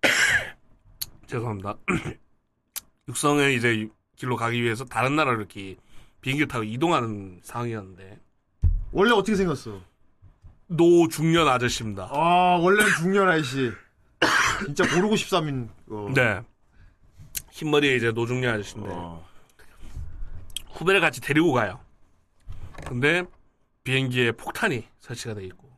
[1.28, 1.78] 죄송합니다.
[3.08, 5.76] 육성의 이제 길로 가기 위해서 다른 나라로 이렇게
[6.20, 8.18] 비행기 타고 이동하는 상황이었는데
[8.92, 9.80] 원래 어떻게 생겼어?
[10.68, 12.08] 노중년 아저씨입니다.
[12.10, 13.70] 아, 원래는 중년 아이씨.
[14.66, 15.68] 진짜 고르고 싶삼인.
[15.90, 16.10] 어.
[16.14, 16.40] 네.
[17.50, 19.24] 흰머리에 이제 노중년 아저씨인데 어.
[20.72, 21.78] 후배를 같이 데리고 가요.
[22.86, 23.24] 근데
[23.84, 25.70] 비행기에 폭탄이 설치가 돼 있고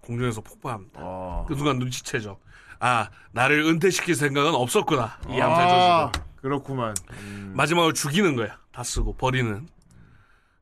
[0.00, 1.00] 공중에서 폭발합니다.
[1.02, 1.44] 어.
[1.48, 2.38] 그 순간 눈치채죠.
[2.80, 6.12] 아 나를 은퇴시킬 생각은 없었구나 이 아, 암살자가
[6.48, 6.94] 그렇구만.
[7.10, 7.52] 음.
[7.54, 8.58] 마지막으로 죽이는 거야.
[8.72, 9.68] 다 쓰고 버리는.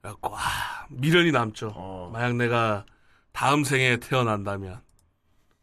[0.01, 0.41] 그래갖고 아
[0.91, 1.73] 미련이 남죠.
[1.75, 2.11] 어.
[2.13, 2.85] 만약 내가
[3.33, 4.81] 다음 생에 태어난다면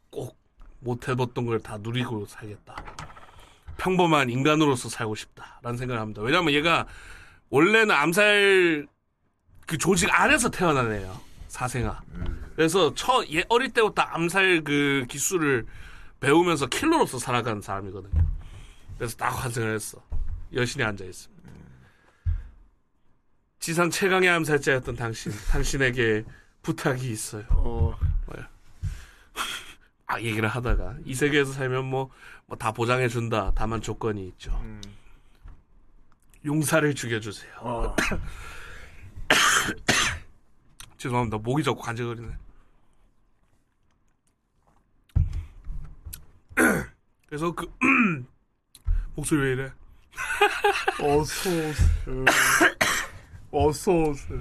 [0.09, 0.37] 꼭
[0.79, 2.75] 못해봤던 걸 다 누리고 살겠다.
[3.77, 6.21] 평범한 인간으로서 살고 싶다라는 생각을 합니다.
[6.21, 6.85] 왜냐하면 얘가
[7.49, 8.87] 원래는 암살
[9.67, 11.19] 그 조직 안에서 태어난 애예요.
[11.47, 12.01] 사생아.
[12.55, 15.65] 그래서 처얘 어릴 때부터 암살 그 기술을
[16.19, 18.23] 배우면서 킬러로서 살아가는 사람이거든요.
[18.97, 20.01] 그래서 딱 환승을 했어.
[20.53, 21.33] 여신이 앉아 있습니다.
[23.59, 26.25] 지상 최강의 암살자였던 당신, 당신에게
[26.61, 27.45] 부탁이 있어요.
[27.51, 27.97] 어.
[28.27, 28.45] 어 예.
[30.05, 32.09] 아, 얘기를 하다가 이 세계에서 살면 뭐
[32.47, 33.51] 뭐다 보장해 준다.
[33.55, 34.51] 다만 조건이 있죠.
[34.63, 34.81] 음.
[36.45, 37.53] 용사를 죽여주세요.
[37.61, 37.95] 어.
[40.97, 41.37] 죄송합니다.
[41.37, 42.33] 목이 자꾸 간질거리네.
[47.27, 47.65] 그래서 그
[49.15, 49.71] 목소리 왜 이래?
[51.01, 52.25] 어서 오세요.
[53.51, 54.39] 어서 오세요.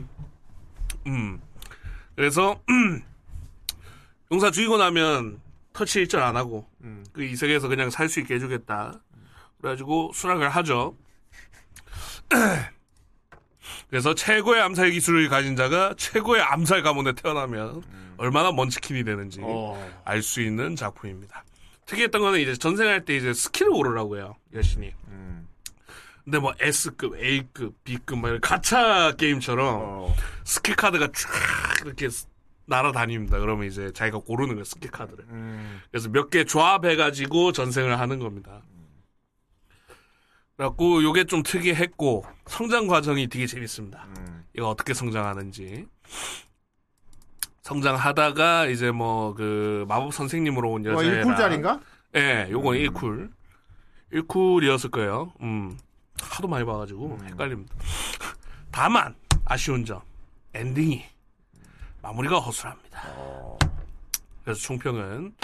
[1.06, 1.40] 음.
[2.16, 2.60] 그래서
[4.32, 5.40] 용사 죽이고 나면
[5.72, 7.04] 터치 일절 안 하고 음.
[7.12, 9.00] 그 이 세계에서 그냥 살 수 있게 해주겠다.
[9.60, 10.96] 그래가지고 수락을 하죠.
[13.88, 17.82] 그래서 최고의 암살 기술을 가진 자가 최고의 암살 가문에 태어나면
[18.16, 20.02] 얼마나 먼치킨이 되는지 어.
[20.04, 21.44] 알수 있는 작품입니다.
[21.92, 24.36] 특이했던 거는 이제 전생할 때 이제 스킬을 고르라고 해요.
[24.54, 24.94] 여신이.
[25.08, 25.46] 음.
[26.24, 30.16] 근데 뭐 S급, A급, B급 막 이런 가차 게임처럼 어.
[30.44, 31.28] 스킬 카드가 쫙
[31.84, 32.08] 이렇게
[32.66, 33.38] 날아다닙니다.
[33.38, 35.24] 그러면 이제 자기가 고르는 거예요, 스킬 카드를.
[35.28, 35.82] 음.
[35.90, 38.62] 그래서 몇 개 조합해가지고 전생을 하는 겁니다.
[40.56, 44.06] 그래갖고 요게 좀 특이했고 성장 과정이 되게 재밌습니다.
[44.16, 44.44] 음.
[44.56, 45.86] 이거 어떻게 성장하는지.
[47.62, 51.80] 성장하다가 이제 뭐 그 마법 선생님으로 온 어, 여자애랑 1쿨짜리인가?
[52.16, 53.30] 예, 요건 1쿨.
[54.12, 55.32] 1쿨이었을 거예요.
[55.40, 55.78] 음.
[56.20, 57.74] 하도 많이 봐가지고 헷갈립니다.
[58.70, 59.14] 다만
[59.44, 60.00] 아쉬운 점
[60.54, 61.02] 엔딩이
[62.02, 63.02] 마무리가 허술합니다.
[64.44, 65.34] 그래서 총평은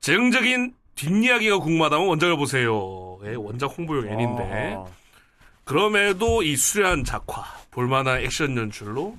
[0.00, 4.90] 전형적인 뒷이야기가 궁금하다면 원작을 보세요의 원작 홍보용 애니인데 어.
[5.64, 9.16] 그럼에도 이 수려한 작화, 볼만한 액션 연출로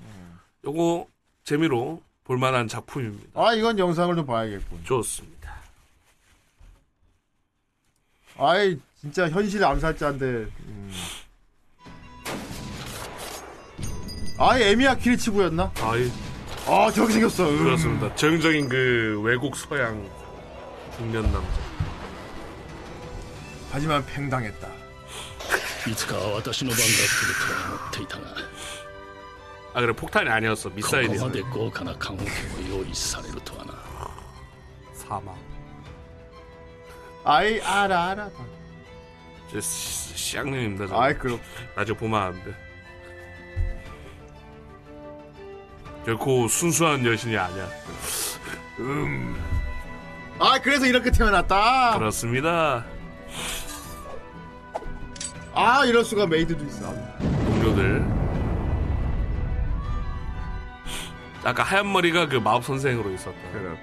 [0.65, 1.07] 요거
[1.43, 3.40] 재미로 볼만한 작품입니다.
[3.40, 4.84] 아, 이건 영상을 좀 봐야겠군.
[4.84, 5.54] 좋습니다.
[8.38, 10.24] 아이, 진짜 현실 암살자인데.
[10.24, 10.92] 음.
[14.38, 15.72] 아이, 에미야 키리치부였나?
[15.80, 16.10] 아이
[16.66, 17.48] 아, 저렇게 생겼어.
[17.48, 17.64] 음.
[17.64, 18.14] 그렇습니다.
[18.16, 20.08] 정적인 그 외국 서양
[20.96, 21.48] 중년 남자.
[23.70, 24.86] 하지만 팽당했다.
[25.86, 26.94] いつかは私の番が来る
[27.46, 28.34] とは思っていたが
[29.74, 31.26] 아 그래 폭탄이 아니었어 ここ 미사일이었어.
[31.26, 33.74] まで豪華な棺桶を用意されるとはな
[34.94, 35.34] 사망.
[37.24, 38.30] 아이, 알아, 알아.
[39.52, 40.86] 저 시- 시앙님입니다.
[40.86, 40.96] 저.
[41.00, 41.38] 아이, 그럼.
[41.76, 42.54] 나중에 보면 안 돼.
[46.04, 47.68] 결코 순수한 여신이 아니야.
[50.38, 51.98] 아, 그래서 이렇게 태어났다.
[51.98, 52.84] 그렇습니다.
[55.54, 56.92] 아, 이럴 수가 메이드도 있어.
[57.18, 58.19] 동료들.
[61.43, 63.37] 아까 하얀 머리가 그 마법 선생으로 있었다.
[63.51, 63.75] 그래.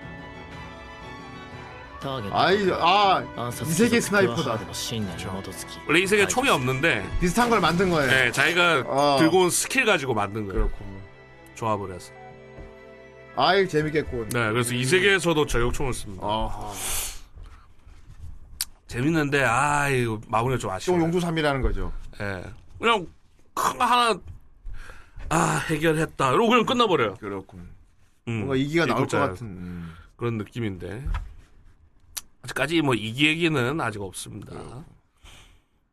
[2.31, 4.59] 아이 아이 세계 스나이퍼다.
[4.59, 5.01] 그렇죠.
[5.03, 5.45] 그렇죠.
[5.89, 8.09] 원래 이 세계 총이 없는데 비슷한 걸 만든 거예요.
[8.09, 9.17] 네, 자기가 어.
[9.19, 10.69] 들고 온 스킬 가지고 만든 거예요.
[10.69, 10.87] 그렇군.
[11.57, 12.13] 조합을 해서.
[13.35, 14.29] 아이 재밌겠군.
[14.29, 16.25] 네, 그래서 이 세계에서도 저격총을 씁니다.
[18.87, 20.97] 재밌는데 아 이거 마무리가 좀 아쉬워.
[20.97, 21.93] 좀 용두사미라는 거죠.
[22.21, 22.25] 예.
[22.25, 22.45] 네.
[22.79, 23.07] 그냥
[23.55, 24.19] 큰거 하나
[25.31, 26.31] 아 해결했다.
[26.33, 27.15] 이러고 그냥 끝나버려요.
[27.15, 27.69] 그렇군.
[28.29, 29.19] 음, 뭔가 이기가 나올 것.
[29.19, 29.47] 같은.
[29.47, 29.95] 음.
[30.17, 31.07] 그런 느낌인데
[32.43, 34.85] 아직까지 뭐 이기 얘기는 아직 없습니다.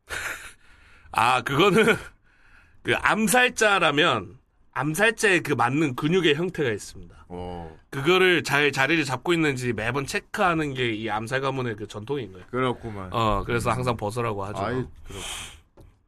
[1.12, 1.96] 아 그거는
[2.82, 4.38] 그 암살자라면
[4.72, 7.16] 암살자의 그 맞는 근육의 형태가 있습니다.
[7.28, 12.46] 어, 그거를 잘 자리를 잡고 있는지 매번 체크하는 게 이 암살 가문의 그 전통인 거예요.
[12.50, 13.08] 그렇구만.
[13.12, 14.58] 어 그래서 항상 벗으라고 하죠.
[14.58, 15.18] 아이, 그렇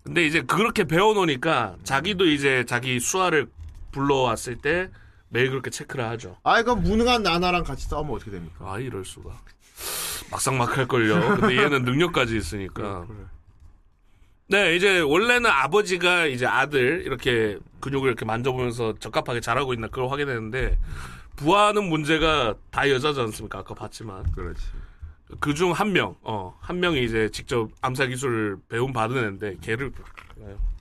[0.09, 3.47] 근데 이제 그렇게 배워놓으니까 자기도 이제 자기 수아를
[3.93, 4.89] 불러왔을 때
[5.29, 6.39] 매일 그렇게 체크를 하죠.
[6.45, 8.73] 아이, 그럼 무능한 나나랑 같이 싸우면 어떻게 됩니까?
[8.73, 9.39] 아 이럴 수가.
[10.31, 11.37] 막상 막 할걸요.
[11.37, 13.05] 근데 얘는 능력까지 있으니까.
[13.07, 13.19] 그래.
[14.51, 20.79] 네 이제 원래는 아버지가 이제 아들 이렇게 근육을 이렇게 만져보면서 적합하게 잘하고 있나 그걸 확인했는데
[21.37, 23.59] 부하는 문제가 다 여자지 않습니까?
[23.59, 24.63] 아까 봤지만 그렇지.
[25.41, 29.93] 그중 한 명, 어, 한 명이 이제 직접 암살 기술을 배움 받은 애인데 걔를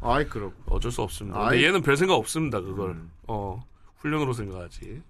[0.01, 0.53] 아이, 그렇고.
[0.67, 1.39] 어쩔 수 없습니다.
[1.39, 1.63] 근데 아이.
[1.63, 2.61] 얘는 별 생각 없습니다.
[2.61, 3.11] 그걸 음.
[3.27, 3.61] 어
[3.97, 5.01] 훈련으로 생각하지.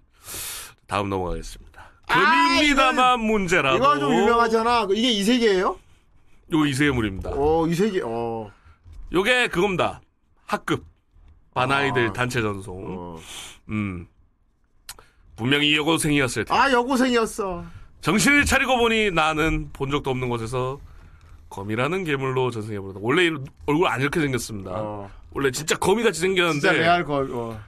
[0.87, 1.91] 다음 넘어가겠습니다.
[2.07, 3.77] 아, 금입니다만 문제라고.
[3.77, 4.87] 이거 좀 유명하잖아.
[4.91, 5.77] 이게 이세계예요?
[6.53, 7.31] 요 이세물입니다.
[7.33, 8.01] 어, 이세계.
[8.05, 8.49] 어.
[9.11, 10.01] 요게 그겁니다.
[10.45, 10.85] 학급
[11.53, 12.13] 반아이들 아.
[12.13, 12.85] 단체 전송.
[12.87, 13.19] 어.
[13.69, 14.07] 음.
[15.35, 16.53] 분명히 여고생이었을 테.
[16.53, 17.65] 아, 여고생이었어.
[18.01, 20.79] 정신을 차리고 보니 나는 본 적도 없는 곳에서
[21.49, 22.99] 거미라는 괴물로 전생해버렸다.
[23.01, 23.31] 원래 이-
[23.65, 24.71] 얼굴 안 이렇게 생겼습니다.
[24.73, 25.09] 어.
[25.31, 27.25] 원래 진짜 거미같이 생겼는데 진짜 레알 거.
[27.31, 27.59] 어.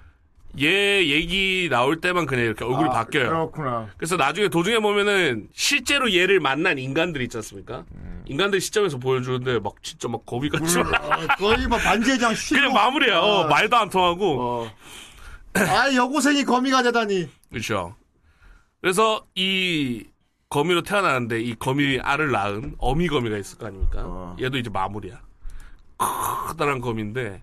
[0.60, 3.30] 얘 얘기 나올 때만 그냥 이렇게 얼굴이 아, 바뀌어요.
[3.30, 3.88] 그렇구나.
[3.98, 7.86] 그래서 나중에 도중에 보면은 실제로 얘를 만난 인간들 있지 않습니까?
[7.96, 8.24] 음.
[8.26, 13.20] 인간들 시점에서 보여주는데 막 진짜 막 거미같이 막 어, 거의 뭐 반지의장 쉬 그냥 마무리야.
[13.20, 14.42] 어, 말도 안 통하고.
[14.42, 14.72] 어.
[15.54, 17.30] 아, 여고생이 거미가 되다니.
[17.52, 17.96] 그렇죠.
[18.82, 20.04] 그래서 이
[20.50, 24.02] 거미로 태어나는데 이 거미 알을 낳은 어미 거미가 있을 거 아닙니까?
[24.04, 24.36] 어.
[24.42, 25.22] 얘도 이제 마무리야.
[25.98, 27.42] 커다란 거미인데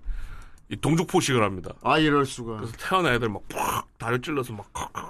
[0.70, 1.73] 이 동족 포식을 합니다.
[1.83, 2.57] 아, 이럴 수가.
[2.57, 4.69] 그래서 태어난 애들 막팍 다리 찔러서 막,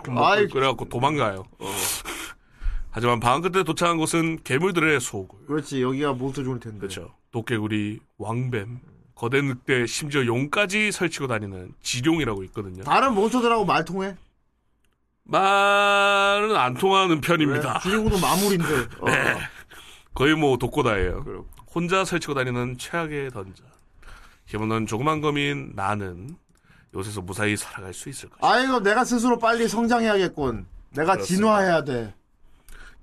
[0.09, 0.47] 막 아이.
[0.47, 1.47] 그래갖고 도망가요.
[2.91, 5.47] 하지만 방 끝에 도착한 곳은 괴물들의 소굴.
[5.47, 6.79] 그렇지 여기가 몬스터 좋을 텐데.
[6.79, 7.15] 그렇죠.
[7.31, 8.79] 도깨구리, 왕뱀,
[9.15, 12.85] 거대 늑대, 심지어 용까지 설치고 다니는 지룡이라고 있거든요.
[12.85, 14.17] 다른 몬스터들하고 말 통해?
[15.27, 17.81] 말은 안 통하는 편입니다.
[17.81, 18.75] 주인공도 마무리인데.
[19.01, 19.11] 어.
[19.11, 19.37] 네.
[20.15, 21.45] 거의 뭐 독고다예요.
[21.75, 23.67] 혼자 설치고 다니는 최악의 던전.
[24.47, 26.37] 힘없는 조그만 검인 나는
[26.95, 28.47] 요새서 무사히 살아갈 수 있을 것이다.
[28.49, 30.67] 아 이거 내가 스스로 빨리 성장해야겠군.
[30.95, 31.25] 내가 그렇습니다.
[31.27, 32.15] 진화해야 돼.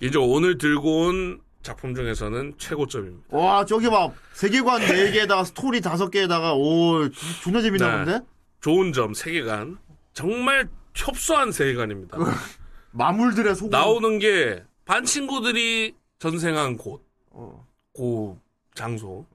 [0.02, 3.38] 이제 오늘 들고 온 작품 중에서는 최고점입니다.
[3.38, 7.10] 와 저기 봐 세계관 4개에다가 스토리 5개에다가 오
[7.44, 8.06] 존나 재밌나 네.
[8.06, 8.26] 본데?
[8.62, 9.78] 좋은 점 세계관
[10.14, 12.18] 정말 협소한 세계관입니다.
[12.92, 13.70] 마물들의 소금.
[13.72, 17.66] 나오는 게 반 친구들이 전생한 곳, 어,
[17.96, 18.36] 그
[18.76, 19.26] 장소.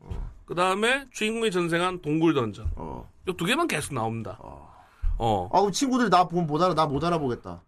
[0.45, 2.71] 그 다음에 주인공이 전생한 동굴 던전.
[2.77, 3.11] 어.
[3.27, 4.39] 이두 개만 계속 나옵니다.
[4.41, 5.49] 어.
[5.53, 7.63] 아 그럼 친구들이 나 보면 못 알아 나 못 알아보겠다.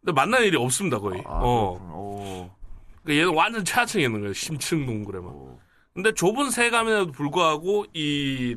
[0.00, 1.20] 근데 만날 일이 없습니다 거의.
[1.26, 2.54] 아, 어.
[3.02, 4.34] 그러니까 얘는 완전 최하층에 있는 거예요.
[4.34, 5.30] 심층 동굴에만.
[5.32, 5.58] 오.
[5.94, 8.56] 근데 좁은 세감에도 불구하고 이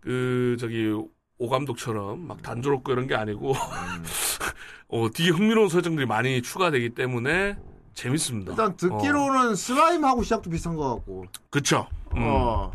[0.00, 0.92] 그 저기
[1.38, 3.54] 오감독처럼 막 단조롭고 이런 게 아니고
[4.88, 7.56] 어 되게 흥미로운 설정들이 많이 추가되기 때문에
[7.94, 8.52] 재밌습니다.
[8.52, 8.76] 일단 어.
[8.76, 11.24] 듣기로는 슬라임하고 시작도 비슷한 것 같고.
[11.50, 11.86] 그쵸.
[12.14, 12.22] 음.
[12.22, 12.72] 어.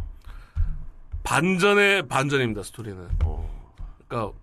[1.23, 3.07] 반전의 반전입니다 스토리는.
[3.23, 3.49] 어.
[4.07, 4.37] 그러니까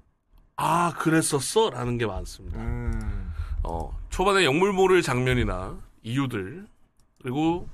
[0.57, 2.59] 아 그랬었어 라는 게 많습니다.
[2.59, 3.33] 음.
[3.65, 6.67] 어 초반에 영물 모를 장면이나 이유들
[7.23, 7.69] 그리고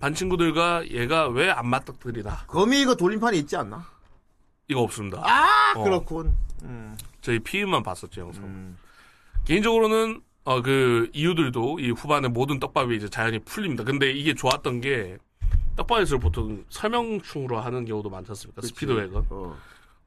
[0.00, 3.84] 반 친구들과 얘가 왜 안 맞닥뜨리나 거미 이거 돌림판이 있지 않나?
[4.68, 5.20] 이거 없습니다.
[5.24, 5.82] 아 어.
[5.84, 6.34] 그렇군.
[6.62, 6.96] 음.
[7.20, 8.44] 저희 피임만 봤었죠 영상.
[8.44, 8.76] 음.
[9.44, 13.82] 개인적으로는 어 그 이유들도 이 후반에 모든 떡밥이 이제 자연히 풀립니다.
[13.84, 15.16] 근데 이게 좋았던 게
[15.76, 18.62] 떡밥에서 보통 설명충으로 하는 경우도 많지 않습니까?
[18.62, 19.26] 스피드웨건.
[19.30, 19.56] 어.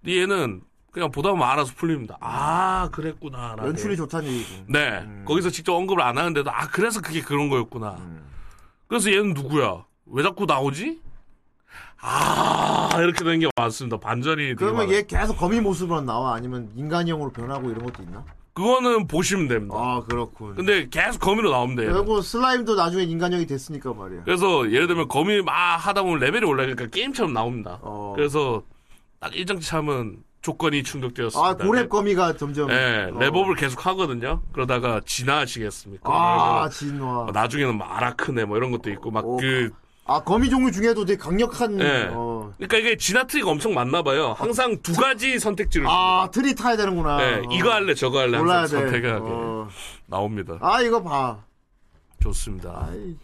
[0.02, 0.62] 근데 얘는
[0.92, 2.18] 그냥 보다 보면 알아서 풀립니다.
[2.22, 3.56] 아 그랬구나.
[3.56, 3.66] 라는.
[3.66, 4.66] 연출이 좋다는 얘기고.
[4.70, 5.00] 네.
[5.00, 5.26] 음.
[5.28, 7.96] 거기서 직접 언급을 안 하는데도 아 그래서 그게 그런 거였구나.
[8.00, 8.24] 음.
[8.88, 9.86] 그래서 얘는 누구야?
[10.06, 11.02] 왜 자꾸 나오지?
[12.02, 13.98] 아 이렇게 되는 게 많습니다.
[13.98, 14.56] 반전이.
[14.56, 14.90] 그러면.
[14.92, 18.24] 얘 계속 거미 모습으로 나와 아니면 인간형으로 변하고 이런 것도 있나?
[18.54, 19.76] 그거는 보시면 됩니다.
[19.78, 20.56] 아 그렇군.
[20.56, 21.94] 근데 계속 거미로 나오면 돼요.
[21.94, 24.24] 그리고 슬라임도 나중에 인간형이 됐으니까 말이야.
[24.24, 27.78] 그래서 예를 들면 거미 막 하다 보면 레벨이 올라가니까 게임처럼 나옵니다.
[27.84, 28.14] 어.
[28.16, 28.64] 그래서
[29.20, 31.48] 딱 일정치 하면 조건이 충족되었습니다.
[31.48, 32.68] 아 고렙 거미가 점점.
[32.70, 33.20] 네, 어.
[33.20, 34.42] 렙업을 계속 하거든요.
[34.54, 36.10] 그러다가 진화하시겠습니까?
[36.12, 37.06] 아 진화.
[37.06, 39.12] 뭐 나중에는 막 아라크네 뭐 이런 것도 있고 오.
[39.12, 39.70] 막그
[40.07, 41.77] 아 거미 종류 중에도 되게 강력한.
[41.77, 42.09] 네.
[42.13, 42.53] 어.
[42.57, 44.35] 그러니까 이게 진화 트리가 엄청 많나 봐요.
[44.37, 47.17] 항상 두 가지 선택지를 아 트리 타야 되는구나.
[47.19, 47.43] 네, 어.
[47.53, 48.91] 이거 할래 저거 할래 몰라야 항상 돼.
[48.91, 49.69] 선택하게 어.
[50.07, 50.59] 나옵니다.
[50.61, 51.39] 아 이거 봐.
[52.21, 52.89] 좋습니다.
[52.89, 53.17] 아이.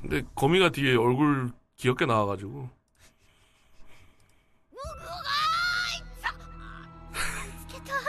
[0.00, 2.68] 근데 거미가 뒤에 얼굴 귀엽게 나와가지고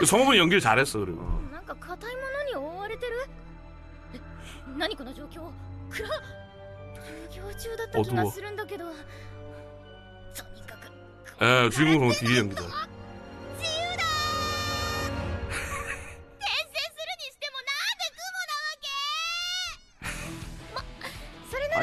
[0.05, 1.21] 성우분 연기를 잘했어 그리고
[1.51, 3.13] なんか硬いものに覆われてる
[4.15, 4.19] え
[4.77, 5.51] 何この状況
[5.89, 6.09] 暗っ
[7.46, 8.66] 話中だった気がするんだ。
[8.66, 8.92] けどと
[10.54, 12.62] にかくああ中国の起源だ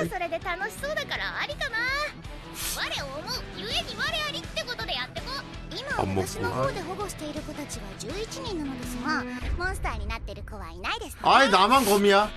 [0.09, 1.77] それで楽しそうだからありかな
[2.75, 5.27] 我を思うゆえに我ありってことでやってこ
[5.71, 9.23] 今私の方で保護している子たちは11人なのですが
[9.57, 12.29] モンスターになってる子はいないですねあいだまんゴミや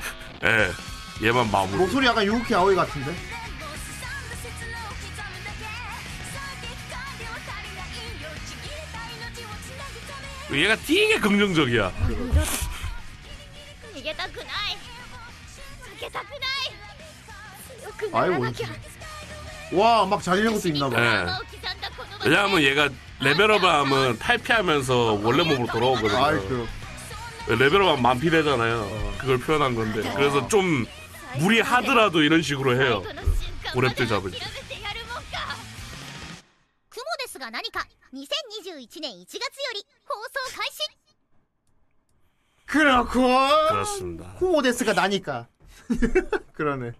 [0.42, 0.85] ええ
[1.22, 1.78] 얘만 마무리.
[1.78, 3.14] 목소리 약간 유키 아오이 같은데?
[10.52, 11.92] 얘가 되게 긍정적이야.
[18.12, 18.64] 아이 뭐지?
[19.72, 21.00] 와, 막 잔인한 것도 있나 봐.
[21.00, 21.26] 네.
[22.24, 22.88] 왜냐하면 얘가
[23.20, 26.48] 레벨업을 하면 탈피하면서 원래 몸으로 돌아오거든요.
[26.48, 26.68] 그.
[27.48, 29.14] 레벨업하면 만피되잖아요.
[29.18, 30.12] 그걸 표현한 건데.
[30.14, 30.86] 그래서 좀
[31.39, 35.55] 무리하더라도 이런 식으로 해요 最後の瞬間まで 고렙들 잡을 때 諦めてやるもんか
[36.89, 39.41] 雲ですが何か2021年1月よ
[39.73, 41.01] り放送開始
[42.65, 43.67] 그렇군.
[43.69, 45.47] 그렇습니다 호모데스가 나니까.
[46.53, 46.93] 그러네.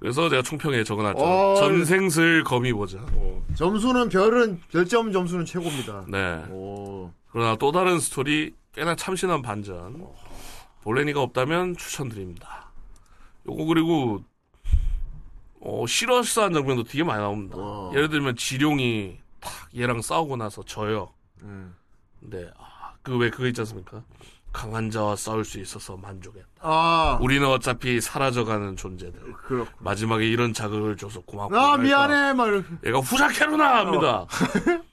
[0.00, 1.54] 그래서 제가 총평에 적어놨죠 어.
[1.56, 2.98] 전생슬 거미 보자
[3.56, 6.04] 점수는 별은 별점 점수는 최고입니다.
[6.08, 7.12] 네 오.
[7.30, 10.04] 그러나 또 다른 스토리 꽤나 참신한 반전
[10.82, 12.67] 볼레니가 없다면 추천드립니다
[13.49, 14.23] 요거 그리고
[15.61, 17.91] 어, 실화스한 장면도 되게 많이 나옵니다 와.
[17.93, 21.11] 예를 들면 지룡이 탁 얘랑 싸우고 나서 져요
[21.41, 21.75] 음.
[22.19, 24.03] 근데 아, 그왜 그거 있지 않습니까
[24.51, 27.17] 강한 자와 싸울 수 있어서 만족했다 아.
[27.21, 29.69] 우리는 어차피 사라져가는 존재들 그렇고.
[29.79, 31.77] 마지막에 이런 자극을 줘서 고맙고 아.
[31.77, 32.63] 미안해 말.
[32.85, 34.25] 얘가 후자캐로나 합니다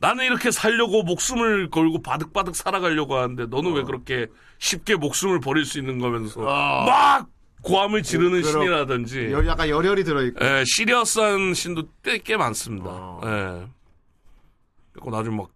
[0.00, 3.74] 나는 이렇게 살려고 목숨을 걸고 바득바득 살아가려고 하는데 너는 어.
[3.74, 4.28] 왜 그렇게
[4.58, 6.84] 쉽게 목숨을 버릴 수 있는 거면서 아.
[6.84, 7.28] 막
[7.62, 10.44] 고함을 지르는 그럼- 신이라든지 열, 약간 열혈이 들어있고.
[10.44, 12.88] 예, 시리어스한 신도 꽤, 꽤 많습니다.
[12.90, 13.20] 어.
[13.24, 13.68] 예.
[14.92, 15.50] 그리고 나중에 막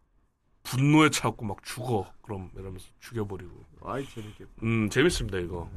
[0.65, 2.07] 분노에 차고 막 죽어.
[2.23, 3.51] 그럼 이러면서 죽여버리고.
[3.85, 4.51] 아이, 재밌겠다.
[4.63, 5.69] 음, 재밌습니다, 이거.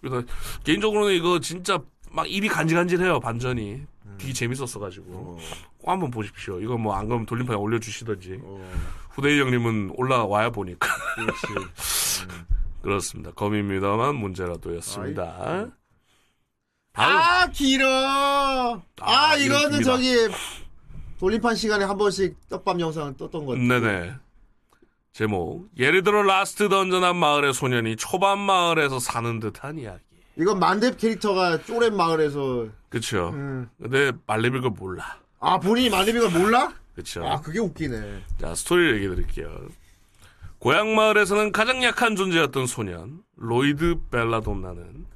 [0.00, 0.22] 그래서
[0.64, 1.78] 개인적으로는 이거 진짜
[2.10, 3.82] 막 입이 간질간질해요, 반전이.
[4.18, 5.06] 되게 재밌었어가지고.
[5.12, 5.38] 어,
[5.78, 6.60] 꼭 한번 보십시오.
[6.60, 8.40] 이거 뭐 안 그러면 돌림판에 올려주시던지.
[8.42, 8.72] 어,
[9.10, 10.88] 후대희 형님은 올라와야 보니까.
[11.16, 11.42] 그렇지.
[12.82, 13.30] 그렇습니다.
[13.32, 15.36] 검입니다만 문제라도였습니다.
[15.38, 15.72] 다음.
[16.94, 18.82] 아, 길어!
[19.00, 19.92] 아, 이거 이거는 깁니다.
[19.92, 20.14] 저기,
[21.18, 23.62] 돌림판 시간에 한 번씩 떡밥 영상 떴던 것 같아.
[23.62, 24.14] 네네.
[25.12, 25.68] 제목.
[25.78, 30.00] 예를 들어 라스트 던전 한 마을의 소년이 초반 마을에서 사는 듯한 이야기.
[30.36, 33.30] 이건 만렙 캐릭터가 쪼렙 마을에서, 그쵸.
[33.34, 33.68] 음.
[33.80, 35.18] 근데 만렙인 걸 몰라.
[35.40, 36.72] 아, 본인이 만렙인 걸 몰라?
[36.94, 37.24] 그쵸.
[37.26, 38.22] 아, 그게 웃기네.
[38.40, 39.54] 자, 스토리를 얘기 드릴게요.
[40.62, 45.06] 고향 마을에서는 가장 약한 존재였던 소년, 로이드 벨라돈나는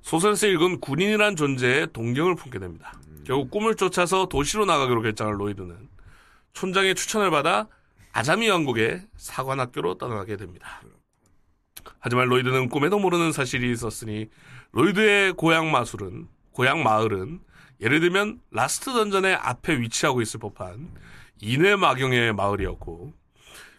[0.00, 2.98] 소설에서 읽은 군인이란 존재에 동경을 품게 됩니다.
[3.26, 5.76] 결국 꿈을 쫓아서 도시로 나가기로 결정한 로이드는
[6.54, 7.68] 촌장의 추천을 받아
[8.12, 10.80] 아자미 왕국의 사관학교로 떠나게 됩니다.
[11.98, 14.30] 하지만 로이드는 꿈에도 모르는 사실이 있었으니
[14.72, 17.40] 로이드의 고향 마술은 고향 마을은
[17.82, 20.90] 예를 들면 라스트 던전의 앞에 위치하고 있을 법한
[21.42, 23.25] 인외 마경의 마을이었고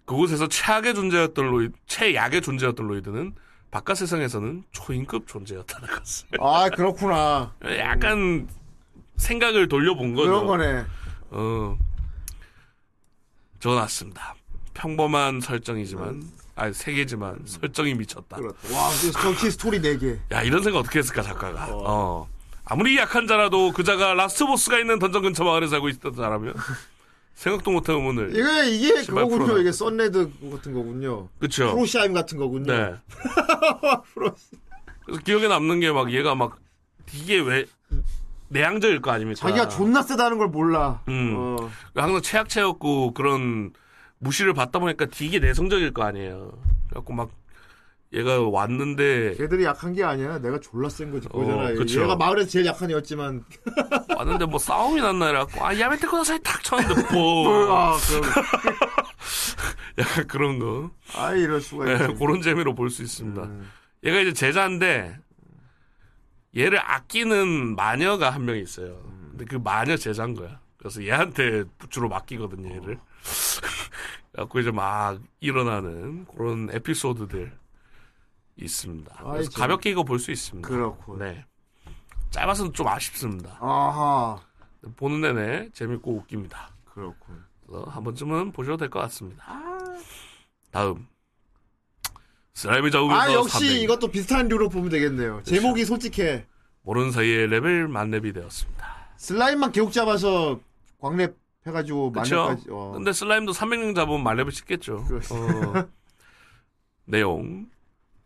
[0.08, 3.36] 그곳에서 최악의 존재였던 로이 최약의 존재였던 로이드는
[3.70, 7.54] 바깥 세상에서는 초인급 존재였다는 것을 아, 그렇구나.
[7.78, 8.48] 약간
[9.18, 10.30] 생각을 돌려본 거죠.
[10.30, 10.86] 그런 거네.
[11.32, 11.78] 어
[13.60, 14.36] 적어놨습니다.
[14.74, 16.24] 평범한 설정이지만
[16.56, 18.38] 아니 세계지만 설정이 미쳤다.
[18.38, 18.58] 그렇다.
[18.74, 18.90] 와,
[19.22, 20.18] 정치 스토리 4개.
[20.32, 21.68] 야 이런 생각 어떻게 했을까 작가가.
[21.70, 22.30] 어.
[22.64, 26.54] 아무리 약한 자라도 그자가 last boss가 있는 던전 근처 마을에 살고 있었던 자라면
[27.38, 28.32] 생각도 못한 의문을.
[28.32, 29.60] 이게, 이게 그거군요.
[29.60, 31.30] 이게 썬레드 같은 거군요.
[31.40, 31.72] 그쵸.
[31.72, 32.74] 프로시아임 같은 거군요.
[32.74, 32.96] 네.
[35.06, 36.58] 그래서 기억에 남는 게 막 얘가 막
[37.14, 37.66] 이게 왜
[38.50, 39.40] 내향적일 거 아닙니까?
[39.40, 41.02] 자기가 존나 세다는 걸 몰라.
[41.10, 41.34] 음.
[41.38, 41.70] 어.
[41.94, 43.72] 항상 최악체였고 그런
[44.18, 46.52] 무시를 받다 보니까 되게 내성적일 거 아니에요.
[46.90, 47.30] 그래갖고 막
[48.14, 50.40] 얘가 왔는데 걔들이 약한 게 아니야.
[50.40, 51.28] 내가 졸라 센 거지.
[51.28, 51.70] 그거잖아.
[51.70, 52.04] 어, 그쵸.
[52.04, 53.44] 얘가 마을에서 제일 약한 애였지만.
[54.16, 58.24] 왔는데 뭐 싸움이 났나 이래갖고 아 야메테 코나사이 탁 쳤는데 뭐 아, 그럼.
[60.00, 62.14] 약간 그런 거 아, 이럴 수가 네, 있지.
[62.20, 63.44] 그런 재미로 볼 수 있습니다.
[63.44, 63.70] 음.
[64.04, 65.18] 얘가 이제 제자인데
[66.56, 69.02] 얘를 아끼는 마녀가 한 명 있어요.
[69.32, 70.60] 근데 그 마녀 제자인 거야.
[70.78, 73.00] 그래서 얘한테 주로 맡기거든요, 얘를.
[74.32, 77.52] 그래갖고 이제 막 일어나는 그런 에피소드들
[78.58, 79.16] 있습니다.
[79.24, 79.62] 그래서 참.
[79.62, 80.68] 가볍게 이거 볼 수 있습니다.
[80.68, 81.18] 그렇고.
[81.18, 81.46] 네.
[82.32, 83.58] 짧아서는 좀 아쉽습니다.
[83.62, 84.40] 아하.
[84.98, 86.72] 보는 내내 재밌고 웃깁니다.
[86.86, 87.44] 그렇군.
[87.88, 89.44] 한 번쯤은 보셔도 될 것 같습니다.
[90.72, 91.08] 다음.
[92.54, 93.82] slime이 잡으면서 아, 역시 삼랭이.
[93.84, 95.34] 이것도 비슷한 류로 보면 되겠네요.
[95.34, 95.52] 그렇죠.
[95.56, 96.46] 제목이 솔직해.
[96.82, 98.98] 모르는 사이에 레벨 만렙이 되었습니다.
[99.18, 100.60] slime만 계속 잡아서
[101.00, 101.36] 광렙
[101.68, 102.12] 해가지고?
[102.12, 102.68] 만렙까지.
[102.70, 102.92] 어.
[102.96, 105.06] 근데 slime도 300년 잡으면 만렙을 찍겠죠.
[105.32, 105.88] 어.
[107.06, 107.68] 내용.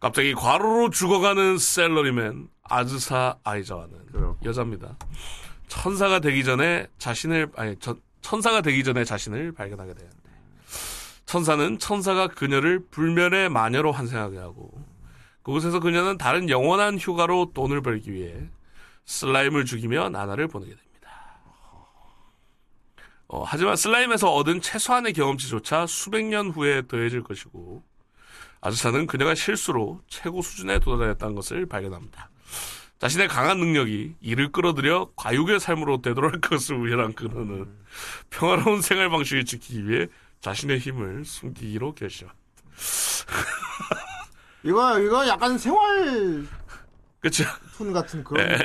[0.02, 4.38] 갑자기 과로로 죽어가는 샐러리맨 아즈사 아이자와는 그렇고.
[4.44, 4.98] 여자입니다.
[5.68, 10.18] 천사가 되기 전에 자신을 아니 저- 천사가 되기 전에 자신을 발견하게 되는데
[11.26, 14.72] 천사는 천사가 그녀를 불멸의 마녀로 환생하게 하고
[15.44, 18.50] 그곳에서 그녀는 다른 영원한 휴가로 돈을 벌기 위해
[19.06, 21.10] 슬라임을 죽이며 나날을 보내게 됩니다.
[23.28, 27.84] 어, 하지만 슬라임에서 얻은 최소한의 경험치조차 수백 년 후에 더해질 것이고
[28.62, 32.30] 아즈사는 그녀가 실수로 최고 수준에 도달했다는 것을 발견합니다.
[33.00, 37.68] 자신의 강한 능력이 이를 끌어들여 과육의 삶으로 되돌아갈 것을 우연한 그녀는
[38.30, 40.08] 평화로운 생활 방식을 지키기 위해
[40.42, 42.42] 자신의 힘을 숨기기로 결심합니다.
[44.64, 46.46] 이거, 이거 약간 생활
[47.20, 47.44] 그쵸?
[47.78, 48.48] 툰 같은 그런.
[48.48, 48.58] 예.
[48.58, 48.64] 거.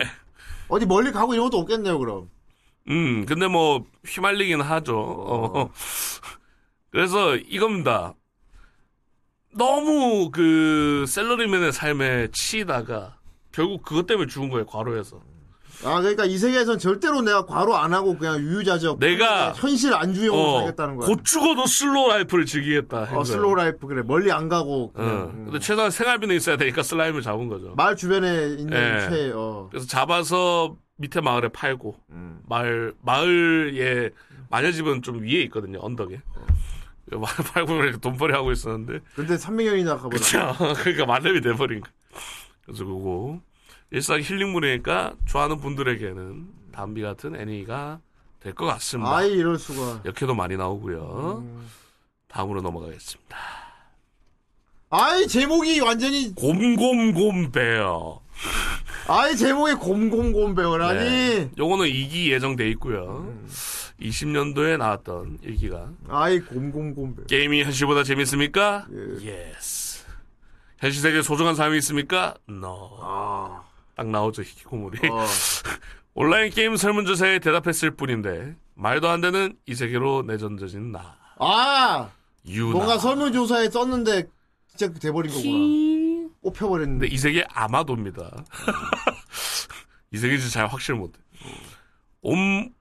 [0.69, 2.29] 어디 멀리 가고 이런 것도 없겠네요, 그럼.
[2.89, 4.99] 음, 근데 뭐, 휘말리긴 하죠.
[4.99, 5.71] 어.
[6.91, 8.15] 그래서 이겁니다.
[9.57, 13.17] 너무 그, 셀러리맨의 삶에 치이다가,
[13.53, 15.21] 결국 그것 때문에 죽은 거예요, 과로해서.
[15.85, 18.99] 아, 그러니까 이 세계에선 절대로 내가 과로 안 하고 그냥 유유자적.
[18.99, 21.07] 내가- 현실 안주용으로 어, 살겠다는 거야.
[21.07, 23.05] 곧 죽어도 slow life를 즐기겠다.
[23.05, 23.25] 한 어.
[23.25, 24.03] slow life, 그래.
[24.03, 24.93] 멀리 안 가고.
[24.93, 25.11] 그냥.
[25.11, 25.25] 어.
[25.35, 25.45] 음.
[25.47, 27.75] 근데 최소한 생활비는 있어야 되니까 slime을 잡은 거죠.
[27.77, 29.09] 마을 주변에 있는 예.
[29.11, 29.69] 채, 어.
[29.71, 32.41] 그래서 잡아서 밑에 마을에 팔고, 음.
[32.49, 34.11] 마을, 마을에,
[34.49, 36.21] 마녀집은 좀 위에 있거든요, 언덕에.
[36.35, 36.43] 마
[37.13, 40.11] 을 팔고 이렇게 돈벌이 하고 있었는데, 근데 300년이나 가버려.
[40.11, 40.55] 그쵸.
[40.83, 41.89] 그러니까 만렙이 돼버린 거.
[42.65, 43.41] 그래서 그거
[43.91, 48.01] 일상 힐링물이니까 좋아하는 분들에게는 담비 같은 애니가
[48.41, 49.17] 될 것 같습니다.
[49.17, 50.03] 아이 이럴 수가.
[50.05, 51.43] 역해도 많이 나오고요.
[51.45, 51.69] 음.
[52.29, 53.37] 다음으로 넘어가겠습니다.
[54.91, 58.21] 아이 제목이 완전히 곰곰곰 베어.
[59.09, 60.99] 아이 제목이 곰곰곰 배우라니.
[61.01, 61.51] 네.
[61.59, 63.33] 요거는 2기 예정돼 있고요.
[64.01, 67.27] 20년도에 나왔던 1기가 아이 곰곰곰.
[67.29, 68.87] 게임이 현실보다 재밌습니까?
[69.23, 69.55] 예.
[69.55, 70.05] Yes.
[70.79, 72.35] 현실 세계에 소중한 사람이 있습니까?
[72.49, 72.99] No.
[73.01, 73.63] 아.
[73.95, 75.09] 딱 나오죠 히키코모리.
[75.09, 75.25] 어.
[76.15, 81.17] 온라인 게임 설문조사에 대답했을 뿐인데 말도 안 되는 이 세계로 내던져진 나.
[81.39, 82.11] 아
[82.47, 82.73] 유나.
[82.73, 84.27] 뭔가 설문조사에 썼는데
[84.69, 86.29] 진짜 돼버린 거구나.
[86.43, 87.07] 뽑혀버렸는데.
[87.09, 88.31] 이 세계 아마도입니다.
[90.13, 91.19] 이 세계 진짜 잘 확실 못해.
[92.23, 92.73] 온,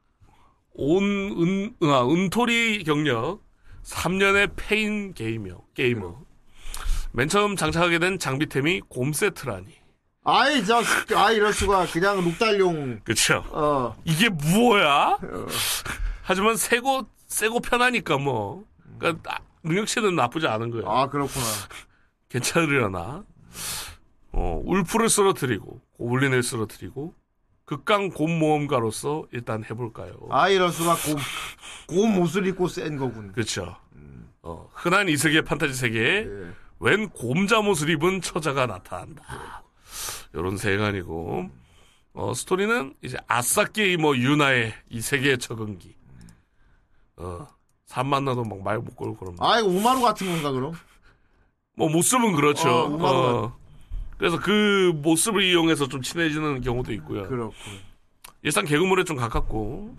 [0.77, 3.41] 온, 은, 아, 은톨이 경력
[3.83, 6.19] 3년의 폐인 게이머, 게이머.
[7.13, 9.67] 맨 처음 장착하게 된 장비템이 곰 세트라니.
[10.25, 10.81] 아이 저
[11.15, 12.99] 아이 이럴 수가 그냥 룩달용.
[13.03, 13.43] 그쵸?
[13.51, 13.95] 어.
[14.03, 15.17] 이게 뭐야?
[16.23, 18.65] 하지만 세고, 세고 편하니까 뭐.
[18.97, 20.89] 그니까, 아, 능력치는 나쁘지 않은 거예요.
[20.89, 21.45] 아 그렇구나.
[22.29, 23.23] 괜찮으려나?
[24.31, 27.13] 어, wolf를 쓰러뜨리고, goblin을 쓰러뜨리고,
[27.65, 30.13] 극강 곰모험가로서 일단 해볼까요?
[30.29, 31.15] 아 이럴 수가 곰,
[31.87, 33.31] 곰 옷을 입고 센 거군.
[33.31, 33.75] 그렇죠.
[34.43, 36.53] 어, 흔한 이 세계 판타지 세계에 예.
[36.79, 39.63] 웬 곰잠옷을 입은 처자가 나타난다.
[40.35, 41.49] 요런 세간이고,
[42.13, 45.95] 어, 스토리는 이제 아싸 게이머 유나의 이 세계의 적응기.
[47.17, 47.47] 어,
[47.87, 49.43] 산 만나도 막 말 못 걸고 그럽니다.
[49.49, 50.73] 아 이거 우마루 같은 건가 그럼?
[51.75, 52.69] 뭐 모습은 그렇죠.
[52.69, 53.31] 어, 우마루가.
[53.45, 53.57] 어,
[54.18, 57.26] 그래서 그 모습을 이용해서 좀 친해지는 경우도 있고요.
[57.28, 57.54] 그렇군.
[58.42, 59.94] 일단 개그물에 좀 가깝고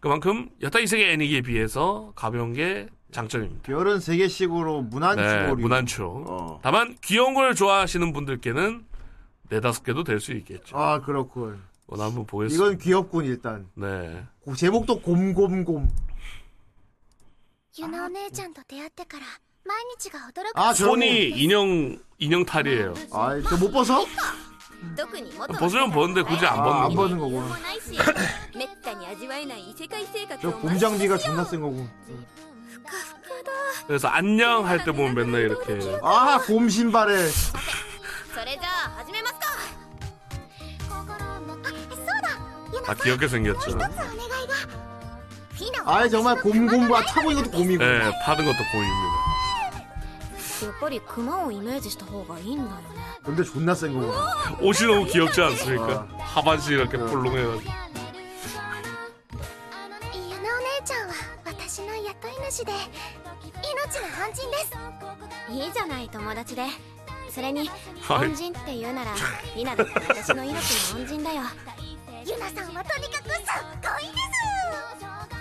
[0.00, 3.62] 그만큼 여타 이 세계 애니기에 비해서 가벼운 게 장점입니다.
[3.64, 5.62] 별은 세 개씩으로 무난치 네, 거리.
[5.62, 6.24] 무난초.
[6.26, 6.60] 어.
[6.62, 8.84] 다만 귀여운 걸 좋아하시는 분들께는
[9.50, 10.76] 네다섯 개도 될 수 있겠죠.
[10.78, 11.60] 아 그렇군.
[11.88, 12.64] 오늘 한번 보겠습니다.
[12.64, 13.68] 이건 귀엽군 일단.
[13.74, 14.24] 네.
[14.40, 15.88] 고- 제목도 곰곰곰.
[17.78, 19.45] ユナお姉ちゃんと出会ってから毎日が驚く
[20.54, 20.90] 아 저거.
[20.92, 22.94] 손이 인형 인형 탈이에요.
[23.12, 24.04] 아이 저못 벗어?
[24.96, 27.28] 特に元 벗으면 벗는데 굳이 안 아, 안 벗는 벗는 거.
[27.28, 27.58] も 거구나.
[27.62, 27.96] ないし
[28.56, 31.86] めったに味わえない異世界生活 저 を 곰장비가 존나 센 거고.
[32.68, 33.52] ふかふかだ
[33.86, 37.14] 그래서 안녕 할 때 보면 맨날 이렇게 아 곰 신발에.
[38.34, 39.40] それじゃあ始めますか
[40.90, 41.04] あ
[41.94, 43.70] そうだユナ 다 귀엽게 생겼죠.
[43.70, 44.54] お願いが
[45.54, 47.82] フィナは 아이 정말 곰곰과 타고 있는 것도 곰이고.
[47.84, 49.15] 네, 파는 것도 보입니다.
[50.62, 52.82] やっぱりクマをイメージした方がいいんだよね
[53.24, 54.56] 근데 존나 센 거구나.
[54.60, 56.06] 옷이 너무 귀엽지 않습니까?
[56.18, 57.62] 하반신 이렇게 폴롱해가지고.
[60.12, 61.14] ユナお姉ちゃんは
[61.44, 62.04] 私の雇い
[62.50, 66.66] 主で命の恩人ですいいじゃない友達で
[67.30, 67.68] それに
[68.00, 69.12] はい恩人って言うなら
[69.56, 70.54] リナだって私の命
[70.94, 71.42] の恩人だよ
[72.26, 73.44] ユナさんはとにかくすっ
[73.80, 74.18] ごいで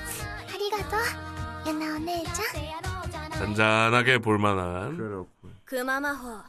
[0.07, 2.94] すありがとうユナお姉ちゃん
[3.38, 5.26] 잔잔하게 볼만한.
[5.64, 6.42] 그마마호.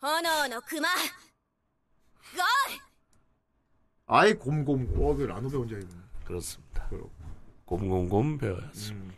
[0.00, 0.88] 언어노 그마.
[2.34, 2.46] 걸.
[4.06, 5.94] 아이 곰곰 ყოვ을 안 배운 적이 있네.
[6.24, 6.88] 그렇습니다.
[7.66, 9.14] 곰곰곰 배워야습니다 음.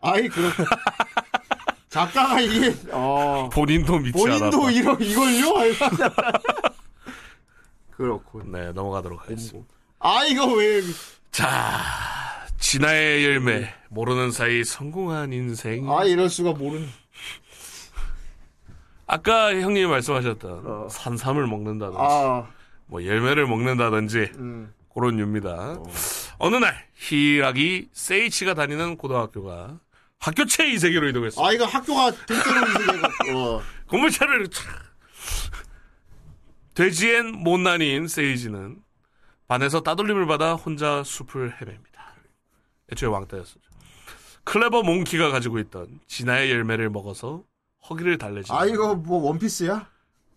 [0.00, 0.50] 아이 그렇.
[1.88, 3.48] 작가가 이게 어...
[3.52, 4.56] 본인도 믿지 본인도 않았다.
[4.56, 5.74] 본인도 이러 이걸요?
[7.90, 8.52] 그렇군.
[8.52, 9.66] 네 넘어가도록 하겠습니다.
[9.98, 10.82] 아 이거 왜?
[11.32, 12.27] 자.
[12.58, 15.90] 진화의 열매 모르는 사이 성공한 인생.
[15.90, 16.86] 아 이럴 수가 모르는.
[19.06, 20.88] 아까 형님이 말씀하셨던 어.
[20.90, 22.46] 산삼을 먹는다든지 아,
[22.86, 24.72] 뭐 열매를 먹는다든지 음.
[24.92, 25.78] 그런 류입니다.
[26.40, 29.78] 어 느 날 히락이 세이치가 다니는 고등학교가
[30.18, 31.44] 학교체 이 세계로 이동했어.
[31.44, 33.62] 아 이거 학교가 동태로 이세계가 어.
[33.88, 34.66] 건물차를 촥.
[36.74, 38.76] 돼지엔 못난이인 세이지는
[39.48, 41.87] 반에서 따돌림을 받아 혼자 숲을 헤맵니다.
[42.92, 43.60] 애초에 왕따였었죠.
[44.44, 47.42] clever monkey가 가지고 있던 진화의 열매를 먹어서
[47.88, 48.50] 허기를 달래지.
[48.52, 49.86] 아 이거 뭐 원피스야?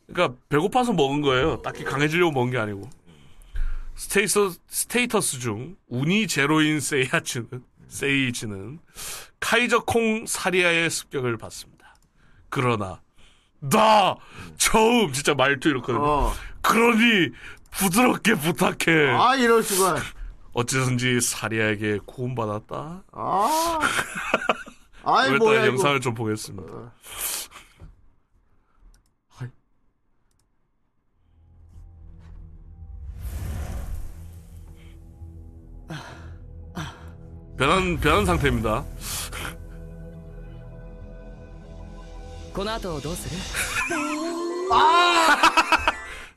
[0.08, 1.62] 그러니까 배고파서 먹은 거예요.
[1.62, 2.90] 딱히 강해지려고 먹은 게 아니고.
[3.96, 8.80] 스테이서, status 중 운이 제로인 세이아츠는 세이지는
[9.40, 11.96] 카이저 콩 사리아의 습격을 받습니다.
[12.50, 13.02] 그러나
[13.60, 14.16] 나
[14.58, 16.04] 처음 진짜 말투 이렇거든요.
[16.04, 16.34] 어.
[16.62, 17.30] 그러니
[17.72, 19.10] 부드럽게 부탁해.
[19.12, 19.98] 아 이럴 수가.
[20.53, 23.05] 어째선지 사리아에게 구원받았다.
[23.13, 23.79] 아.
[25.05, 25.67] 아이 일단 뭐야 이거.
[25.69, 26.93] 영상을 좀 보겠습니다.
[29.29, 29.49] 하이.
[37.59, 38.85] 변한 변한 상태입니다.
[42.57, 43.37] この後どうする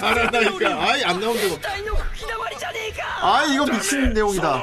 [0.00, 1.58] 야라나니까 아이 안 나온다고
[3.20, 4.62] 아 이거 미친 내용이다.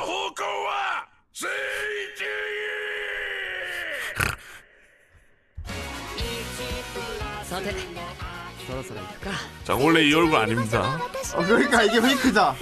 [9.64, 11.00] 자 원래 이 얼굴 아닙니다.
[11.36, 12.56] 어, 그러니까 이게 페이크다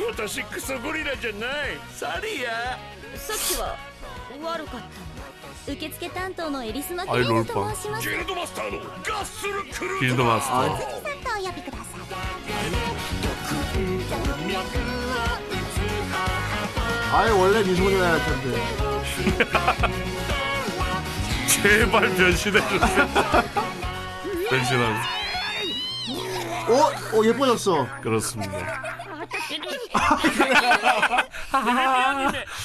[5.66, 10.46] 受付担当のエリスマキアイレイナロールパンと申しますギルドマスターのガッスルクルー 빌드 마스터.
[10.50, 11.86] さんとお呼びください
[17.12, 18.46] 아이 원래 미소녀야 할 텐데.
[21.48, 22.62] 제발 변신해주세요.
[24.50, 25.16] 변신하고.
[26.68, 26.74] 어,
[27.16, 27.86] 어 예뻐졌어.
[28.02, 28.52] 그렇습니다.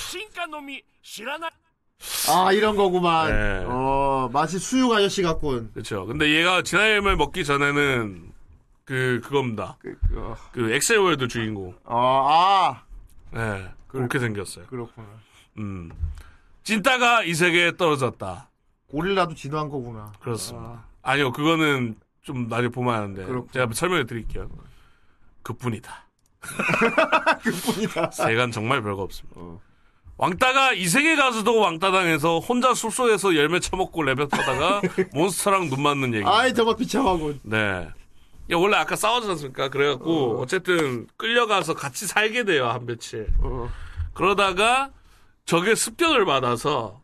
[0.09, 1.51] 進化のみ知らない
[2.28, 3.30] 아 이런 거구만.
[3.32, 3.64] 네.
[3.66, 5.70] 어 마치 수육 아저씨 같군.
[5.72, 6.06] 그렇죠.
[6.06, 8.32] 근데 얘가 진화 열매를 먹기 전에는
[8.84, 9.76] 그 그겁니다.
[9.80, 11.74] 그, 어, 그 엑셀월드 주인공.
[11.84, 12.82] 어, 아
[13.32, 14.66] 네, 그렇게 생겼어요.
[14.66, 15.06] 그렇구나.
[15.58, 15.90] 음.
[16.64, 18.48] 찐따가 이 세계에 떨어졌다.
[18.88, 20.12] 고릴라도 진화한 거구나.
[20.20, 20.84] 그렇습니다.
[21.02, 23.52] 아 니요, 그거는 좀 나중에 보면 아는데 그렇구나.
[23.52, 24.48] 제가 설명해 드릴게요.
[25.42, 26.06] 그뿐이다.
[27.42, 28.10] 그뿐이다.
[28.10, 29.40] 세계관 정말 별거 없습니다.
[29.40, 29.60] 어.
[30.18, 34.80] 왕따가 이 세계 가서도 왕따 당해서 혼자 숲속에서 열매 처먹고 레벨 타다가
[35.12, 36.24] monster랑 눈 맞는 얘기.
[36.26, 37.40] 아이 정말 비참하군.
[37.42, 37.88] 네.
[38.48, 39.68] 야, 원래 아까 싸우지 않습니까?
[39.68, 40.46] 그래갖고, 어.
[40.46, 43.26] 쨌든 끌려가서 같이 살게 돼요, 한 며칠.
[43.40, 43.68] 어.
[44.14, 44.90] 그러다가,
[45.46, 47.00] 적의 습격을 받아서,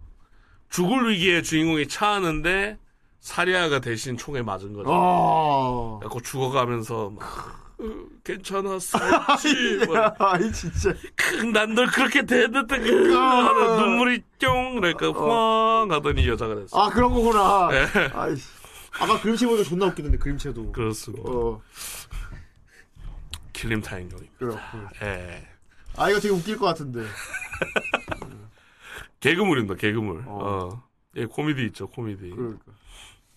[0.71, 2.79] 죽을 위기에 주인공이 처하는데,
[3.19, 4.89] 사리아가 대신 총에 맞은 거죠.
[4.93, 5.99] 어.
[5.99, 7.62] 그래갖고 죽어가면서, 막, 어,
[8.79, 9.87] 살지.
[9.89, 10.95] 막, 아이 진짜.
[11.53, 14.75] 난 널 그렇게 대했는데, 그, 하는 눈물이 쫑!
[14.77, 15.91] 그러니까, 펑!
[15.91, 16.79] 하더니 여자가 됐어.
[16.79, 17.69] 아 그런 거구나.
[17.71, 17.87] 네.
[18.15, 18.35] 아이.
[19.01, 20.73] 아까 그림체 보니까 존나 웃기던데 그림체도.
[20.73, 21.31] 그렇습니다.
[21.31, 21.63] 어
[23.55, 24.33] 킬림 타임용입니다.
[24.39, 24.87] 그렇군.
[25.03, 25.49] 예.
[25.97, 27.01] 아 이거 되게 웃길 것 같은데.
[29.21, 30.25] 개그물입니다, 개그물.
[30.27, 30.69] 어.
[30.73, 30.83] 어.
[31.17, 32.31] 예, 코미디 있죠, 코미디.
[32.31, 32.65] 그러니까.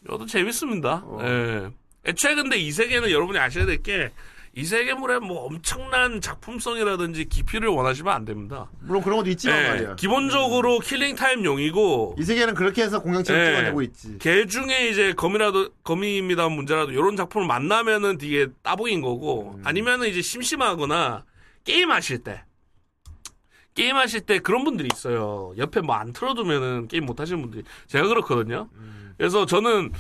[0.05, 1.01] 이것도 재밌습니다.
[1.05, 1.19] 어.
[1.23, 1.69] 예.
[2.07, 4.11] 애초에 근데 이 세계는 여러분이 아셔야 될 게,
[4.57, 8.69] 이 세계물에 뭐 엄청난 작품성이라든지 깊이를 원하시면 안 됩니다.
[8.79, 9.95] 물론 그런 것도 있지만 예, 말이야.
[9.97, 13.45] 기본적으로 killing time용이고, 이 세계는 그렇게 해서 공양체를 예.
[13.47, 14.17] 찍어내고 있지.
[14.19, 19.61] 개 중에 이제 검이라도, 검입니다 문제라도 이런 작품을 만나면은 되게 따봉인 거고, 음.
[19.65, 21.25] 아니면은 이제 심심하거나,
[21.65, 22.45] 게임 하실 때,
[23.73, 25.53] 게임 하실 때 그런 분들이 있어요.
[25.57, 27.63] 옆에 뭐 안 틀어두면은 게임 못 하시는 분들이.
[27.87, 28.69] 제가 그렇거든요.
[28.75, 29.13] 음.
[29.17, 29.91] 그래서 저는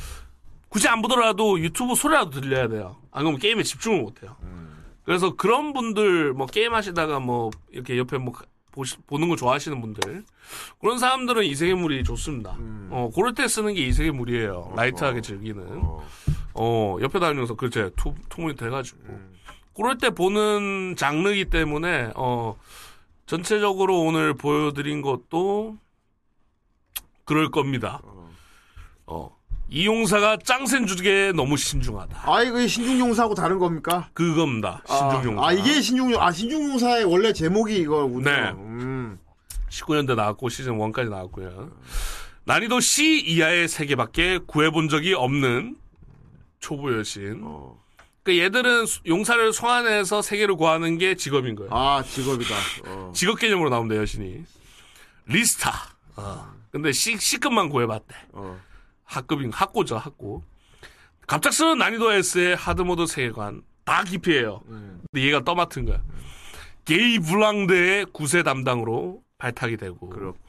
[0.69, 2.97] 굳이 안 보더라도 유튜브 소리라도 들려야 돼요.
[3.11, 4.35] 안 그러면 게임에 집중을 못 해요.
[4.43, 4.83] 음.
[5.03, 8.33] 그래서 그런 분들 뭐 게임 하시다가 뭐 이렇게 옆에 뭐
[8.71, 10.25] 보시, 보는 거 좋아하시는 분들
[10.79, 12.55] 그런 사람들은 이세계물이 좋습니다.
[12.59, 12.89] 음.
[12.91, 14.73] 어, 그럴 때 쓰는 게 이세계물이에요.
[14.75, 15.81] light하게 즐기는.
[16.55, 17.55] 어, 옆에 다니면서.
[17.95, 18.99] two, two 모니터 해가지고.
[19.09, 19.35] 음.
[19.75, 22.57] 그럴 때 보는 장르이기 때문에 어,
[23.25, 25.77] 전체적으로 오늘 보여드린 것도
[27.25, 28.01] 그럴 겁니다.
[29.05, 29.34] 어,
[29.69, 32.21] 이용사가 짱센 주기에 너무 신중하다.
[32.31, 34.09] 아 이거 신중용사하고 다른 겁니까?
[34.13, 34.81] 그겁니다.
[34.87, 35.41] 신중용사.
[35.41, 38.23] 아, 아, 이게 신중용 아 신중용사의 원래 제목이 이거군요.
[38.23, 38.51] 네.
[38.51, 39.19] 음.
[39.69, 41.71] 19년대 나왔고 시즌 1까지 나왔고요.
[42.45, 45.75] 난이도 C 이하의 세 개밖에 구해본 적이 없는
[46.59, 47.41] 초보 여신.
[47.43, 47.83] 어.
[48.23, 51.71] 그 얘들은 수- 용사를 소환해서 세 개를 구하는 게 직업인 거예요.
[51.73, 52.55] 아 직업이다.
[52.85, 53.11] 어.
[53.15, 54.43] 직업 개념으로 나옵니다 여신이.
[55.25, 55.73] 리스타.
[56.17, 56.53] 어.
[56.71, 58.15] 근데 C C급만 구해봤대.
[58.33, 58.59] 어.
[59.05, 60.43] 하급인 학고죠 학고.
[61.27, 64.61] 갑작스러운 난이도 S의 hard mode 세계관 다 기피해요.
[64.67, 65.01] 음.
[65.11, 66.01] 근데 얘가 떠맡은 거야.
[66.85, 70.39] 게이 블랑드의 구세 담당으로 발탁이 되고 그렇군.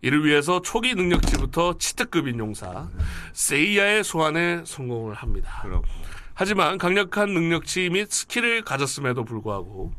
[0.00, 2.88] 이를 위해서 초기 능력치부터 cheat급인 용사
[3.34, 5.60] 세이야의 소환에 성공을 합니다.
[5.62, 5.88] 그렇군.
[6.34, 9.92] 하지만 강력한 능력치 및 skill을 가졌음에도 불구하고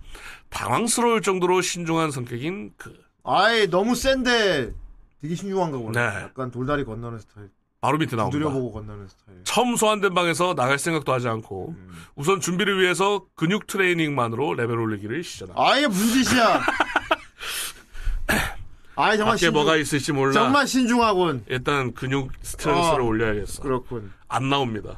[0.49, 4.73] 당황스러울 정도로 신중한 성격인 그 아이 너무 센데
[5.21, 6.09] 되게 신중한 거구나.
[6.11, 6.23] 네.
[6.23, 7.49] 약간 돌다리 건너는 스타일.
[7.83, 8.37] 바로 밑에 나옵니다.
[8.37, 9.39] 두드려보고 건너는 스타일.
[9.43, 11.89] 처음 소환된 방에서 나갈 생각도 하지 않고 음.
[12.15, 15.61] 우선 준비를 위해서 근육 트레이닝만으로 레벨 올리기를 시전합니다.
[15.61, 16.61] 아예 무슨 짓이야.
[18.95, 19.53] 아이 정말 밖에 신중.
[19.53, 20.31] 뭐가 있을지 몰라.
[20.31, 21.43] 정말 신중하군.
[21.49, 23.03] 일단 근육 스트레스를 어.
[23.03, 23.61] 올려야겠어.
[23.61, 24.13] 그렇군.
[24.29, 24.97] 안 나옵니다.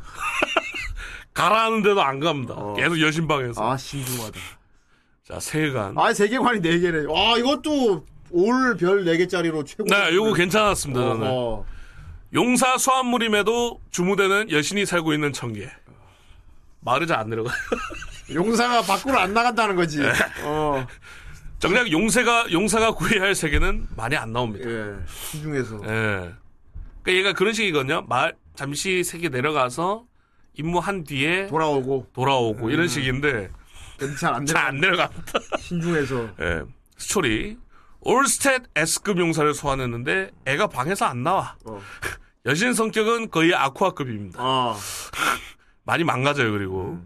[1.34, 2.53] 가라하는데도 안 갑니다.
[2.56, 2.76] 어.
[2.76, 3.68] 계속 여신방에서.
[3.68, 4.40] 아 신중하다.
[5.24, 5.98] 자, 세관.
[5.98, 7.12] 아 세계관이 4개네.
[7.12, 9.86] 와 이것도 올별 4개짜리로 최고.
[9.90, 11.02] 네, 요거 괜찮았습니다.
[11.02, 11.28] 저는.
[11.28, 11.66] 어,
[12.34, 15.72] 용사 수암물임에도 주무대는 여신이 살고 있는 청계.
[17.07, 17.56] 잘안 내려가요.
[18.34, 19.99] 용사가 밖으로 안 나간다는 거지.
[19.99, 20.11] 네.
[20.43, 20.85] 어,
[21.60, 24.69] 정작 용세가, 용사가 구해야 할 세계는 많이 안 나옵니다.
[24.69, 25.77] 예, 시중에서.
[25.84, 26.34] 예.
[27.02, 28.03] 그러니까 얘가 그런 식이거든요.
[28.07, 30.06] 마을, 잠시 세계 내려가서
[30.53, 33.49] 임무한 뒤에 돌아오고 돌아오고 이런 식인데
[34.19, 35.39] 잘안 잘안 내려갑니다.
[35.60, 36.30] 신중해서.
[36.41, 36.61] 예.
[36.97, 37.57] 스토리.
[38.06, 41.56] 올스탯 S급 용사를 소환했는데 애가 방에서 안 나와.
[41.65, 41.80] 어.
[42.45, 44.40] 여신 성격은 거의 아쿠아급입니다.
[44.40, 44.76] 아,
[45.84, 46.99] 많이 망가져요, 그리고.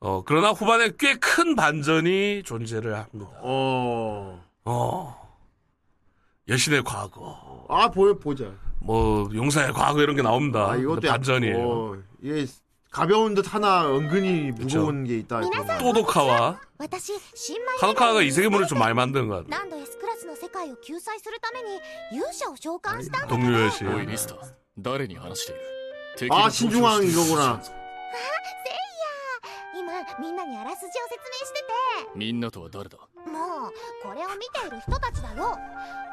[0.00, 3.30] 어, 그러나 후반에 꽤 큰 반전이 존재를 합니다.
[3.42, 4.42] 어.
[4.64, 5.24] 어.
[6.48, 8.44] 여신의 과거, 아, 보여, 보자.
[8.80, 10.70] 뭐, 용사의 과거 이런 게 나옵니다.
[10.72, 11.58] 아, 이것도 반전이에요.
[11.58, 12.46] 어, 이게
[12.93, 15.41] 가벼운 듯 하나 은근히 무거운 게 있다.
[15.41, 15.77] 이거.
[15.77, 19.49] 또도카와 私新米 카도카가 이 세계물을 좀 많이 만든 것 같아요.
[19.51, 21.79] ランド S クラスの世界を救済するために
[22.13, 23.87] 勇者を召喚したんだ 동료 여신.
[23.93, 24.35] おいリスタ
[24.79, 25.61] 誰に話している
[26.17, 27.79] 敵あが新中湾登場している 이거구나
[29.75, 31.59] 今みんなにあらすじを説明して
[32.15, 33.71] みんなとは誰だてもう
[34.03, 35.57] これを見ている人たちだよ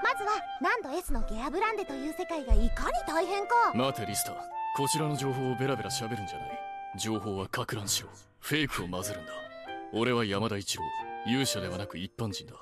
[0.02, 4.32] まずはランド S のゲアブランデという世界がいかに大変か待てリスタ
[4.76, 6.60] こちらの情報をベラベラ喋るんじゃない
[6.98, 8.08] 情報はか乱しろ
[8.40, 9.32] フェイクを混ぜるんだ
[9.92, 10.84] 俺は山田一郎
[11.26, 12.54] 勇者ではなく一般人だ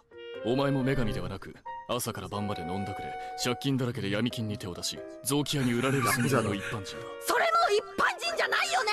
[0.44, 1.54] お前も女神ではなく
[1.88, 3.12] 朝から晩まで飲んだくれ
[3.42, 8.90] 借金だらけで闇金に手を出し臓器屋に売られる存在の一般人だそれも一般人じゃないよね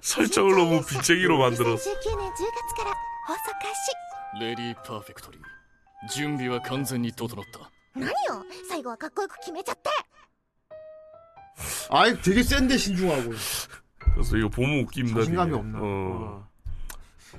[0.00, 1.90] 설정을 너무 빚쟁이로 만들었어.
[1.90, 2.94] 2019年10月から
[3.26, 5.42] 放送開始レディーパーフェクトリー
[6.14, 9.90] 準備は完全に整った何よ最後はかっこよく決めちゃって
[11.89, 13.31] 아이, 되게 센데 신중하고.
[14.13, 15.19] 그래서 이거 보면 웃깁니다.
[15.19, 15.53] 자신감이.
[15.53, 15.79] 없나.
[15.79, 15.83] 어.
[15.83, 16.47] 어.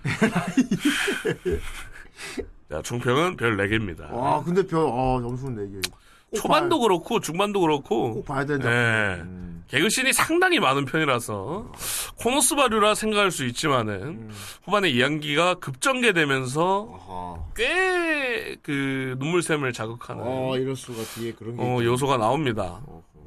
[2.70, 4.11] 자, 총평은 별 4개입니다.
[4.12, 5.91] 와, 근데 별, 아, 점수는 4개.
[6.36, 8.69] 초반도 그렇고 중반도 그렇고 꼭 봐야 된다.
[8.69, 9.20] 네.
[9.23, 9.62] 음.
[9.69, 11.70] 개그씬이 상당히 많은 편이라서
[12.16, 14.31] 코노스바류라 생각할 수 있지만은 음.
[14.65, 17.45] 후반에 이야기가 급전개되면서.
[17.57, 21.62] 꽤 그 눈물샘을 자극하는 아, 이럴 수가 뒤에 그런 게.
[21.62, 21.82] 어.
[21.85, 22.81] 요소가 나옵니다.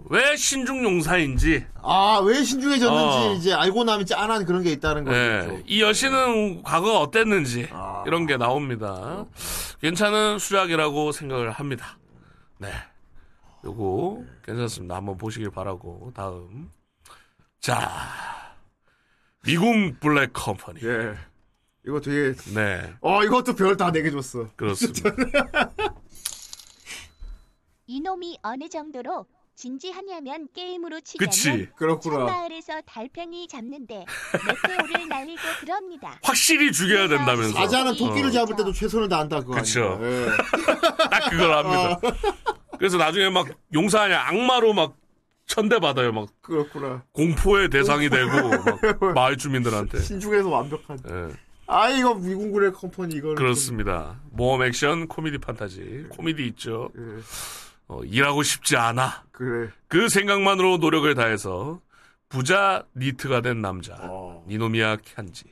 [0.10, 3.34] 왜 신중 용사인지 아, 왜 신중해졌는지 어.
[3.34, 5.18] 이제 알고 나면 짠한 그런 게 있다는 거죠.
[5.18, 8.04] 예, 이 여신은 과거가 어땠는지 아.
[8.08, 9.26] 이런 게 나옵니다.
[9.82, 11.98] 괜찮은 수작이라고 생각을 합니다.
[12.58, 12.72] 네,
[13.66, 14.96] 요거 괜찮습니다.
[14.96, 16.72] 한번 보시길 바라고 다음
[17.60, 17.90] 자
[19.46, 21.16] 미궁 블랙 컴퍼니 예.
[21.86, 24.48] 이거 되게, 네 어, 이것도 별다 4개 줬어.
[24.56, 25.10] 그렇습니다.
[27.88, 29.26] 이놈이 어느 정도로
[29.68, 32.26] 진지하냐면 게임으로 치자면 그치 그렇구나.
[32.26, 34.06] 마을에서 달팽이 잡는데
[34.64, 36.20] 메테오를 날리고 그럽니다.
[36.24, 39.98] 확실히 죽여야 된다면서 사자는 토끼를 어, 잡을 때도 최선을 다한다, 그거 그쵸.
[40.00, 40.08] 아닌가.
[40.08, 40.28] 예.
[41.10, 42.00] 딱 그걸 합니다.
[42.78, 44.96] 그래서 나중에 막 용사하냐 악마로 막
[45.48, 46.12] 천대 받아요.
[46.12, 47.04] 막 그렇구나.
[47.14, 48.80] 공포의 대상이 되고 막
[49.16, 50.02] 마을 주민들한테.
[50.02, 51.00] 신중해서 완벽한.
[51.10, 51.34] 예,
[51.66, 53.36] 아, 이거 미군군의 컴퍼니, 이거는.
[53.36, 54.20] 그렇습니다.
[54.30, 56.92] 모험 액션 코미디 판타지 코미디 있죠.
[56.96, 57.22] 좀- 예,
[57.88, 59.26] 어, 일하고 싶지 않아.
[59.32, 59.70] 그래.
[59.88, 61.82] 그 생각만으로 노력을 다해서
[62.30, 64.44] 부자 니트가 된 남자 어.
[64.48, 65.46] 니노미야 칸지.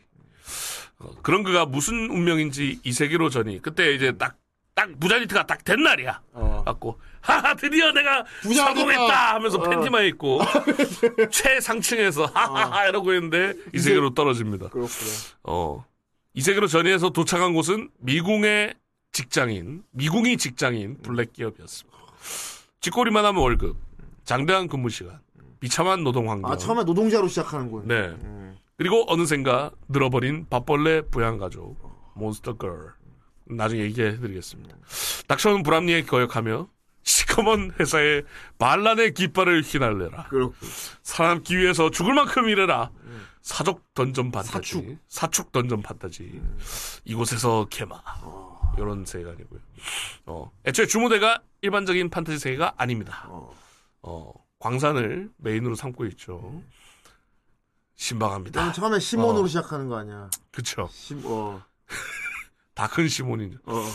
[1.00, 4.38] 어, 그런 그가 무슨 운명인지 이 세계로 전이 그때 이제 딱
[4.76, 6.22] 딱 부자 NEET가 딱 된 날이야.
[6.34, 6.62] 어.
[6.66, 9.36] 갖고 하하 드디어 내가 성공했다.
[9.36, 9.70] 하면서 어.
[9.70, 10.42] 팬티만 입고
[11.32, 14.68] 최상층에서 하하하 이러고 있는데 이세계로 떨어집니다.
[14.70, 15.12] 그렇구나.
[15.44, 15.86] 어.
[16.34, 18.76] 이세계로 전이해서 도착한 곳은 미궁의
[19.14, 21.95] 직장인, 미궁이 직장인 블랙 기업이었습니다.
[22.82, 23.78] 쥐꼬리만 한 월급,
[24.24, 25.20] 장대한 근무 시간,
[25.60, 26.52] 비참한 노동 환경.
[26.52, 27.88] 아, 처음에 노동자로 시작하는군.
[27.88, 27.96] 네.
[28.10, 28.58] 음.
[28.78, 32.94] 그리고 어느샌가 늘어버린 밥벌레 부양가족, monster girl.
[33.48, 34.76] 나중에 얘기해드리겠습니다.
[35.28, 36.68] 닥쳐오는 불합리에 거역하며
[37.04, 38.24] 시커먼 회사의
[38.58, 40.24] 반란의 깃발을 휘날려라.
[40.30, 40.56] 그렇고.
[41.04, 42.90] 살아남기 위해서 죽을 만큼 일해라.
[43.44, 44.52] 사족 던전 판타지.
[44.52, 44.98] 사축.
[45.08, 46.42] 사축 던전 판타지.
[47.04, 48.02] 이곳에서 개마.
[48.78, 49.60] 이런 세계관이고요.
[50.28, 53.26] 어, 애초에 주무대가 일반적인 판타지 세계가 아닙니다.
[53.30, 53.54] 어.
[54.02, 56.62] 어, 광산을 메인으로 삼고 있죠.
[57.96, 58.74] 신박합니다.
[58.74, 59.48] 처음에 시몬으로 어.
[59.48, 60.30] 시작하는 거 아니야.
[60.52, 60.90] 그쵸.
[60.92, 61.62] 시, 어.
[62.76, 63.58] 다큰 시몬이죠.
[63.66, 63.86] 어.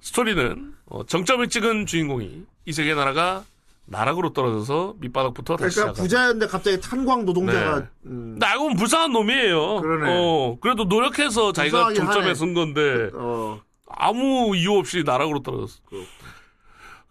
[0.00, 3.44] 스토리는 어, 정점을 찍은 주인공이 이 세계 나라가
[3.86, 6.00] 나락으로 떨어져서 밑바닥부터 다시 그러니까.
[6.02, 7.88] 부자였는데 갑자기 탄광 노동자가 네.
[8.06, 9.80] 음, 보면 불쌍한 놈이에요.
[9.80, 10.12] 그러네.
[10.14, 12.34] 어, 그래도 노력해서 자기가 정점에.
[12.34, 13.60] 선 건데 어.
[13.96, 15.78] 아무 이유 없이 나락으로 떨어졌어.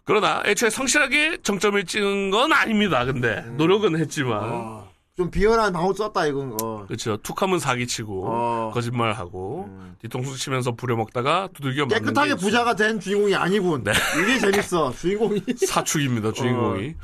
[0.04, 3.04] 그러나 애초에 성실하게 정점을 찍은 건 아닙니다.
[3.04, 4.84] 근데 노력은 했지만 아.
[5.14, 6.86] 좀 비열한 방어 썼다 이건 거.
[6.86, 7.18] 그렇죠.
[7.18, 8.70] 툭하면 사기치고 어.
[8.74, 9.94] 거짓말하고 음.
[10.00, 13.84] 뒤통수 치면서 부려먹다가 두들겨 맞는 깨끗하게 게 부자가 된 주인공이 아니군.
[13.84, 13.92] 네.
[14.22, 14.90] 이게 재밌어.
[14.92, 15.42] 주인공이.
[15.68, 16.94] 사축입니다 주인공이.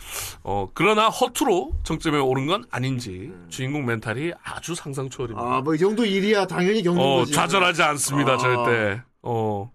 [0.42, 5.46] 어 그러나 허투루 정점에 오른 건 아닌지 주인공 멘탈이 아주 상상 초월입니다.
[5.46, 7.32] 아, 뭐 이 정도 일이야 당연히 겪는 어 거지.
[7.32, 8.38] 좌절하지 않습니다 아.
[8.38, 9.02] 절대.
[9.22, 9.70] 어,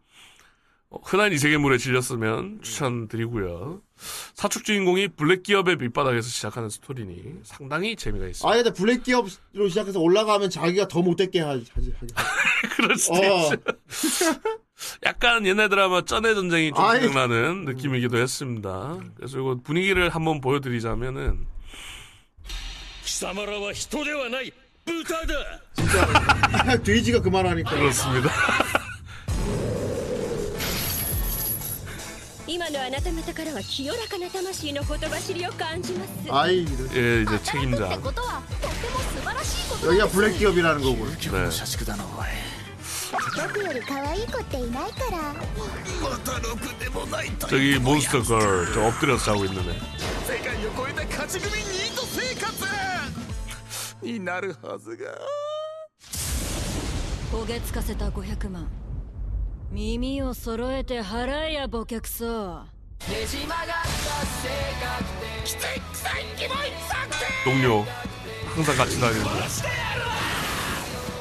[0.90, 3.82] 어, 흔한 이세계물에 질렸으면 추천드리고요.
[4.36, 8.52] 사축 주인공이 블랙기업의 밑바닥에서 시작하는 스토리니 상당히 재미가 있어요.
[8.52, 11.66] 아니, 근데 블랙기업으로 시작해서 올라가면 자기가 더 못됐게 하지.
[11.74, 12.14] 하지, 하지.
[12.76, 13.54] 그럴 수도 어.
[13.90, 14.34] 있어
[15.06, 17.00] 약간 옛날 드라마 쩐의 전쟁이 좀 아이.
[17.02, 17.66] 생각나는 음.
[17.66, 19.00] 느낌이기도 했습니다.
[19.16, 21.46] 그래서 이거 분위기를 한번 보여드리자면은
[23.06, 24.52] 기사마라와 히토데와 나이
[24.86, 25.34] 부타다
[25.76, 28.30] 진짜 돼지가 그만하니까 그렇습니다.
[32.47, 36.89] 今のあなた方からは清らかな魂のほとばしりを感じます 아이, 이런.
[36.95, 37.99] 예, 이제 책임자.
[38.01, 41.09] ことはとても素晴らしいこと 여기가 블랙 기업이라는 거군.
[41.13, 42.11] 今日の社畜だなおい
[43.37, 45.35] 僕より可愛い子っていないから
[47.49, 49.81] 저기 몬스터 걸, 저 엎드려서 자고 있는 애.
[50.27, 52.65] 世界を超えた勝ち組ニート生活
[54.03, 55.07] になるはずが
[57.33, 58.69] 焦げつかせた500万
[59.73, 62.65] 耳を揃えて払えやボケクソ
[67.45, 67.85] 동료.
[68.55, 69.25] 항상 같이 다니는.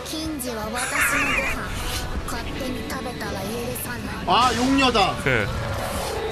[0.05, 1.55] 金次は私のご飯
[2.25, 3.45] 勝手に食べたら許
[3.83, 5.15] さない 아, 용녀다.
[5.27, 5.45] 예.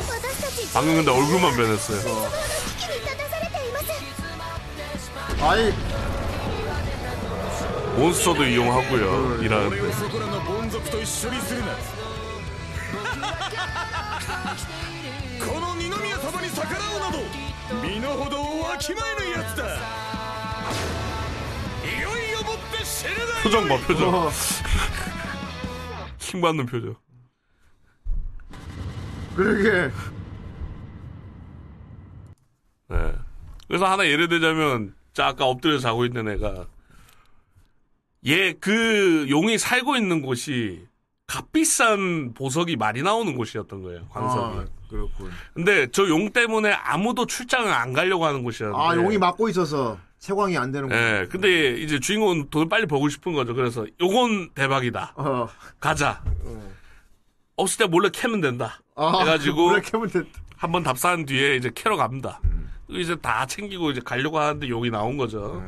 [0.10, 2.00] 私たち 방금 근데 얼굴만 변했어요.
[2.00, 3.84] 危機に立たされています
[5.44, 5.74] 아이,
[8.00, 9.42] 몬스터도 이용하고요.
[9.44, 9.94] 일하는데.
[9.94, 11.68] そこらの凡族と一緒にするな
[15.40, 17.20] この二宮様に逆らうなど
[17.88, 19.66] 身の程をわきまえぬやつだ
[21.84, 24.14] いよいよもって死ぬだ 표정 봐, 표정.
[24.14, 24.32] 어,
[26.18, 26.96] 킹 받는 표정.
[29.36, 29.92] 그러게.
[32.90, 33.14] 네.
[33.68, 36.66] 그래서 하나 예를 들자면, 자, 아까 엎드려 자고 있는 애가,
[38.28, 40.88] 얘, 그, 용이 살고 있는 곳이,
[41.31, 44.59] 값비싼 보석이 많이 나오는 곳이었던 거예요, 광석이.
[44.59, 45.31] 아, 그렇군.
[45.55, 48.83] 근데 저 용 때문에 아무도 출장을 안 가려고 하는 곳이었는데.
[48.83, 50.95] 아, 용이 막고 있어서 채광이 안 되는 거.
[50.95, 53.55] 예, 근데 이제 주인공은 돈을 빨리 벌고 싶은 거죠.
[53.55, 55.13] 그래서 요건 대박이다.
[55.17, 55.49] 어.
[55.79, 56.23] 가자.
[57.57, 58.81] 없을 때 몰래 캐면 된다.
[58.97, 60.29] 아, 해가지고 그래 캐면 됐다.
[60.57, 62.41] 한번 답사한 뒤에 이제 캐러 갑니다.
[62.89, 65.63] 이제 다 챙기고 이제 가려고 하는데 용이 나온 거죠.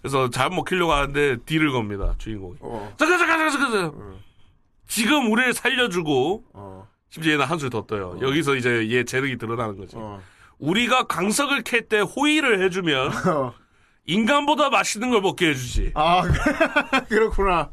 [0.00, 2.14] 그래서 잘 먹히려고 하는데 딜을 겁니다.
[2.18, 2.58] 주인공이.
[2.60, 2.94] 어.
[2.96, 4.18] 잠깐 잠깐 잠깐 잠깐.
[4.88, 6.88] 지금 우리를 살려주고 어.
[7.10, 8.18] 심지어 얘는 한술 더 떠요.
[8.20, 9.94] 여기서 이제 얘 재능이 드러나는 거지.
[9.96, 10.20] 어.
[10.58, 13.54] 우리가 강석을 캘 때 호의를 해주면 어.
[14.06, 15.92] 인간보다 맛있는 걸 먹게 해주지.
[15.94, 16.22] 아,
[17.08, 17.70] 그렇구나.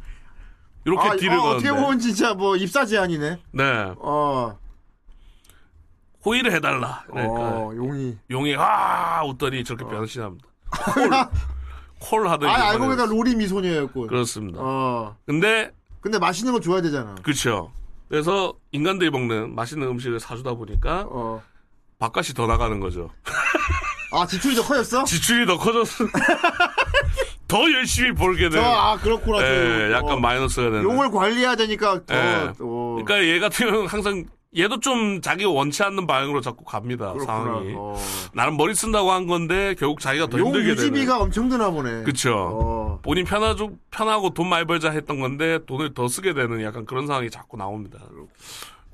[0.85, 1.69] 이렇게 아, 딜을 어, 거는데.
[1.69, 3.39] 어떻게 보면 진짜 뭐 입사 제한이네.
[3.53, 3.63] 네.
[3.97, 4.59] 어.
[6.25, 7.03] 호의를 해달라.
[7.07, 8.17] 그러니까 어, 용이.
[8.29, 10.47] 용이 아 웃더니 저렇게 변신합니다.
[10.93, 11.09] 콜.
[11.99, 12.51] 콜 하더니.
[12.51, 14.07] 아, 알고 보니까 로리 미소녀였군.
[14.07, 14.59] 그렇습니다.
[14.61, 15.15] 어.
[15.25, 15.71] 근데
[16.05, 17.15] 근데 맛있는 거 줘야 되잖아.
[17.23, 17.71] 그렇죠.
[18.07, 21.41] 그래서 인간들이 먹는 맛있는 음식을 사주다 보니까 어.
[21.97, 23.09] 밥값이 더 나가는 거죠.
[24.11, 25.03] 아, 지출이 더 커졌어?
[25.03, 26.05] 지출이 더 커져서
[27.49, 28.63] 더 열심히 벌게 저, 되는.
[28.63, 29.41] 아, 그렇구나.
[29.41, 29.93] 예, 또.
[29.93, 30.19] 약간 어.
[30.19, 30.83] 마이너스가 되는.
[30.83, 32.13] 용을 관리해야 되니까 더.
[32.13, 32.51] 예.
[32.59, 32.97] 어.
[33.03, 34.25] 그러니까 얘 같은 경우는 항상
[34.57, 37.11] 얘도 좀 자기가 원치 않는 방향으로 자꾸 갑니다.
[37.13, 37.25] 그렇구나.
[37.43, 37.73] 상황이.
[37.75, 37.95] 어.
[38.33, 40.81] 나는 머리 쓴다고 한 건데 결국 자기가 더용 힘들게 되는.
[40.83, 42.03] 유지비가 엄청 드나 보네.
[42.03, 42.33] 그쵸.
[42.33, 42.99] 어.
[43.03, 47.29] 본인 편하고, 편하고 돈 많이 벌자 했던 건데 돈을 더 쓰게 되는 약간 그런 상황이
[47.29, 47.99] 자꾸 나옵니다.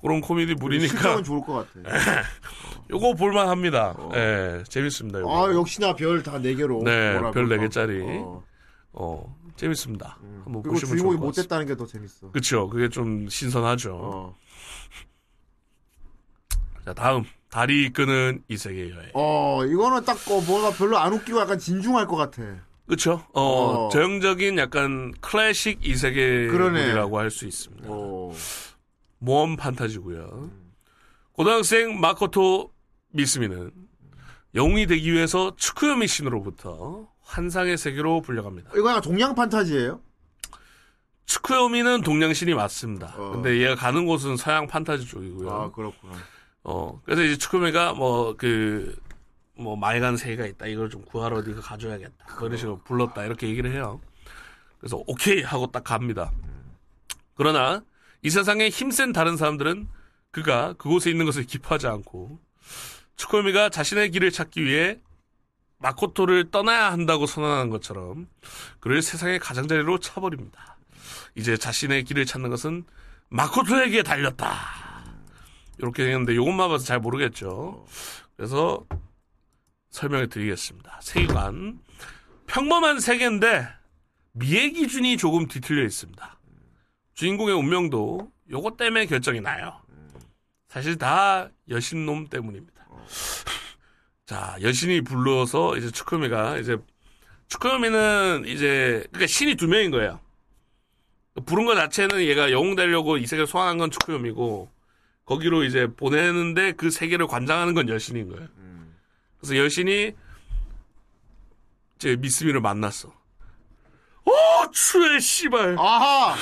[0.01, 1.89] 그런 코미디 물이니까 좋을 것 같아.
[2.89, 3.95] 요거 볼만 합니다.
[4.15, 5.19] 예, 재밌습니다.
[5.19, 5.45] 요거.
[5.47, 6.83] 아, 역시나 별다 4개로.
[6.83, 8.19] 네, 별 4개짜리.
[8.23, 8.43] 어.
[8.93, 10.17] 어, 재밌습니다.
[10.43, 11.55] 한번 그리고 보시면 주인공이 좋을 것 같습니다.
[11.55, 12.31] 못됐다는 게 더 재밌어.
[12.31, 12.67] 그쵸.
[12.67, 14.33] 그게 좀 신선하죠.
[16.81, 16.85] 어.
[16.85, 17.23] 자, 다음.
[17.49, 19.09] 다리 이끄는 이 세계 여행.
[19.13, 22.41] 어, 이거는 딱, 어, 뭐가 별로 안 웃기고 약간 진중할 것 같아.
[22.87, 23.25] 그쵸.
[23.33, 23.89] 어, 어.
[23.89, 25.95] 전형적인 약간 클래식 이.
[25.95, 27.87] 세계물이라고 할 수 있습니다.
[27.89, 28.33] 어.
[29.19, 30.49] 모험 판타지고요.
[31.33, 32.71] 고등학생 마코토
[33.11, 33.71] 미스미는
[34.55, 38.71] 영웅이 되기 위해서 츠쿠요미 신으로부터 환상의 세계로 불려갑니다.
[38.75, 40.01] 이거 약간 동양 판타지예요
[41.25, 43.13] 츠쿠요미는 동양신이 맞습니다.
[43.17, 43.31] 어.
[43.31, 45.49] 근데 얘가 가는 곳은 서양 판타지 쪽이고요.
[45.49, 46.13] 아, 그렇구나.
[46.63, 48.95] 어, 그래서 이제 츠쿠요미가 뭐 그,
[49.55, 50.67] 뭐 맑은 새가 있다.
[50.67, 52.35] 이걸 좀 구하러 네가 가져야겠다.
[52.39, 53.25] 뭐 이런 식으로 불렀다.
[53.25, 53.99] 이렇게 얘기를 해요.
[54.79, 56.31] 그래서 오케이 하고 딱 갑니다.
[57.35, 57.83] 그러나
[58.23, 59.87] 이 세상에 힘센 다른 사람들은
[60.31, 62.39] 그가 그곳에 있는 것을 기뻐하지 않고
[63.17, 64.99] 츠쿠요미가 자신의 길을 찾기 위해
[65.79, 68.27] 마코토를 떠나야 한다고 선언한 것처럼
[68.79, 70.77] 그를 세상의 가장자리로 차버립니다.
[71.35, 72.85] 이제 자신의 길을 찾는 것은
[73.29, 74.90] 마코토에게 달렸다.
[75.81, 77.85] 이렇게 했는데 요것만 봐서 잘 모르겠죠.
[78.37, 78.85] 그래서
[79.89, 80.99] 설명해 드리겠습니다.
[81.01, 81.79] 세계관.
[82.47, 83.67] 평범한 세계인데
[84.33, 86.39] 미의 기준이 조금 뒤틀려 있습니다.
[87.13, 89.81] 주인공의 운명도 요것 때문에 결정이 나요.
[90.67, 92.85] 사실 다 여신놈 때문입니다.
[94.25, 96.77] 자, 여신이 불러서 이제 추크미가 이제
[97.47, 100.19] 추크미는 이제 그러니까 신이 두 명인 거예요.
[101.45, 104.69] 부른 것 자체는 얘가 영웅 되려고 이 세계를 소환한 건 추크미고
[105.25, 108.47] 거기로 이제 보내는데 그 세계를 관장하는 건 여신인 거예요.
[109.39, 110.13] 그래서 여신이
[111.95, 113.09] 이제 미스미를 만났어.
[113.09, 115.77] 어, 추해 씨발.
[115.79, 116.35] 아하!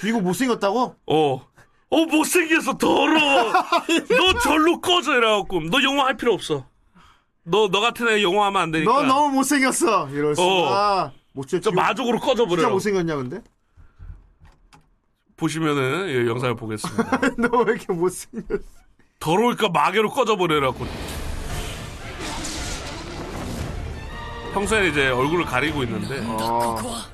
[0.00, 0.96] 주인공 못생겼다고?
[1.06, 1.50] 어.
[1.92, 3.52] 어, 못생겨서 더러워.
[4.08, 5.60] 너 절로 꺼져, 이래갖고.
[5.70, 6.66] 너 영화 할 필요 없어.
[7.42, 8.92] 너, 너 같은 애 영화 하면 안 되니까.
[8.92, 10.08] 너 너무 못생겼어.
[10.10, 10.42] 이럴 수.
[10.42, 10.72] 어.
[10.72, 12.70] 아, 못생 저 마족으로 진짜 꺼져버려.
[12.70, 13.42] 못생겼냐, 근데?
[15.40, 17.18] 보시면은 예, 영상을 보겠습니다.
[17.48, 18.62] 너 왜 이렇게 못생겼어?
[19.18, 20.86] 더러울까 마개로 꺼져버려라고.
[24.52, 27.04] 평소에 이제 얼굴을 가리고 있는데 아.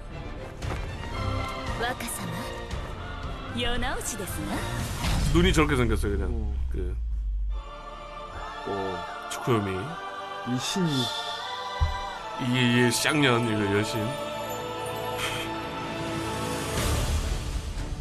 [5.34, 6.54] 눈이 저렇게 생겼어요 그냥 오.
[6.72, 6.96] 그
[8.68, 9.30] 오.
[9.30, 10.90] 축구요미 이 신이
[12.48, 14.00] 이, 이 쌍년 이거 여신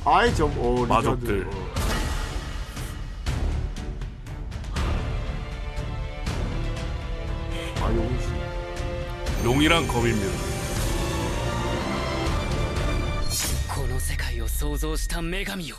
[0.05, 0.89] 아이, 좀, 어, 리자드.
[0.89, 1.47] 마족들.
[1.47, 1.71] 어.
[7.83, 9.45] 아, 용신.
[9.45, 10.51] 용이랑 검입니다.
[13.69, 15.77] この世界を創造した女神よ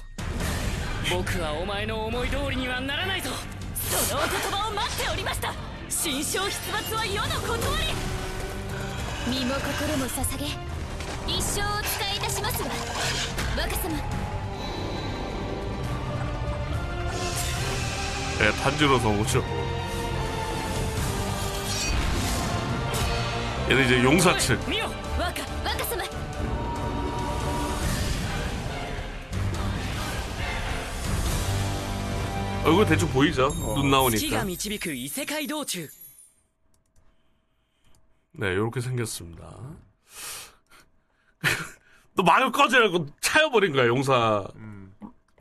[1.12, 3.30] 僕はお前の思い通りにはならないぞ
[3.76, 5.54] そのお言葉を待っておりました
[5.90, 10.75] 心象出没は世の断り身も心も捧げ
[11.28, 12.70] 一生お仕えいたしますわ
[13.58, 14.22] 若様
[18.40, 19.44] 네, 탄지로서 오죠.
[23.70, 24.58] 얘는 이제 용사 측.
[24.68, 24.86] 見よ
[25.20, 26.04] 若若様
[32.66, 33.50] 얼굴 대충 보이죠?
[33.76, 34.38] 눈 月 나오니까.
[34.38, 35.88] が導く異世界道中
[38.34, 39.46] 네, 이렇게 생겼습니다.
[42.15, 44.47] 너 말을 꺼지라고 차여버린 거야, 용사.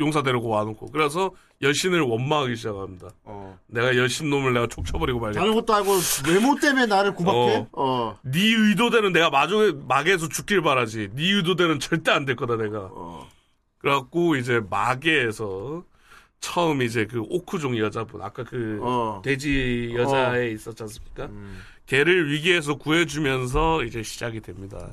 [0.02, 0.92] 용사 데리고 와놓고.
[0.92, 3.12] 그래서 여신을 원망하기 시작합니다.
[3.24, 3.58] 어.
[3.68, 5.40] 내가 여신 놈을 내가 촉쳐버리고 말이야.
[5.40, 5.92] 다른 것도 알고
[6.28, 7.68] 외모 때문에 나를 구박해?
[7.72, 8.20] 어.
[8.24, 11.10] 네 의도대로 내가 마중에 마계에서 죽길 바라지.
[11.14, 12.90] 네 의도대로는 절대 안 될 거다 내가.
[12.92, 13.30] 어.
[13.78, 15.84] 그래갖고 이제 마계에서
[16.42, 19.22] 처음 이제 그 오쿠종 여자분 아까 그 어.
[19.24, 21.28] 돼지 여자에 있었지 않습니까?
[21.28, 21.62] 음.
[21.86, 24.90] 걔를 위기에서 구해주면서 이제 시작이 됩니다.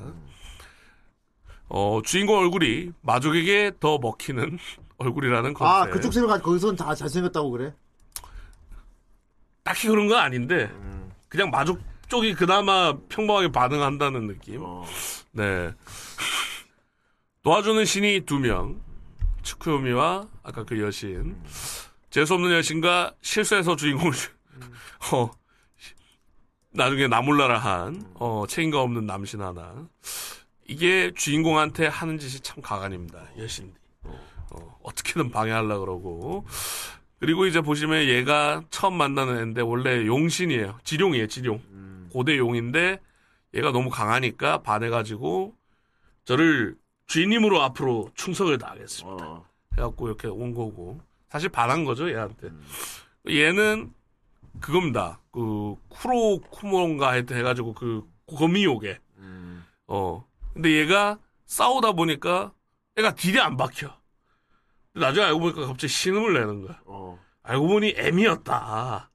[1.75, 4.59] 어 주인공 얼굴이 마족에게 더 먹히는
[4.99, 5.67] 얼굴이라는 컨셉.
[5.67, 7.73] 아, 그쪽 생각 거기선 다 잘생겼다고 그래?
[9.63, 11.11] 딱히 그런 건 아닌데 음.
[11.27, 14.61] 그냥 마족 쪽이 그나마 평범하게 반응한다는 느낌.
[14.63, 14.85] 어.
[15.31, 15.71] 네.
[17.41, 18.79] 도와주는 신이 두 명.
[19.41, 21.35] 츠쿠요미와 아까 그 여신.
[22.11, 24.13] 재수없는 여신과 실수해서 주인공을,
[25.11, 25.31] 어,
[26.69, 29.87] 나중에 나몰라라 한, 어, 책임감 없는 남신 하나.
[30.67, 33.29] 이게 주인공한테 하는 짓이 참 가관입니다.
[33.37, 33.77] 여신들이.
[34.03, 36.45] 어, 어떻게든 방해하려 그러고.
[37.19, 40.79] 그리고 이제 보시면 얘가 처음 만나는 애인데 원래 용신이에요.
[40.83, 41.61] 지룡이에요, 지룡.
[42.11, 42.99] 고대 용인데
[43.55, 45.55] 얘가 너무 강하니까 반해가지고
[46.25, 46.75] 저를
[47.07, 49.25] 주인님으로 앞으로 충성을 다하겠습니다.
[49.25, 49.45] 어.
[49.73, 52.51] 해갖고 이렇게 온 거고 사실 반한 거죠 얘한테.
[53.27, 53.93] 얘는
[54.59, 55.19] 그겁니다.
[55.31, 56.41] 그 쿠로
[57.01, 58.99] 하여튼 해가지고 그 거미요게.
[59.17, 59.65] 음.
[59.87, 60.25] 어.
[60.53, 62.53] 근데 얘가 싸우다 보니까
[62.97, 63.95] 얘가 딜이 안 박혀.
[64.95, 66.79] 나중에 알고 보니까 갑자기 신음을 내는 거야.
[66.85, 67.19] 어.
[67.43, 69.09] 알고 보니 M이었다.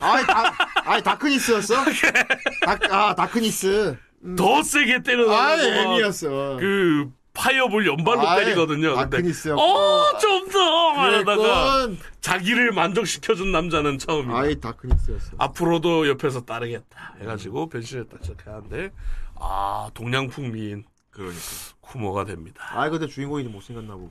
[0.00, 0.54] 아이, 다,
[0.84, 1.84] 아이, 다크니스였어?
[2.64, 3.96] 다, 아, 다크니스.
[4.36, 6.56] 더 세게 때려가지고 막 M이었어.
[6.58, 8.94] 그 fireball 연발로 아이, 때리거든요.
[8.96, 9.54] 근데.
[9.54, 10.58] 어, 좀 더!
[10.92, 11.98] 하다가 그랬건.
[12.20, 14.36] 자기를 만족시켜준 남자는 처음이다.
[14.38, 15.32] 아이, 다크니스였어.
[15.38, 17.14] 앞으로도 옆에서 따르겠다.
[17.20, 18.90] 해가지고 변신하기 시작하는데,
[19.36, 21.40] 아, 동양풍 미인 그러니까.
[21.80, 22.64] 쿠모가 됩니다.
[22.72, 24.10] 아이, 근데 주인공이 좀 못생겼나 보고.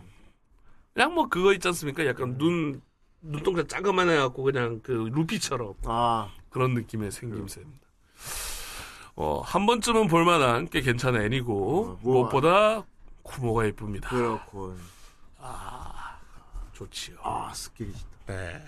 [0.94, 2.06] 그냥 뭐 그거 있지 않습니까?
[2.06, 2.82] 약간 눈,
[3.22, 7.88] 눈동자 짜그만 해갖고 그냥 그 루피처럼 아, 그런 느낌의 생김새입니다.
[9.16, 12.00] 어, 한 번쯤은 볼만한 꽤 괜찮은 애니고, 어.
[12.02, 12.86] 무엇보다
[13.30, 14.10] 쿠모가 예쁩니다.
[14.10, 14.78] 그렇군.
[16.74, 17.18] 좋지요.
[17.22, 18.08] 아, 스킬이 진짜.
[18.28, 18.62] 네.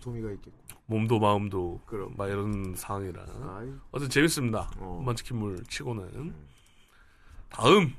[0.00, 0.56] 도미가 있겠고.
[0.86, 2.14] 몸도 마음도 그럼.
[2.16, 3.22] 막 이런 상황이라
[3.58, 4.70] 아이, 어쨌든 재밌습니다.
[4.78, 5.02] 어.
[5.04, 6.32] 먼치킨물 치고는
[7.48, 7.92] 다음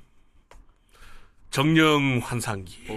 [1.50, 2.88] 정령 환상기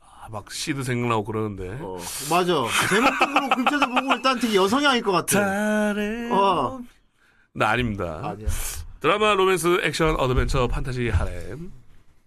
[0.00, 1.96] 아, 막 시드 생각나고 그러는데 어,
[2.28, 2.64] 맞아.
[2.90, 5.94] 제목적으로 글자도 보고 일단 되게 여성향일 것 같아.
[6.32, 6.80] 어.
[7.54, 8.20] 나 아닙니다.
[8.28, 8.48] 아니야.
[9.04, 11.70] 드라마, 로맨스, 액션, 어드벤처, 판타지, 하렘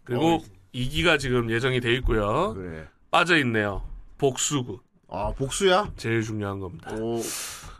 [0.03, 0.41] 그리고 어.
[0.75, 2.53] 2기가 지금 예정이 돼 있고요.
[2.53, 2.87] 그래.
[3.09, 3.81] 빠져 있네요.
[4.19, 5.91] 복수극 아, 복수야?
[5.97, 6.93] 제일 중요한 겁니다.
[6.93, 7.19] 오.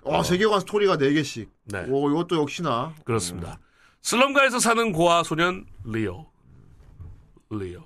[0.02, 1.48] 와, 세계관 스토리가 4개씩.
[1.66, 1.86] 네.
[1.88, 2.96] 오, 이것도 역시나.
[3.06, 3.60] 그렇습니다.
[4.02, 6.26] 슬럼가에서 사는 고아 소년 리오.
[7.52, 7.86] 리오.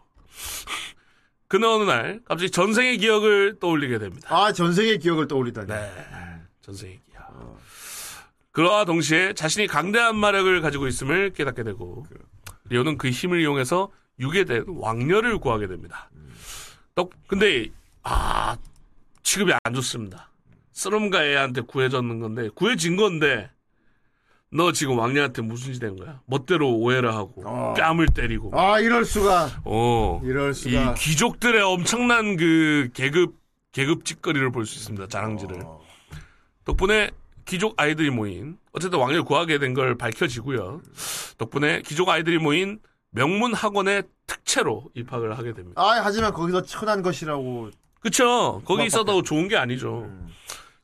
[1.50, 4.34] 그느 어느 날 갑자기 전생의 기억을 떠올리게 됩니다.
[4.34, 5.68] 아, 전생의 기억을 떠올리다니.
[5.68, 5.92] 네.
[6.62, 7.60] 전생의 기억.
[8.52, 12.06] 그러와 동시에 자신이 강대한 마력을 가지고 있음을 깨닫게 되고
[12.70, 16.10] 리오는 그 힘을 이용해서 유괴된 왕녀를 구하게 됩니다.
[16.96, 17.68] 떡 근데
[18.04, 18.58] 아
[19.24, 20.30] 취급이 안 좋습니다.
[20.74, 23.50] 슬럼가 애한테 구해졌는 건데 구해진 건데
[24.54, 26.20] 너 지금 왕녀한테 무슨 짓한 거야?
[26.26, 27.74] 멋대로 오해를 하고 어.
[27.78, 29.50] 뺨을 때리고 아, 이럴 수가.
[29.64, 30.20] 어.
[30.26, 30.94] 이럴 이 수가.
[30.96, 33.36] 귀족들의 엄청난 그 계급
[33.72, 35.08] 계급 짓거리를 볼 수 있습니다.
[35.08, 35.62] 자랑질을.
[35.64, 35.82] 어.
[36.66, 37.12] 덕분에
[37.46, 40.82] 귀족 아이들이 모인 어쨌든 왕을 구하게 된 걸 밝혀지고요.
[41.38, 42.80] 덕분에 귀족 아이들이 모인
[43.12, 45.82] 명문 학원의 특채로 입학을 하게 됩니다.
[45.82, 47.70] 아, 하지만 거기서 천한 것이라고.
[48.00, 48.62] 그쵸?
[48.66, 50.10] 거기 있어도 좋은 게 아니죠.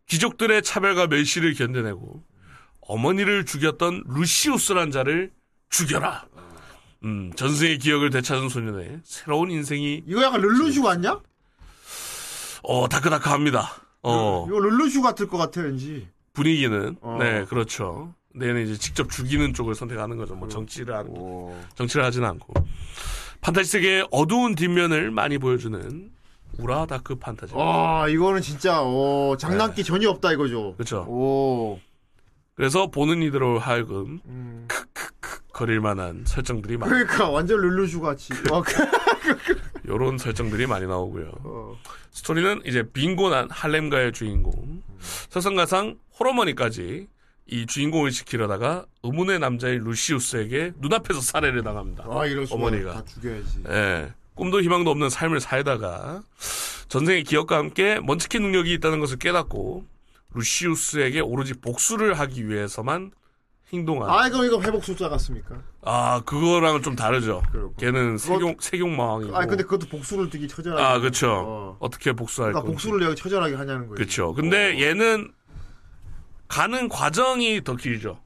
[0.07, 2.23] 귀족들의 차별과 멸시를 견뎌내고
[2.81, 5.31] 어머니를 죽였던 루시우스란 자를
[5.69, 6.25] 죽여라.
[7.03, 11.19] 음, 전생의 기억을 되찾은 소년의 새로운 인생이 이거 약간 르르슈 같냐?
[12.63, 13.69] 어 다크다크합니다.
[14.03, 16.07] 어 이거 르르슈 같을 것 같아, 왠지.
[16.37, 17.17] 분위기는 어.
[17.19, 18.13] 네 그렇죠.
[18.35, 20.35] 내는 이제 직접 죽이는 쪽을 선택하는 거죠.
[20.35, 21.55] 뭐 정치를 하는 거.
[21.75, 22.53] 정치를 하지는 않고
[23.41, 26.11] 판타지 세계의 어두운 뒷면을 많이 보여주는
[26.59, 27.53] 우라 dark 판타지.
[27.57, 30.73] 아, 이거는 진짜, 어, 장난기 전혀 없다 이거죠.
[30.75, 31.01] 그렇죠.
[31.07, 31.79] 오.
[32.55, 34.65] 그래서 보는 이들로 하여금 음.
[34.67, 36.89] 크크크 거릴 만한 설정들이 많.
[36.89, 38.33] 그러니까, 완전 르르슈 같이.
[38.51, 38.73] 어, 그-
[39.87, 41.31] 요런 설정들이 많이 나오고요.
[41.43, 41.77] 어.
[42.11, 44.81] 스토리는 이제 빈곤한 할렘가의 주인공
[45.29, 47.07] 설상가상 홀어머니까지
[47.49, 52.05] 이 주인공을 지키려다가 의문의 남자인 루시우스에게 눈앞에서 살해를 당합니다.
[52.09, 52.55] 아, 이럴 수가.
[52.57, 52.93] 어머니가.
[52.93, 53.63] 다 죽여야지.
[53.69, 54.13] 예.
[54.35, 56.21] 꿈도 희망도 없는 삶을 살다가
[56.89, 59.85] 전생의 기억과 함께 먼치킨 능력이 있다는 것을 깨닫고
[60.33, 63.11] 루시우스에게 오로지 복수를 하기 위해서만
[63.73, 64.09] 행동한.
[64.09, 65.61] 아, 이거, 이거 회복 숫자 같습니까?
[65.81, 67.43] 아, 그거랑은 좀 다르죠.
[67.51, 67.75] 그렇고.
[67.75, 69.35] 걔는 세경 세경마왕이고.
[69.35, 70.81] 아, 근데 그것도 복수를 되게 처절하게.
[70.81, 71.31] 아, 그렇죠.
[71.31, 71.77] 어.
[71.79, 71.89] 어.
[71.89, 72.73] 떻게 복수할 그러니까 건지.
[72.85, 73.95] 복수를 내가 처절하게 하냐는 거예요.
[73.95, 74.33] 그렇죠.
[74.33, 75.33] 근데 얘는
[76.47, 78.21] 가는 과정이 더 길죠.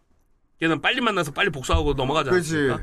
[0.62, 2.30] 얘는 빨리 만나서 빨리 복수하고 넘어가지.
[2.30, 2.80] 않습니까?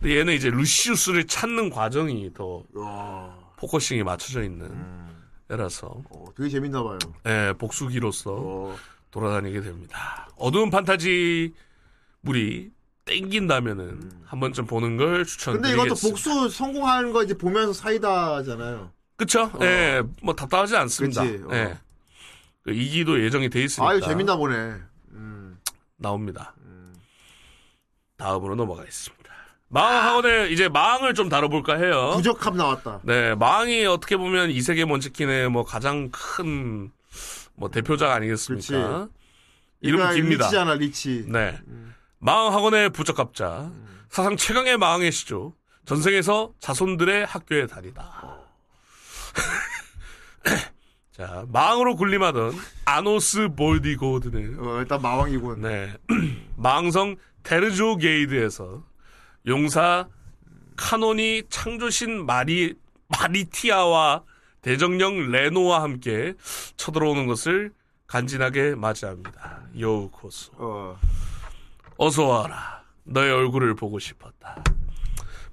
[0.00, 5.26] 근데 얘는 이제 루시우스를 찾는 과정이 더 와, focusing이 맞춰져 있는 음.
[5.50, 6.98] 애라서 어, 되게 재밌나 봐요.
[7.26, 8.76] 예, 복수귀로서 어,
[9.10, 10.30] 돌아다니게 됩니다.
[10.36, 11.52] 어두운 판타지
[12.22, 12.70] 물이
[13.04, 15.12] 땡긴다면은 한 번쯤 보는 걸 음.
[15.14, 15.84] 근데 추천드리겠습니다.
[15.86, 18.92] 이것도 복수 성공하는 거 이제 보면서 사이다잖아요.
[19.16, 19.50] 그쵸?
[19.60, 21.22] 예, 뭐 답답하지 않습니다.
[21.22, 21.48] 그치, 어.
[21.52, 21.78] 예.
[22.62, 24.74] 그 2기도 예정이 돼 있으니까 아, 이거 재밌나 보네.
[25.12, 25.58] 음,
[25.96, 26.54] 나옵니다.
[28.16, 29.30] 다음으로 넘어가겠습니다.
[29.68, 32.12] 마왕학원의 이제 마왕을 좀 다뤄볼까 해요.
[32.16, 33.00] 부적합 나왔다.
[33.04, 36.90] 네, 마왕이 어떻게 보면 이 세계 먼치킨의 뭐 가장 큰
[37.60, 39.08] 뭐 대표작 아니겠습니까?
[39.82, 40.44] 이름 그러니까 깁니다.
[40.46, 41.24] 리치잖아, 리치.
[41.28, 41.52] 네.
[41.52, 41.58] 마
[42.20, 43.70] 왕학원의 부적합자.
[44.10, 45.54] 사상 최강의 마왕의 시조.
[45.86, 48.38] 전생에서 자손들의 학교에 다니다.
[51.12, 55.62] 자, 마왕으로 군림하던 아노스 볼디고드는 어, 일단 마왕이군.
[55.62, 55.92] 네.
[56.56, 58.84] 마왕성 델조게이드에서
[59.46, 60.08] 용사
[60.76, 62.74] 카논이 창조신 밀리
[63.08, 64.22] 밀리티아와
[64.62, 66.34] 대정령 레노와 함께
[66.76, 67.72] 쳐들어오는 것을
[68.06, 69.62] 간지나게 맞이합니다.
[69.78, 70.50] ようこそ.
[70.54, 70.98] 어,
[72.02, 72.82] 어서 와라.
[73.04, 74.64] 너의 얼굴을 보고 싶었다.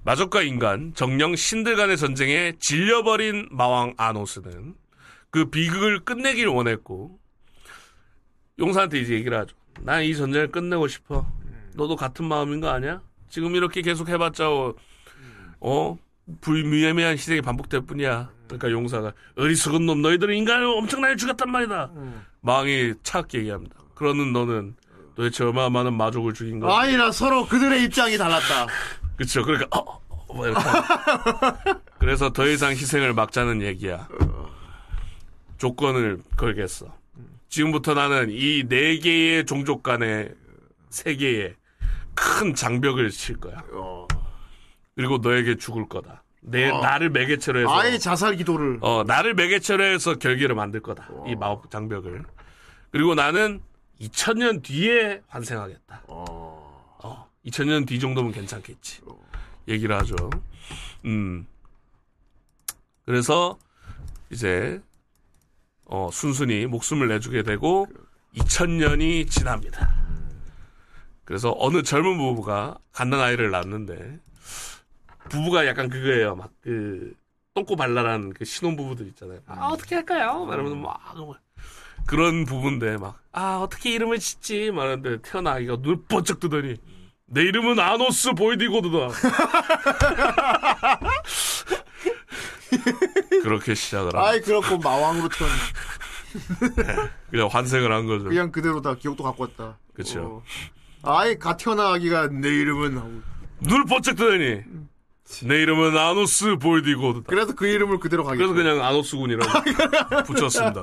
[0.02, 4.74] 마족과 인간, 정령 신들 간의 전쟁에 질려버린 마왕 아노스는
[5.28, 7.18] 그 비극을 끝내길 원했고,
[8.58, 9.54] 용사한테 이제 얘기를 하죠.
[9.80, 11.30] 난 이 전쟁을 끝내고 싶어.
[11.74, 13.02] 너도 같은 마음인 거 아니야?
[13.28, 14.74] 지금 이렇게 계속 해봤자, 어,
[15.60, 15.98] 어?
[16.40, 18.30] 불무의미한 희생이 반복될 뿐이야.
[18.46, 21.90] 그러니까 용사가, 어리석은 놈, 너희들은 인간을 엄청나게 죽였단 말이다.
[22.40, 23.76] 마왕이 차갑게 얘기합니다.
[23.94, 24.76] 그러는 너는
[25.18, 26.78] 도대체 얼마나 많은 마족을 죽인 거야?
[26.78, 28.68] 아니라 서로 그들의 입장이 달랐다.
[29.18, 29.44] 그쵸.
[29.44, 30.62] 그러니까, 어, 어, 뭐 이렇게.
[31.98, 34.06] 그래서 더 이상 희생을 막자는 얘기야.
[35.58, 36.94] 조건을 걸겠어.
[37.48, 40.32] 지금부터 나는 이 네 개의 종족 간의
[40.90, 41.56] 세계에
[42.14, 43.60] 큰 장벽을 칠 거야.
[43.72, 44.06] 어.
[44.94, 46.22] 그리고 너에게 죽을 거다.
[46.42, 46.78] 내, 어.
[46.80, 47.76] 나를 매개체로 해서.
[47.76, 48.78] 아예 자살 기도를.
[48.82, 51.08] 어, 나를 매개체로 해서 결계를 만들 거다.
[51.26, 52.22] 이 마법 장벽을.
[52.92, 53.60] 그리고 나는
[54.00, 56.02] 2000년 뒤에 환생하겠다.
[56.08, 56.98] 어.
[57.02, 59.00] 어, 2000년 뒤 정도면 괜찮겠지.
[59.66, 60.16] 얘기를 하죠.
[61.04, 61.46] 음.
[63.04, 63.58] 그래서
[64.30, 64.80] 이제
[65.84, 67.86] 어, 순순히 목숨을 내주게 되고
[68.36, 69.94] 2000년이 지납니다.
[71.24, 74.18] 그래서 어느 젊은 부부가 갓난 아이를 낳는데
[75.28, 76.36] 부부가 약간 그거예요.
[76.36, 77.14] 막 그
[77.54, 79.40] 똥꼬 발랄한 그 신혼 부부들 있잖아요.
[79.46, 80.44] 아 어떻게 할까요?
[80.44, 81.00] 말하면 막
[82.08, 84.72] 그런 부부인데 막 아 어떻게 이름을 짓지?
[84.72, 86.74] 말하는데 태어나기가 눈 번쩍 뜨더니
[87.26, 89.08] 내 이름은 아노스 보이디고드다.
[93.42, 95.52] 그렇게 시작을 하고 아이 그렇고 마왕으로 태어나.
[97.30, 98.24] 그냥 환생을 한 거죠.
[98.24, 99.78] 그냥 그대로 다 기억도 갖고 왔다.
[99.94, 100.42] 그쵸.
[101.02, 101.12] 어.
[101.16, 103.10] 아이 갓 태어나기가 내 이름은 하고.
[103.60, 104.62] 눈을 번쩍 뜨더니
[105.44, 107.26] 내 이름은 아노스 보이디고드다.
[107.28, 108.46] 그래서 그 이름을 그대로 가겠다.
[108.46, 109.52] 그래서 그냥 아노스군이라고
[110.26, 110.82] 붙였습니다.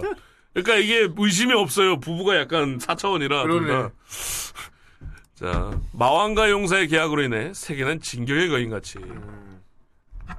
[0.56, 2.00] 그러니까 이게 의심이 없어요.
[2.00, 3.44] 부부가 약간 4차원이라.
[3.44, 3.90] 그러네.
[5.36, 9.00] 자, 마왕과 용사의 계약으로 인해 세계는 진격의 거인같이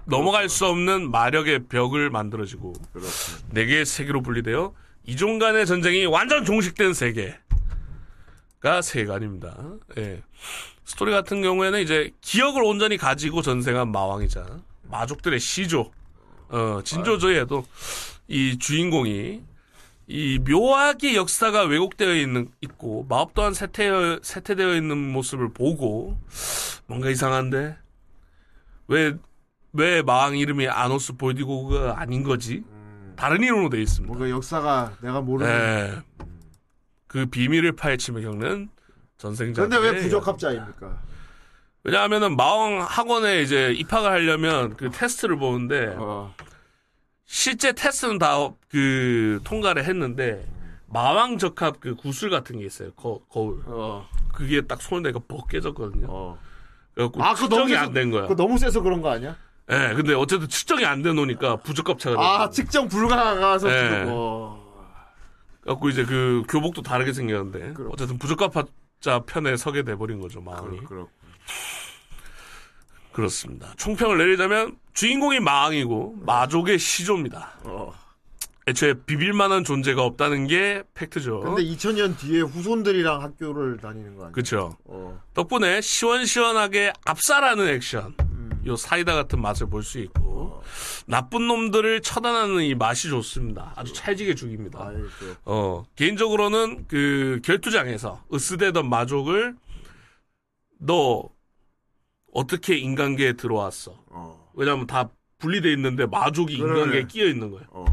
[0.06, 2.72] 넘어갈 수 없는 마력의 벽을 만들어지고
[3.50, 4.72] 네 개의 세계로 분리되어
[5.04, 7.36] 이종 간의 전쟁이 완전 종식된 세계가
[8.82, 9.54] 세계관입니다.
[9.98, 10.22] 예.
[10.86, 14.46] 스토리 같은 경우에는 이제 기억을 온전히 가지고 전생한 마왕이자
[14.84, 15.92] 마족들의 시조,
[16.48, 17.66] 어, 진조조에도
[18.28, 19.42] 이 주인공이
[20.08, 23.90] 이 묘하게 역사가 왜곡되어 있는 있고 마법 또한 세태
[24.22, 26.18] 세태되어 있는 모습을 보고
[26.86, 27.76] 뭔가 이상한데
[28.88, 29.16] 왜
[29.76, 32.64] 왜 마왕 이름이 아노스 볼디고가 아닌 거지?
[33.14, 34.06] 다른 이름으로 돼 있습니다.
[34.10, 35.50] 뭔가 역사가 내가 모르는.
[35.52, 36.26] 네.
[37.06, 38.70] 그 비밀을 파헤치며 겪는
[39.18, 39.62] 전생자.
[39.62, 41.02] 근데 왜 부적합자입니까?
[41.84, 46.34] 왜냐하면은 마왕 학원에 이제 입학을 하려면 그 테스트를 보는데 어.
[47.26, 50.46] 실제 테스트는 다 그 통과를 했는데
[50.86, 52.92] 마왕 적합 그 구슬 같은 게 있어요.
[52.92, 53.62] 거, 거울.
[53.66, 54.06] 어.
[54.32, 56.06] 그게 딱 손에 대가 벅 깨졌거든요.
[56.08, 56.38] 어.
[56.94, 58.22] 그래갖고 아, 측정이 안 된 거야.
[58.22, 59.36] 그거 너무 세서 그런 거 아니야?
[59.70, 62.50] 예, 근데 어쨌든 측정이 안돼 놓으니까 부적합차가 아.
[62.50, 63.78] 측정 불가가서 네.
[63.82, 64.66] 지금, 어.
[65.62, 70.80] 그래갖고 이제 그 교복도 다르게 생겼는데 어쨌든 부적합자 편에 서게 돼버린 거죠 마왕이.
[70.84, 71.08] 그렇
[73.12, 73.72] 그렇습니다.
[73.76, 77.52] 총평을 내리자면 주인공이 마왕이고 마족의 시조입니다.
[77.64, 77.92] 어.
[78.66, 81.40] 애초에 비빌만한 존재가 없다는 게 팩트죠.
[81.40, 84.32] 근데 2000년 뒤에 후손들이랑 학교를 다니는 거 아니야?
[84.32, 84.76] 그쵸.
[84.86, 85.20] 어.
[85.34, 88.62] 덕분에 시원시원하게 압살하는 액션, 음.
[88.66, 90.62] 요 사이다 같은 맛을 볼 수 있고
[91.06, 93.72] 나쁜 놈들을 처단하는 이 맛이 좋습니다.
[93.76, 94.90] 아주 찰지게 죽입니다.
[95.18, 99.54] 그, 어, 개인적으로는 그 결투장에서 으스대던 마족을
[100.80, 101.28] 너
[102.32, 104.02] 어떻게 인간계에 들어왔어?
[104.08, 104.45] 어.
[104.56, 106.54] 왜냐면 다 분리돼 있는데 마족이.
[106.54, 107.62] 인간계에 끼어 있는 거야.
[107.68, 107.84] 어.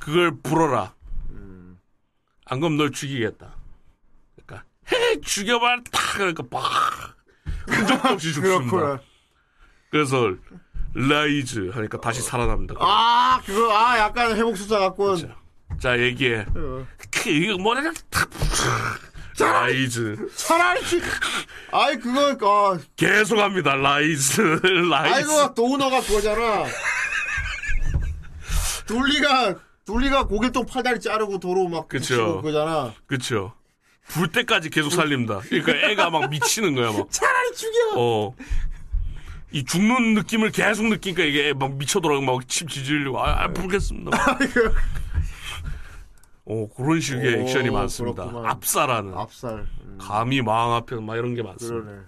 [0.00, 0.94] 그걸 불어라.
[1.30, 1.78] 음.
[2.46, 3.54] 안 그럼 널 죽이겠다.
[4.34, 6.62] 그러니까 해 죽여봐 탁 그러니까 막
[7.68, 9.00] 흔적도 없이 죽습니다.
[9.90, 10.34] 그래서
[10.94, 12.74] rise 하니까 다시 살아납니다.
[12.78, 15.16] 아, 그거, 아, 약간 회복술사 같군.
[15.16, 15.36] 자,
[15.78, 16.46] 자 얘기해.
[16.54, 16.86] 어.
[17.10, 17.92] 그 이거 뭐냐?
[18.10, 18.28] 탁
[19.38, 20.80] rise 차라리,
[21.72, 23.76] 아이, 그거, 아, 계속합니다.
[23.76, 24.40] rise
[24.90, 25.14] rise.
[25.14, 26.64] 아이고, 도우너가 그거잖아.
[28.86, 29.54] 둘리가,
[29.86, 32.36] 둘리가 고길동 팔다리 자르고 도로 막 그쵸.
[32.36, 32.92] 그거잖아.
[33.06, 33.54] 그쵸.
[34.08, 35.40] 불 때까지 계속 살립니다.
[35.48, 37.10] 그러니까 애가 막 미치는 거야, 막.
[37.10, 37.92] 차라리 죽여!
[37.96, 38.34] 어.
[39.52, 44.10] 이 죽는 느낌을 계속 느끼니까 이게 애막 미쳐 돌아가고 막침 지지려고, 아, 아 부르겠습니다.
[46.44, 48.24] 어, 그런 식의 오, 액션이 많습니다.
[48.24, 48.50] 그렇구만.
[48.50, 49.14] 압살하는.
[49.14, 49.66] 압살.
[49.84, 51.84] 음, 감히 마왕 앞에 막 이런 게 많습니다.
[51.86, 52.02] 그러네.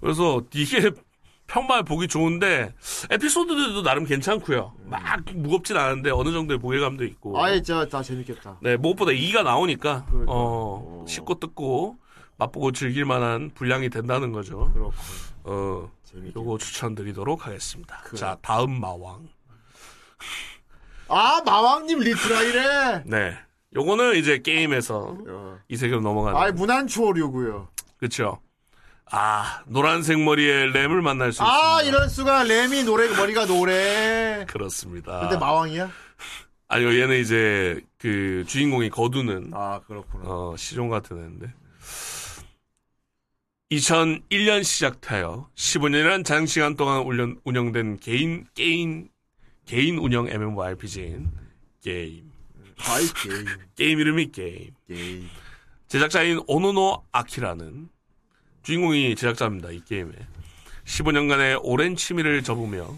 [0.00, 0.90] 그래서 이게
[1.48, 2.74] 평말 보기 좋은데
[3.10, 4.72] 에피소드들도 나름 괜찮고요.
[4.84, 5.00] 막
[5.32, 7.40] 무겁진 않은데 어느 정도의 무게감도 있고.
[7.42, 8.58] 아예 진짜 다 재밌겠다.
[8.62, 10.32] 네, 무엇보다 2가 나오니까 그러니까.
[10.32, 11.04] 어, 어.
[11.08, 11.96] 씹고 뜯고
[12.38, 14.70] 맛보고 즐길 만한 분량이 된다는 거죠.
[14.72, 14.92] 그렇군.
[15.44, 16.32] 어, 재밌게.
[16.38, 18.00] 요거 추천드리도록 하겠습니다.
[18.04, 18.18] 그래.
[18.18, 19.28] 자, 다음 마왕.
[21.08, 23.02] 아, 마왕님 리트라이래!
[23.06, 23.38] 네.
[23.76, 25.58] 요거는 이제 게임에서 어.
[25.68, 26.38] 이 세계로 넘어가는.
[26.40, 27.68] 아이, 무난 추월이고요.
[27.98, 28.40] 그쵸.
[29.10, 31.82] 아, 노란색 머리에 램을 만날 수 아, 있습니다.
[31.82, 34.44] 이럴 수가, 램이 노래, 머리가 노래.
[34.48, 35.20] 그렇습니다.
[35.20, 35.90] 근데 마왕이야?
[36.68, 40.24] 아니요, 얘는 이제 그 주인공이 거두는 아, 그렇구나.
[40.26, 41.52] 어, 시종 같은 애인데.
[43.70, 49.08] 2001년 시작하여 15년이란 장시간 동안 운영, 운영된 개인 게임
[49.66, 51.30] 개인 운영 MMORPG인
[51.82, 52.35] 게임.
[52.80, 53.44] 아이, 게임.
[53.76, 54.70] 게임 이름이 게임.
[54.86, 55.28] 게임.
[55.88, 57.88] 제작자인 오노노 아키라는
[58.62, 59.70] 주인공이 제작자입니다.
[59.70, 60.12] 이 게임에
[60.84, 62.88] 15년간의 오랜 취미를 접으며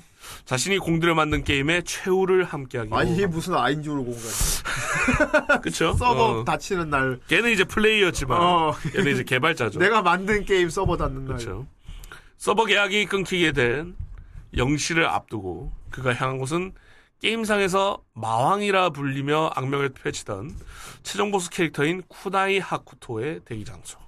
[0.45, 2.91] 자신이 공들여 만든 게임의 최후를 함께하기.
[2.93, 4.23] 아니 이게 무슨 아인즈 울 고운.
[5.63, 5.95] 그쵸?
[5.95, 6.45] 서버 어.
[6.45, 7.21] 닫히는 날.
[7.29, 8.75] 걔는 이제 플레이어지만 어.
[8.97, 9.79] 얘는 이제 개발자죠.
[9.81, 11.27] 내가 만든 게임 서버 닫는 날.
[11.27, 11.67] 그렇죠.
[12.37, 13.97] 서버 계약이 끊기게 된
[14.57, 16.73] 영시를 앞두고 그가 향한 곳은
[17.21, 20.55] 게임상에서 마왕이라 불리며 악명을 펼치던
[21.03, 23.99] 최종 보스 캐릭터인 쿠나이 하쿠토의 대기 장소.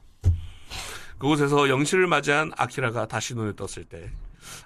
[1.19, 4.11] 그곳에서 영시를 맞이한 아키라가 다시 눈에 떴을 때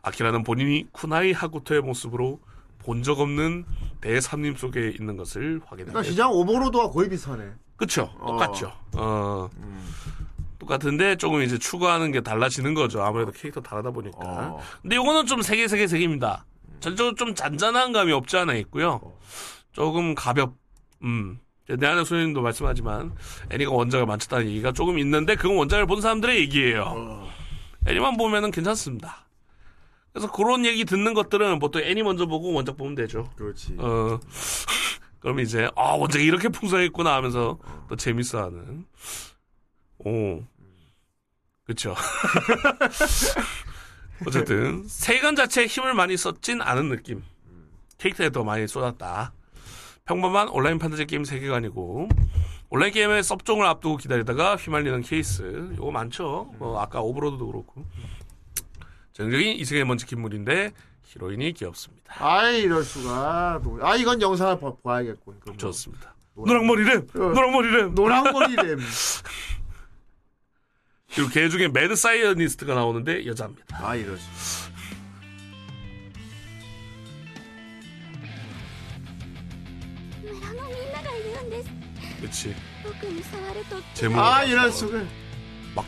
[0.03, 2.41] 아키라는 본인이 쿠나이 하쿠토의 모습으로
[2.79, 3.65] 본 적 없는
[4.03, 7.51] 대삼림 속에 있는 것을 확인하게 그러니까 시장 오버로드와 거의 비슷하네.
[7.77, 8.11] 그쵸.
[8.19, 8.27] 어.
[8.33, 8.73] 똑같죠.
[8.93, 9.49] 어.
[10.59, 13.03] 똑같은데 조금 이제 추구하는 게 달라지는 거죠.
[13.03, 14.19] 아무래도 캐릭터 다르다 보니까.
[14.21, 14.61] 어.
[14.83, 16.45] 근데 이거는 좀 세계 세계 세계입니다.
[16.85, 19.01] 전적으로 좀 잔잔한 감이 없지 않아 있고요.
[19.73, 20.55] 조금 가볍,
[21.03, 21.41] 음.
[21.67, 23.15] 내 안에 소연님도 말씀하지만
[23.51, 27.27] 애니가 원작을 많쳤다는 얘기가 조금 있는데 그건 원작을 본 사람들의 얘기예요.
[27.87, 29.27] 애니만 보면은 괜찮습니다.
[30.13, 33.31] 그래서 그런 얘기 듣는 것들은 보통 애니 먼저 보고 원작 보면 되죠.
[33.35, 33.77] 그렇지.
[33.79, 34.21] 어,
[35.21, 37.59] 그럼 이제, 아, 원작이 이렇게 풍성했구나 하면서
[37.89, 38.85] 또 재밌어 하는.
[40.01, 40.45] 오.
[41.65, 41.95] 그쵸.
[44.27, 47.23] 어쨌든, 세관 자체에 힘을 많이 썼진 않은 느낌.
[47.99, 49.33] 캐릭터에 더 많이 쏟았다.
[50.05, 52.09] 평범한 온라인 판타지 게임 세계관이고,
[52.71, 55.43] 온라인 게임의 섭종을 앞두고 기다리다가 휘말리는 케이스.
[55.79, 56.53] 요거 많죠.
[56.59, 57.85] 뭐, 아까 오버로드도 그렇고.
[59.13, 60.73] 전형적인 이세계 먼치킨물인데,
[61.05, 62.15] 히로인이 귀엽습니다.
[62.19, 63.61] 아이 이럴 수가.
[63.63, 65.41] 노- 아 이건 영상을 봐, 봐야겠군.
[65.47, 65.57] 뭐.
[65.57, 66.15] 좋습니다.
[66.37, 66.99] 노랑- 노랑머리 램!
[67.15, 67.19] 어.
[67.19, 67.95] 노랑머리 램!
[67.95, 68.79] 노랑머리 램.
[71.15, 73.65] 그리고 개 중에 mad scientist가 나오는데 여자입니다.
[73.81, 74.23] 아 이러지.
[82.21, 82.55] 그렇지.
[83.95, 84.19] 제목.
[84.19, 85.07] 아 이런 속을.
[85.75, 85.85] 막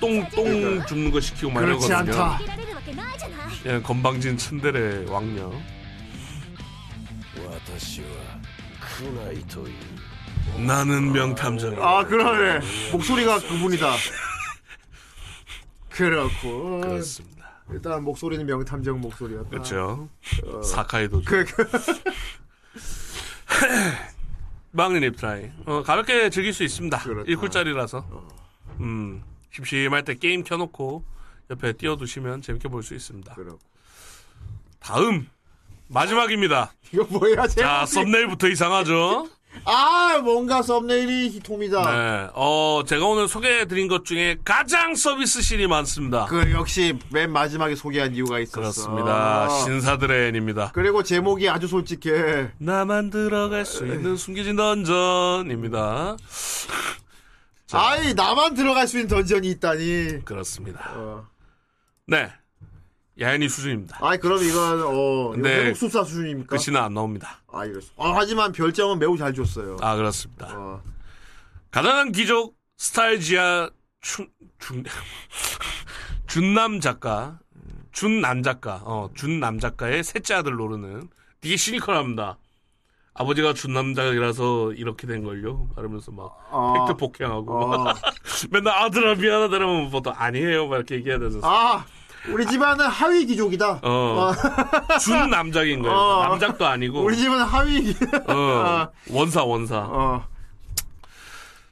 [0.00, 2.04] 똥똥 죽는 거 시키고 말거든요.
[2.04, 2.38] 그냥
[3.66, 5.52] 예, 건방진 천대래 왕녀.
[10.58, 11.82] 나는 명탐정.
[11.82, 12.60] 아 그러네.
[12.92, 13.94] 목소리가 그분이다.
[15.96, 16.80] 그렇고.
[16.80, 17.36] 그렇습니다.
[17.70, 19.48] 일단 목소리는 명탐정 목소리였다.
[19.50, 20.08] 그렇죠.
[20.62, 21.22] 사카이도.
[21.24, 21.66] 그, 그,
[24.72, 25.50] 막내 립트라이.
[25.64, 26.98] 어, 가볍게 즐길 수 있습니다.
[26.98, 27.30] 그렇다.
[27.30, 28.04] 1쿨짜리라서.
[28.80, 31.02] 음, 심심할 때 게임 켜놓고
[31.50, 33.34] 옆에 띄워두시면 재밌게 볼 수 있습니다.
[33.34, 33.58] 그렇고.
[34.78, 35.28] 다음
[35.88, 36.72] 마지막입니다.
[36.92, 39.28] 이거 뭐야, 제 자, 썸네일부터 이상하죠?
[39.64, 41.90] 아, 뭔가 썸네일이 히톰이다.
[41.90, 42.30] 네.
[42.34, 46.26] 어, 제가 오늘 소개해드린 것 중에 가장 서비스실이 많습니다.
[46.26, 48.60] 그 역시 맨 마지막에 소개한 이유가 있었어.
[48.60, 49.44] 그렇습니다.
[49.44, 49.48] 아.
[49.48, 50.70] 신사들의 애니입니다.
[50.72, 52.52] 그리고 제목이 아주 솔직해.
[52.58, 56.16] 나만 들어갈 수 있는 숨겨진 던전입니다.
[57.66, 57.78] 자.
[57.80, 60.24] 아이, 나만 들어갈 수 있는 던전이 있다니.
[60.24, 60.92] 그렇습니다.
[60.94, 61.26] 어.
[62.06, 62.30] 네.
[63.18, 63.98] 야연이 수준입니다.
[64.00, 65.56] 아이, 그럼 이건, 어, 이거 네.
[65.64, 66.48] 외국 수사 수준입니까?
[66.48, 67.40] 글씨는 안 나옵니다.
[67.50, 67.88] 아, 이랬어.
[67.96, 69.76] 아, 하지만 별점은 매우 잘 줬어요.
[69.80, 70.48] 아, 그렇습니다.
[70.54, 70.82] 어.
[71.70, 73.70] 가난한 귀족 스타일지아
[74.02, 74.28] 춘,
[74.58, 74.84] 준,
[76.26, 77.38] 준남 작가,
[77.92, 81.08] 준남 작가, 어, 준남 작가의 셋째 아들 노르는
[81.40, 82.38] 되게 시니컬합니다.
[83.18, 85.68] 아버지가 준남작이라서 이렇게 된 걸요.
[85.74, 86.84] 말하면서 막 아.
[86.86, 87.84] 팩트 폭행하고 어.
[88.50, 91.86] 맨날 아들아 미안하다 이러면 보통 아니에요 막 이렇게 얘기해야 돼서 아,
[92.28, 93.80] 우리 집안은 하위 귀족이다.
[93.82, 94.32] 어,
[95.00, 95.96] 준 남작인 거예요.
[95.96, 96.28] 어.
[96.28, 97.94] 남작도 아니고 우리 집은 하위, 귀-
[98.28, 99.78] 어, 원사 원사.
[99.78, 100.26] 어.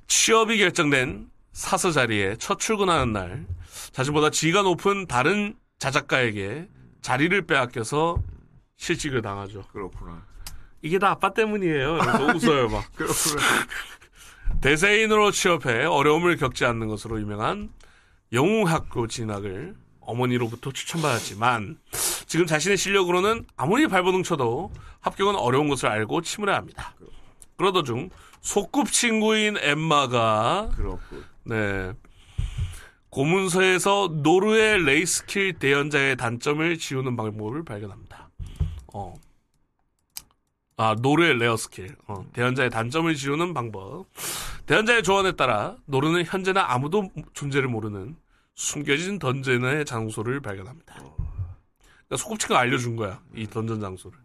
[0.07, 3.47] 취업이 결정된 사서 자리에 첫 출근하는 날
[3.93, 6.69] 자신보다 지위가 높은 다른 자작가에게
[7.03, 8.19] 자리를 빼앗겨서
[8.77, 9.63] 실직을 당하죠.
[9.73, 10.23] 그렇구나.
[10.83, 11.99] 이게 다 아빠 때문이에요.
[11.99, 12.85] 그래서 웃어요 막.
[12.95, 13.43] 그렇구나.
[14.61, 17.71] 대세인으로 취업해 어려움을 겪지 않는 것으로 유명한
[18.33, 19.75] 영웅학교 진학을
[20.07, 21.79] 어머니로부터 추천받았지만
[22.27, 24.71] 지금 자신의 실력으로는 아무리 발버둥 쳐도
[25.01, 26.95] 합격은 어려운 것을 알고 침울해 합니다.
[27.57, 28.11] 그러던 중
[28.41, 31.25] 소꿉친구인 엠마가 그렇군.
[31.45, 31.93] 네.
[33.11, 38.31] 고문서에서 노르의 rare 스킬 대현자의 단점을 지우는 방법을 발견합니다.
[38.93, 39.15] 어.
[40.77, 41.95] 아, 노르의 rare 스킬.
[42.09, 44.07] 어, 대현자의 단점을 지우는 방법.
[44.67, 48.17] 대현자의 조언에 따라 노르는 현재는 아무도 존재를 모르는
[48.55, 50.95] 숨겨진 던전의 장소를 발견합니다.
[50.95, 53.21] 그러니까 소꿉친구가 알려준 거야.
[53.35, 54.19] 이 던전 장소를.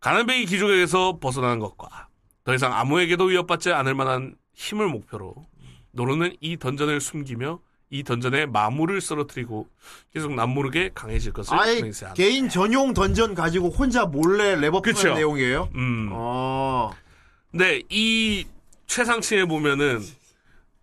[0.00, 2.08] 가난뱅이 귀족에게서 벗어나는 것과
[2.44, 5.34] 더 이상 아무에게도 위협받지 않을 만한 힘을 목표로
[5.92, 7.60] 노르는 이 던전을 숨기며
[7.90, 9.68] 이 던전의 마물을 쓰러뜨리고
[10.12, 12.14] 계속 남모르게 강해질 것을 맹세한다.
[12.14, 15.00] 개인 전용 던전 가지고 혼자 몰래 랩업 그쵸.
[15.08, 15.70] 하는 내용이에요?
[15.74, 16.08] 음.
[16.12, 16.90] 어.
[17.50, 18.46] 근데 이
[18.86, 20.00] 최상층에 보면은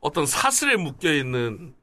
[0.01, 1.73] 어떤 사슬에 묶여 있는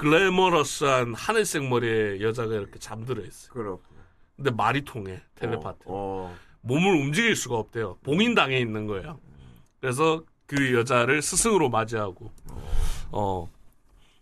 [0.00, 3.52] 글래머러스한 하늘색 머리의 여자가 이렇게 잠들어 있어요.
[3.52, 4.00] 그렇구나.
[4.34, 5.80] 근데 말이 통해 텔레파트.
[5.84, 6.34] 어.
[6.62, 7.98] 몸을 움직일 수가 없대요.
[8.02, 9.18] 봉인당해 있는 거예요.
[9.80, 12.30] 그래서 그 여자를 스승으로 맞이하고
[13.12, 13.50] 어.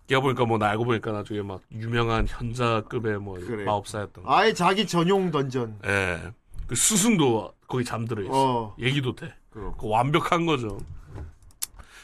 [0.08, 3.64] 걔가 보니까 뭐 나 알고 보니까 나중에 막 유명한 현자급의 뭐 그래.
[3.64, 4.34] 마법사였던 거.
[4.34, 5.78] 아예 자기 전용 던전.
[5.86, 6.18] 예.
[6.66, 8.32] 그 스승도 거기 잠들어 있어.
[8.32, 8.74] 어.
[8.80, 9.32] 얘기도 돼.
[9.50, 10.78] 그 완벽한 거죠.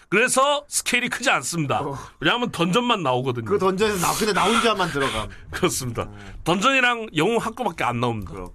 [0.09, 1.83] 그래서 스케일이 크지 않습니다.
[2.21, 3.47] 왜냐하면 던전만 나오거든요.
[3.47, 3.51] 어.
[3.51, 5.29] 그 던전에서 나 근데 나 혼자만 들어감.
[5.51, 6.09] 그렇습니다.
[6.45, 8.33] 던전이랑 영웅 학교밖에 안 나옵니다.
[8.33, 8.55] 그렇고.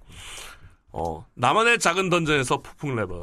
[0.92, 3.22] 어, 나만의 작은 던전에서 폭풍 레버.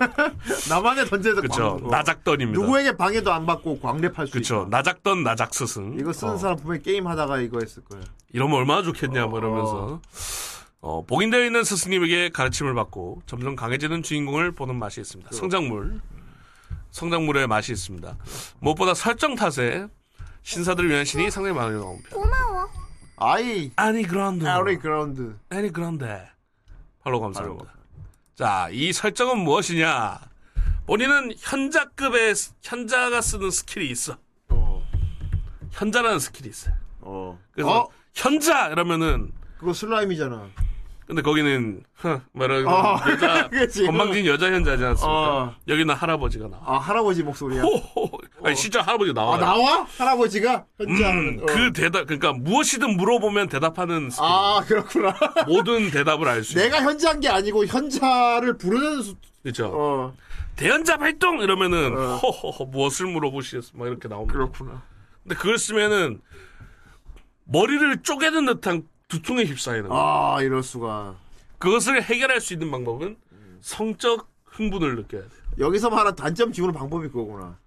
[0.70, 1.76] 나만의 던전에서 그쵸.
[1.78, 1.90] 광- 어.
[1.90, 2.58] 나작던입니다.
[2.60, 4.66] 누구에게 방해도 안 받고 광랩할 수 그쵸.
[4.68, 4.76] 있다.
[4.78, 5.96] 나작던 나작스승.
[6.00, 8.00] 이거 쓰는 어, 사람 분명히 게임 하다가 이거 했을 거야.
[8.32, 10.00] 이러면 얼마나 좋겠냐, 뭐 이러면서.
[10.80, 15.30] 어, 복인되어 있는 스승님에게 가르침을 받고 점점 강해지는 주인공을 보는 맛이 있습니다.
[15.32, 16.00] 성장물.
[17.04, 18.16] 성장물의 맛이 있습니다.
[18.60, 19.88] 무엇보다 설정 탓에
[20.42, 22.00] 신사들을 위한 신이 상당히 많이 편.
[22.12, 22.68] 고마워
[23.16, 24.46] 아이 아니 그란드.
[24.46, 25.36] 아리 그라운드.
[25.50, 26.28] 애니 그란데.
[27.02, 27.74] 팔로 감사합니다.
[28.36, 30.20] 자, 이 설정은 무엇이냐?
[30.86, 34.16] 본인은 현자급의 스- 현자가 쓰는 스킬이 있어.
[34.50, 34.82] 어.
[35.72, 36.74] 현자라는 스킬이 있어요.
[37.00, 37.40] 어.
[37.50, 37.88] 그래서 어?
[38.14, 40.48] 현자 이러면은 그거 슬라임이잖아.
[41.06, 41.82] 근데 거기는
[42.34, 43.84] 이런 어, 여자 그치.
[43.84, 45.12] 건방진 여자 현자지 않습니까?
[45.12, 45.54] 어.
[45.68, 46.62] 여기는 할아버지가 나와.
[46.64, 47.62] 아 할아버지 목소리야.
[47.62, 48.10] 호호.
[48.42, 49.40] 아니 진짜 할아버지 아 나와요.
[49.40, 49.86] 나와?
[49.98, 51.10] 할아버지가 현자.
[51.10, 51.46] 음, 어.
[51.46, 54.24] 그 대답 그러니까 무엇이든 물어보면 대답하는 스킬.
[54.24, 55.14] 아 그렇구나.
[55.46, 56.60] 모든 대답을 알수 있어.
[56.60, 59.14] 내가 현자인 게 아니고 현자를 부르는 수...
[59.42, 59.70] 그렇죠.
[59.74, 60.14] 어
[60.56, 62.16] 대현자 발동 이러면은 어.
[62.16, 64.32] 허허허 무엇을 물어보시겠어 막 이렇게 나옵니다.
[64.32, 64.82] 그렇구나.
[65.22, 66.20] 근데 그걸 쓰면은
[67.44, 68.84] 머리를 쪼개는 듯한
[69.14, 70.02] 두통에 휩싸이는 거예요.
[70.04, 71.16] 아 이럴 수가.
[71.58, 73.16] 그것을 해결할 수 있는 방법은
[73.60, 75.30] 성적 흥분을 느껴야 돼요.
[75.58, 77.58] 여기서 말한 단점 지우는 방법이 그거구나.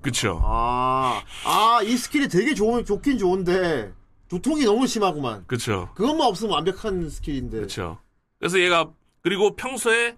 [0.00, 0.40] 그렇죠.
[0.42, 3.92] 아, 아, 이 스킬이 되게 좋은, 좋긴 좋은데,
[4.28, 5.44] 두통이 너무 심하구만.
[5.46, 5.90] 그렇죠.
[5.94, 7.58] 그것만 없으면 완벽한 스킬인데.
[7.58, 7.98] 그렇죠.
[8.38, 8.90] 그래서 얘가
[9.22, 10.16] 그리고 평소에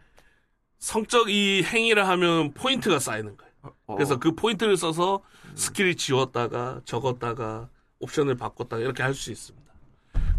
[0.79, 3.53] 성적 이 행위를 하면 포인트가 쌓이는 거예요.
[3.87, 3.97] 어.
[3.97, 5.23] 그래서 그 포인트를 써서
[5.57, 7.69] 스킬을 지웠다가 적었다가
[7.99, 9.62] 옵션을 바꿨다가 이렇게 할 수 있습니다.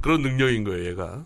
[0.04, 1.26] 그런 능력인 거예요, 얘가.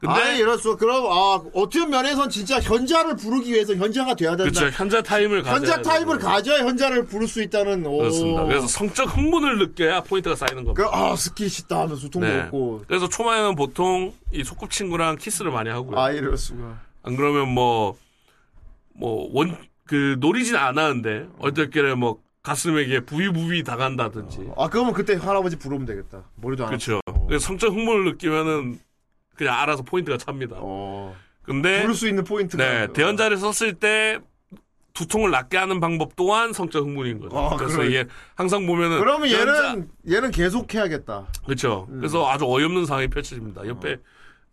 [0.00, 4.44] 근데 아니, 이럴 수, 그럼, 아, 어떤 면에선 진짜 현자를 부르기 위해서 현자가 돼야 된다.
[4.44, 4.66] 그렇죠.
[4.76, 6.18] 현자 타임을 가져야 현자 되고.
[6.18, 7.98] 가져야 현자를 부를 수 있다는, 오.
[7.98, 8.44] 그렇습니다.
[8.44, 10.88] 그래서 성적 흥분을 느껴야 포인트가 쌓이는 겁니다.
[10.88, 12.40] 그, 아, 스킬 싫다 하면서 두통도 네.
[12.42, 12.84] 없고.
[12.86, 15.98] 그래서 초반에는 보통 이 소꿉친구랑 키스를 많이 하고요.
[15.98, 16.78] 아, 이럴 수가.
[17.02, 17.96] 안 그러면 뭐,
[18.94, 24.50] 뭐, 원, 그, 노리진 않았는데, 얼떨결에 뭐, 가슴에게 부비부비 당한다든지.
[24.56, 26.22] 아, 그러면 그때 할아버지 부르면 되겠다.
[26.36, 27.00] 머리도 안 그렇죠.
[27.28, 28.80] 그래서 성적 흥분을 느끼면은,
[29.36, 30.56] 그냥 알아서 포인트가 찹니다.
[30.58, 31.14] 어.
[31.42, 32.62] 근데, 부를 수 있는 포인트가.
[32.62, 34.18] 네, 대현자를 썼을 때,
[34.94, 37.38] 두통을 낫게 하는 방법 또한 성적 흥분인 거죠.
[37.38, 37.94] 아, 그래서 그래.
[37.98, 38.98] 얘, 항상 보면은.
[38.98, 41.28] 그러면 대현자- 얘는, 얘는 계속 해야겠다.
[41.44, 41.86] 그렇죠.
[41.90, 41.98] 음.
[41.98, 43.64] 그래서 아주 어이없는 상황이 펼쳐집니다.
[43.68, 43.98] 옆에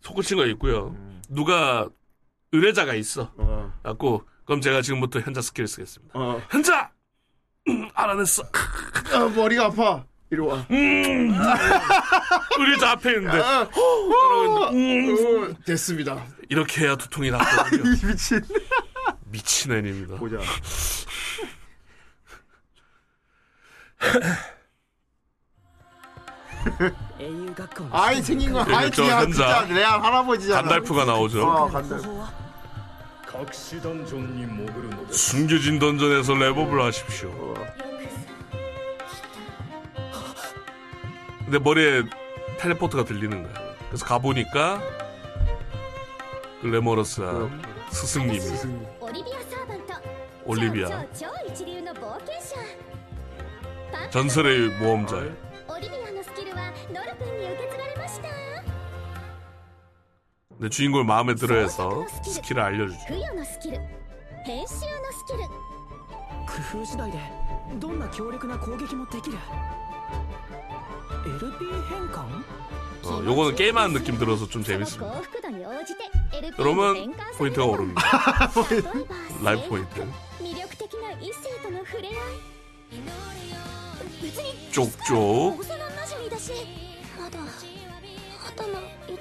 [0.02, 0.94] 소꿉친구가 있고요.
[1.28, 1.88] 누가
[2.52, 3.32] 의뢰자가 있어.
[3.38, 3.72] 어.
[3.82, 6.12] 갖고 그럼 제가 지금부터 현자 스킬을 쓰겠습니다.
[6.16, 6.40] 어.
[6.48, 6.92] 현자
[7.68, 8.44] 음, 알아냈어.
[9.14, 10.04] 아, 머리가 아파.
[10.30, 10.56] 이리 와.
[10.70, 10.74] 음.
[10.74, 11.34] 음.
[12.58, 13.38] 우리 저 앞에 있는데.
[13.40, 14.70] 아, 어.
[14.72, 15.54] 음.
[15.64, 16.24] 됐습니다.
[16.48, 17.82] 이렇게 해야 두통이 아, 낫거든요.
[18.08, 18.42] 미친.
[19.26, 20.16] 미친 애입니다.
[20.16, 20.38] 보자.
[27.92, 30.62] 아이 생긴 건 아이 진짜 진짜 레알 할아버지잖아.
[30.62, 31.48] 간달프가 나오죠.
[31.48, 31.68] 아,
[35.10, 37.30] 숨겨진 던전에서 랩업을 하십시오.
[37.30, 37.54] 어.
[41.46, 42.02] 근데 머리에
[42.58, 43.54] 텔레포트가 들리는 거야.
[43.86, 44.80] 그래서 가보니까
[46.60, 47.50] 그 글래머러스한 어.
[47.90, 48.40] 스승님이
[50.44, 50.88] 올리비아
[54.10, 55.46] 전설의 모험자예요.
[60.68, 63.06] 주인공을 마음에 들어 해서 스킬을 알려주죠.
[73.04, 75.20] 어, 요거는 게임하는 느낌 들어서 좀 재밌습니다.
[76.58, 78.02] 여러분 포인트가 오릅니다.
[79.42, 80.00] 라이브 포인트.
[84.72, 85.58] 쪽쪽.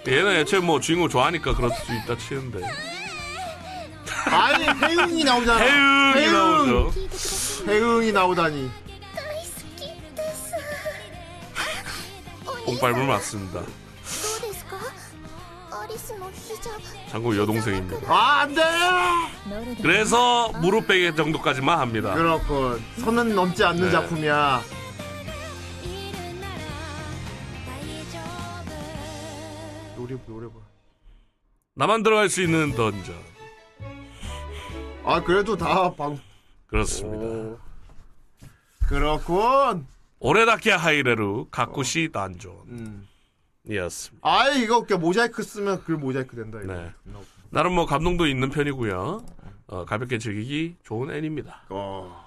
[0.08, 2.62] 얘는 애초에 뭐 주인공 좋아하니까 그럴 수 있다 치는데.
[4.26, 5.60] 아니 해웅이 나오잖아.
[5.64, 6.94] 해웅이 나오죠.
[7.68, 8.72] 해웅이 나오다니.
[12.66, 13.62] 뽕발물 맞습니다.
[17.10, 18.12] 장국 여동생입니다.
[18.12, 18.62] 아, 안 돼!
[19.82, 22.14] 그래서 무릎 베개 정도까지만 합니다.
[22.14, 22.82] 그렇군.
[23.00, 23.92] 선은 넘지 않는 네.
[23.92, 24.62] 작품이야.
[29.96, 30.54] 노래, 노래 봐.
[31.76, 33.16] 나만 들어갈 수 있는 던전.
[35.06, 36.20] 아, 그래도 다 방.
[36.68, 37.26] 그렇습니다.
[37.26, 37.60] 오.
[38.88, 39.88] 그렇군.
[40.30, 42.52] 오레다케 하이레루 가쿠시 단존.
[42.70, 43.08] 음.
[43.70, 44.28] 이었습니다.
[44.28, 46.74] 아이 이거 그냥 모자이크 쓰면 그 모자이크 된다 이거.
[46.74, 46.92] 네.
[47.52, 49.24] 나름 뭐 감동도 있는 편이고요.
[49.68, 51.66] 어, 가볍게 즐기기 좋은 애니입니다.
[51.70, 52.26] 어.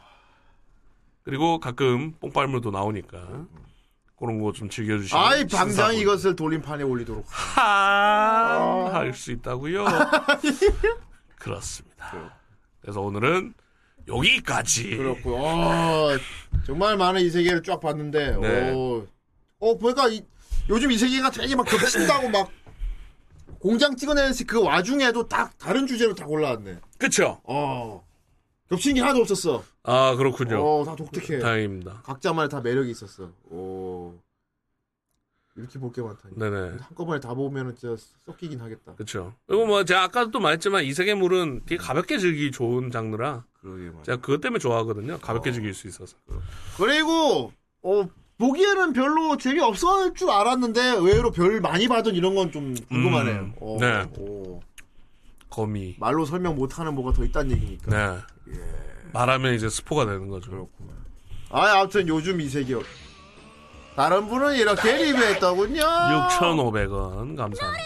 [1.25, 3.19] 그리고 가끔 뽕빨물도 나오니까
[4.17, 7.27] 그런 거 좀 즐겨주시면 아이 당장 이것을 돌림판에 올리도록.
[8.93, 9.85] 할수 있다고요.
[11.37, 12.39] 그렇습니다.
[12.81, 13.55] 그래서 오늘은
[14.09, 14.97] 여기까지.
[14.97, 15.37] 그렇고.
[15.37, 16.09] 어,
[16.67, 18.37] 정말 많은 이 세계를 쫙 봤는데.
[18.39, 18.73] 네.
[18.73, 19.07] 오.
[19.61, 20.23] 어 보니까 이,
[20.69, 22.51] 요즘 이 세계가 되게 막 겹친다고 막
[23.59, 26.79] 공장 찍어내는 그 와중에도 딱 다른 주제로 다 골라왔네.
[26.99, 27.41] 그쵸?
[27.45, 28.05] 어.
[28.69, 29.65] 겹친 게 하나도 없었어.
[29.83, 30.63] 아 그렇군요.
[30.63, 31.39] 어, 다 독특해.
[31.39, 32.03] 다행입니다.
[32.05, 33.33] 각자만의 다 매력이 있었어.
[33.51, 34.15] 오.
[35.59, 36.35] 이렇게 볼 게 많다니.
[36.37, 36.79] 네네.
[36.81, 38.95] 한꺼번에 다 보면은 진짜 섞이긴 하겠다.
[38.95, 39.35] 그렇죠.
[39.47, 44.03] 그리고 뭐 제가 아까도 말했지만 이 세계물은 되게 가볍게 즐기기 좋은 장르라 그러게 말이야.
[44.05, 45.19] 제가 그것 때문에 좋아하거든요.
[45.19, 45.53] 가볍게 어.
[45.53, 46.17] 즐길 수 있어서.
[46.77, 47.53] 그리고
[47.83, 48.09] 어
[48.39, 53.41] 보기에는 별로 재미 없을 줄 알았는데 의외로 별 많이 받은 이런 건 좀 궁금하네요.
[53.41, 54.05] 음, 어, 네.
[54.19, 54.61] 오.
[55.51, 55.97] 거미.
[55.99, 57.91] 말로 설명 못하는 뭐가 더 있다는 얘기니까.
[58.47, 58.55] 네.
[59.13, 60.51] 말하면 이제 스포가 되는 거죠.
[60.51, 60.95] 그렇구만.
[61.51, 62.75] 아, 아무튼 요즘 이 세계
[63.99, 65.83] 다른 분은 이렇게 리뷰했더군요.
[65.83, 67.85] 6,500원 감사합니다.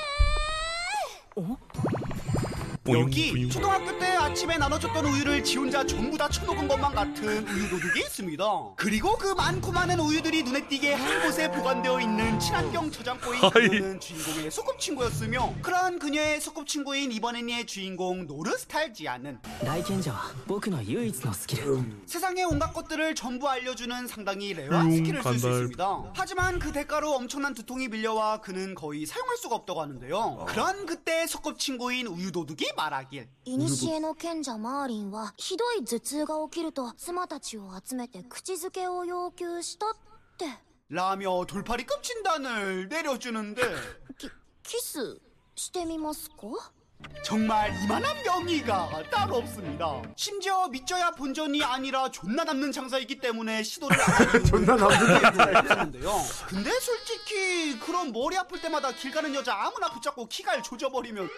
[2.84, 7.70] 뿌잉, 여기 초등학교 때 아침에 나눠줬던 우유를 지 혼자 전부 다 처먹은 것만 같은 우유
[7.70, 8.44] 도둑이 있습니다.
[8.74, 14.50] 그리고 그 많고 많은 우유들이 눈에 띄게 한 곳에 보관되어 있는 친환경 저장고인 그녀는 주인공의
[14.50, 19.38] 소꿉친구였으며 그러한 그녀의 소꿉친구인 이번 애니의 주인공 노르스탈지아는
[21.78, 26.12] 음, 세상의 온갖 것들을 전부 알려주는 상당히 rare한 음, 스킬을 쓸수 있습니다.
[26.14, 30.46] 하지만 그 대가로 엄청난 두통이 밀려와 그는 거의 사용할 수가 없다고 하는데요.
[30.48, 39.89] 그런 그때 소꿉친구인 우유 도둑이 말하길 古の賢者マーリンはひどい頭痛が起きると妻たちを集めて口づけを要求したっ
[40.37, 40.45] て
[40.89, 43.61] 라며 돌팔이 끔친단을 내려주는데
[44.17, 44.29] キ
[44.63, 45.19] キス
[45.55, 46.71] してみますか
[47.23, 50.01] 정말 이만한 명의가 따로 없습니다.
[50.15, 56.11] 심지어 믿져야 본전이 아니라 존나 남는 장사이기 때문에 시도를 안 하는 존나 남는 있었는데요.
[56.47, 61.29] 근데 솔직히 그런 머리 아플 때마다 길 가는 여자 아무나 붙잡고 키갈 조져버리면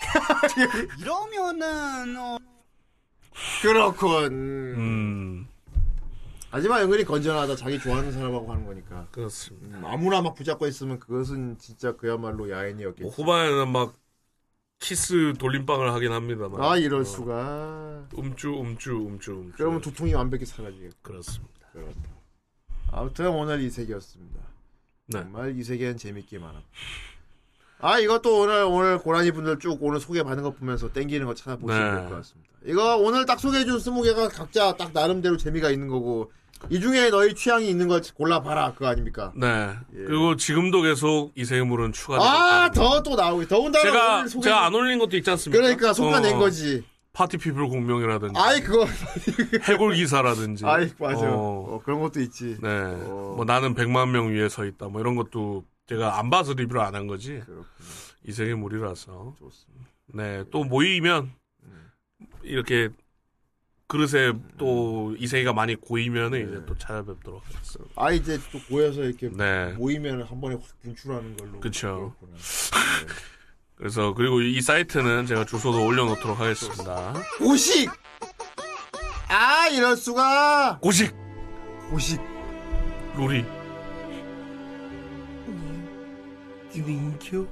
[1.00, 2.38] 이러면은 어,
[3.62, 4.32] 그렇군.
[4.32, 5.48] 음,
[6.50, 7.56] 하지만 은근히 건전하다.
[7.56, 9.06] 자기 좋아하는 사람하고 하는 거니까.
[9.10, 9.78] 그렇습니다.
[9.78, 13.02] 음, 아무나 막 붙잡고 있으면 그것은 진짜 그야말로 야인이었겠지.
[13.02, 13.96] 뭐 후반에는 막
[14.80, 16.60] 키스 돌림방을 하긴 합니다만.
[16.60, 18.08] 아 이럴 어, 수가.
[18.18, 19.52] 음주, 음주, 음주, 음주.
[19.56, 20.96] 그러면 두통이 완벽히 사라지겠고.
[21.02, 21.68] 그렇습니다.
[21.72, 22.12] 그렇다.
[22.90, 24.40] 아무튼 오늘 이 세계였습니다.
[25.06, 25.20] 네.
[25.20, 26.62] 정말 이 세계는 재밌게 많아.
[27.82, 31.84] 아 이것도 오늘 오늘 고라니 분들 쭉 오늘 소개 받는 거 보면서 땡기는 거 찾아보시면
[31.84, 32.00] 네.
[32.00, 32.50] 될것 같습니다.
[32.64, 36.30] 이거 오늘 딱 소개해준 스무 개가 각자 딱 나름대로 재미가 있는 거고
[36.70, 39.32] 이 중에 너희 취향이 있는 걸 골라봐라 그거 아닙니까?
[39.34, 39.70] 네.
[39.96, 40.04] 예.
[40.04, 44.74] 그리고 지금도 계속 이세계물은 추가되고 아 있다는 더 또 나오고 더군다나 제가 소개 제가 안
[44.76, 45.60] 올린 것도 있지 않습니까?
[45.60, 46.84] 그러니까 솎아낸 어, 거지.
[47.12, 48.86] 파티 피플 공명이라든지 아이 그거
[49.68, 51.30] 해골 기사라든지 아이 맞아.
[51.30, 52.56] 어, 어, 그런 것도 있지.
[52.62, 52.68] 네.
[52.68, 53.34] 어.
[53.36, 54.86] 뭐 나는 100만 명 위에 서 있다.
[54.86, 57.40] 뭐 이런 것도 제가 안 봐서 리뷰를 안 한 거지.
[57.40, 57.66] 그렇군요.
[58.24, 59.36] 이세계물이라서.
[59.38, 59.88] 좋습니다.
[60.14, 60.44] 네.
[60.50, 61.32] 또 모이면
[62.42, 62.88] 이렇게
[63.88, 67.92] 그릇에 또 이 세계가 많이 고이면은 이제 또 찾아뵙도록 하겠습니다.
[67.96, 69.72] 아 이제 또 모여서 이렇게 네.
[69.72, 71.60] 모이면 한 번에 확 분출하는 걸로.
[71.60, 72.14] 그쵸.
[72.20, 72.38] 그렇구나.
[73.76, 77.12] 그래서 그리고 이 사이트는 제가 주소도 올려놓도록 하겠습니다.
[77.38, 77.90] 고식.
[79.28, 80.78] 아 이럴 수가.
[80.80, 81.12] 고식
[81.90, 82.20] 고식.
[83.16, 83.44] 루리
[86.74, 87.46] 유인교?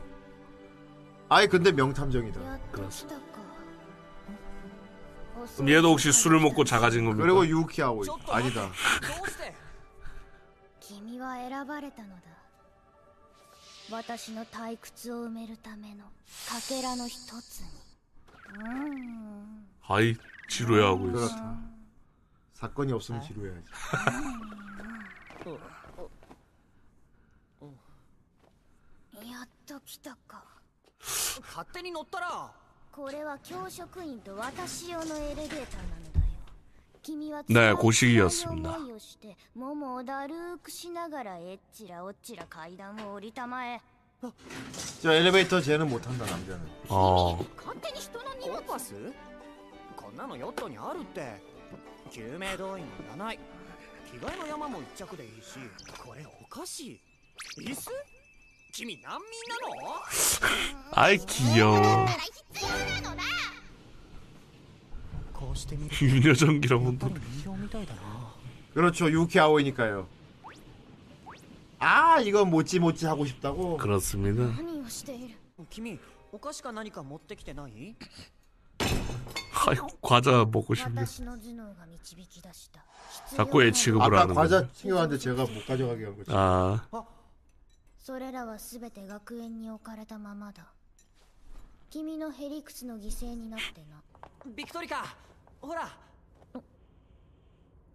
[1.28, 2.40] 아이 근데 명탐정이다.
[2.72, 3.20] 그렇습니다.
[5.56, 7.22] 그럼 얘도 혹시 술을 먹고 작아진 겁니까?
[7.22, 8.70] 그리고 유키하고 아니다.
[19.88, 20.14] 아이
[20.48, 21.59] 지루해하고 있어.
[22.52, 23.64] 사건이 없으면 지루해야지.
[29.69, 30.44] と来たか
[31.41, 32.52] 勝手に乗ったら
[32.91, 35.65] これは教職員と私用のエレベーターなの
[36.14, 36.25] だよ
[37.03, 38.75] 君は 네 辛い 고식이었습니다.
[38.77, 43.82] 思いをして桃をだるーくしながらえっちらおっちら階段を降りたまえ
[45.01, 46.59] 저 엘리베이터 쟤는 못한다 남자는.
[46.90, 48.93] 어 勝手に人の荷物コンパス
[49.95, 51.42] こんなのヨットにあるって
[52.09, 53.40] 救命胴衣もいらない
[54.09, 55.59] 着替えの山も一着でいいし
[56.03, 57.01] これおかしい
[57.69, 58.18] 椅子 君難民なの
[60.92, 62.07] 아이 귀여워.
[66.02, 67.08] 유녀전기라고 한다
[68.74, 69.10] 그렇죠.
[69.10, 70.07] 유키아오이니까요.
[71.78, 73.76] 아 이건 모찌 모찌 하고 싶다고?
[73.78, 74.44] 그렇습니다.
[79.66, 80.94] 아이고 과자 먹고 싶네.
[83.36, 86.31] 자꾸 애취급을 하는 거야 과자 챙겨왔는데 제가 못 가져가게 한 거지.
[86.32, 86.86] 아
[88.09, 90.66] それらは全て学園に置かれたままだ
[91.90, 94.01] 君のヘリクツの犠牲になってな
[94.56, 95.16] ビクトリカ
[95.61, 95.90] ほら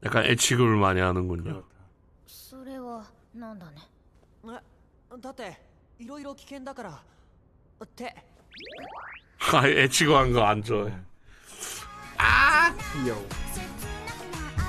[0.03, 1.63] 약간 애 취급을 많이 하는군요.
[2.27, 3.77] それはなんだね
[4.47, 4.49] え
[5.21, 5.59] だって
[5.99, 7.03] いろいろ危険だから
[7.85, 8.15] って。
[9.53, 10.93] 아, 애 취급한 거 안 좋아해.
[13.05, 13.29] 귀여워.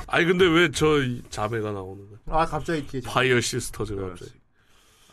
[0.08, 0.86] 아니 근데 왜 저
[1.30, 2.42] 자매가 나오는 거야?
[2.42, 4.32] 아 갑자기 뒤에 자- 파이어 시스터즈가 갑자기.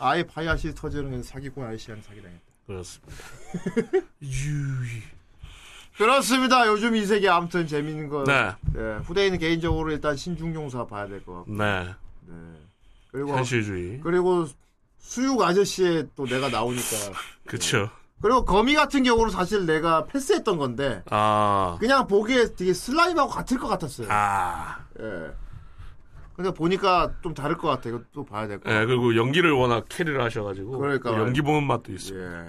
[0.04, 2.44] 아예 파이어 시스터즈는 사기꾼 아저씨한테 사기당했다.
[2.68, 3.14] 그렇습니다.
[5.98, 6.68] 그렇습니다.
[6.68, 8.24] 요즘 이세계 아무튼 재밌는 거.
[8.24, 8.52] 네.
[8.76, 11.52] 예, 후대인은 개인적으로 일단 신중용사 봐야 될 것 같고.
[11.54, 11.86] 네.
[12.28, 12.36] 네.
[13.12, 14.00] 그리고 현실주의.
[14.02, 14.48] 그리고
[14.98, 16.88] 수육 아저씨에 또 내가 나오니까.
[17.46, 17.90] 그쵸.
[18.22, 21.78] 그리고 거미 같은 경우는 사실 내가 패스했던 건데 아.
[21.80, 24.08] 그냥 보기에 되게 슬라임하고 같을 것 같았어요.
[24.10, 24.80] 아.
[25.00, 25.32] 예.
[26.36, 27.90] 근데 보니까 좀 다를 것 같아.
[27.90, 28.82] 이거 또 봐야 될것 같아.
[28.82, 30.78] 예, 그리고 연기를 워낙 캐리를 하셔가지고.
[30.80, 32.20] 그러니까 그 연기 보는 맛도 있어요.
[32.22, 32.46] 예.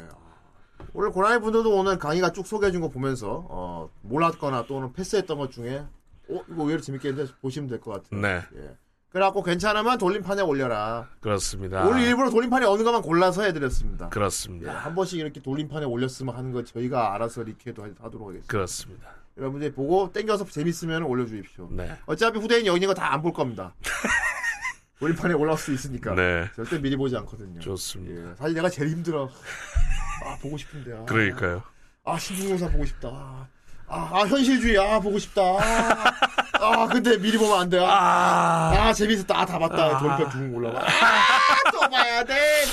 [0.94, 5.84] 오늘 고라니 분들도 오늘 강의가 쭉 소개해준 거 보면서 어, 몰랐거나 또는 패스했던 것 중에
[6.30, 8.20] 어 이거 의외로 재밌겠는데 보시면 될 것 같아요.
[8.20, 8.42] 네.
[8.56, 8.76] 예.
[9.10, 11.08] 그래갖고 괜찮으면 돌림판에 올려라.
[11.20, 11.86] 그렇습니다.
[11.86, 14.06] 오늘 일부러 돌림판에 어느 것만 골라서 해드렸습니다.
[14.06, 14.72] 예, 그렇습니다.
[14.72, 18.46] 한 번씩 이렇게 돌림판에 올렸으면 하는 거 저희가 알아서 리케도 하도록 하겠습니다.
[18.50, 19.08] 그렇습니다.
[19.36, 21.68] 여러분들이 보고 땡겨서 재밌으면 올려주십시오.
[21.72, 21.96] 네.
[22.06, 23.74] 어차피 후대인 여기 있는 거다 안 볼 겁니다.
[25.00, 26.14] 돌림판에 올라올 수 있으니까.
[26.14, 26.48] 네.
[26.54, 27.60] 절대 미리 보지 않거든요.
[27.60, 28.30] 좋습니다.
[28.30, 29.28] 예, 사실 내가 제일 힘들어.
[30.24, 30.96] 아 보고 싶은데.
[30.96, 31.04] 아.
[31.04, 31.62] 그러니까요.
[32.04, 33.08] 아 신중용사 보고 싶다.
[33.08, 33.48] 아,
[33.86, 35.42] 아, 아, 현실주의 아 보고 싶다.
[35.42, 36.12] 아,
[36.60, 37.78] 아, 근데 미리 보면 안 돼.
[37.84, 39.38] 아, 아 재밌었다.
[39.38, 39.96] 아, 다 봤다.
[39.96, 39.98] 아.
[39.98, 40.80] 돌림판 둥 올라가.
[40.80, 42.64] 아, 또 봐야 돼.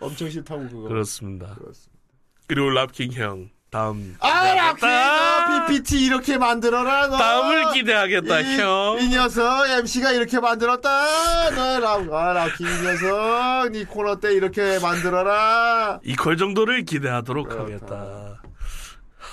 [0.00, 0.88] 엄청 싫다고 그거.
[0.88, 1.54] 그렇습니다.
[1.54, 1.98] 그렇습니다.
[2.46, 4.54] 그리고 랍킹 형 다음 아.
[4.54, 7.08] 라피가 PPT 이렇게 만들어라.
[7.08, 7.16] 너.
[7.16, 8.98] 다음을 기대하겠다 이, 형.
[9.00, 11.50] 이 녀석 MC가 이렇게 만들었다.
[11.50, 16.00] 너 라, 아, 라키 이 녀석 네 코너 때 이렇게 만들어라.
[16.04, 17.64] 이퀄 정도를 기대하도록 그렇다.
[17.64, 18.42] 하겠다.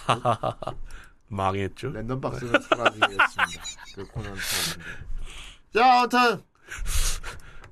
[1.27, 1.91] 망했죠.
[1.91, 3.63] 랜덤 박스는 사라지겠습니다.
[3.95, 4.37] 그 코너는.
[5.73, 6.41] 자, 아무튼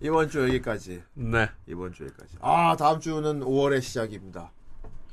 [0.02, 1.02] 이번 주 여기까지.
[1.14, 1.50] 네.
[1.68, 2.36] 이번 주 여기까지.
[2.42, 4.52] 아, 다음 주는 5월의 시작입니다.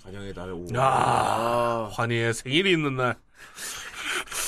[0.03, 0.75] 가정의 달 5월.
[0.77, 3.17] 야, 아, 환희의 생일이 있는 날.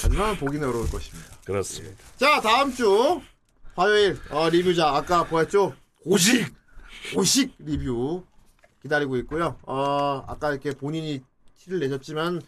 [0.03, 1.31] 하지만 보기는 어려울 것입니다.
[1.45, 1.97] 그렇습니다.
[2.17, 3.21] 자, 다음 주
[3.75, 5.75] 화요일 어, 리뷰자 아까 보였죠?
[6.05, 6.53] 오식.
[7.17, 8.25] 오식 리뷰
[8.83, 9.59] 기다리고 있고요.
[9.63, 11.23] 어, 아까 이렇게 본인이
[11.59, 12.43] 티를 내셨지만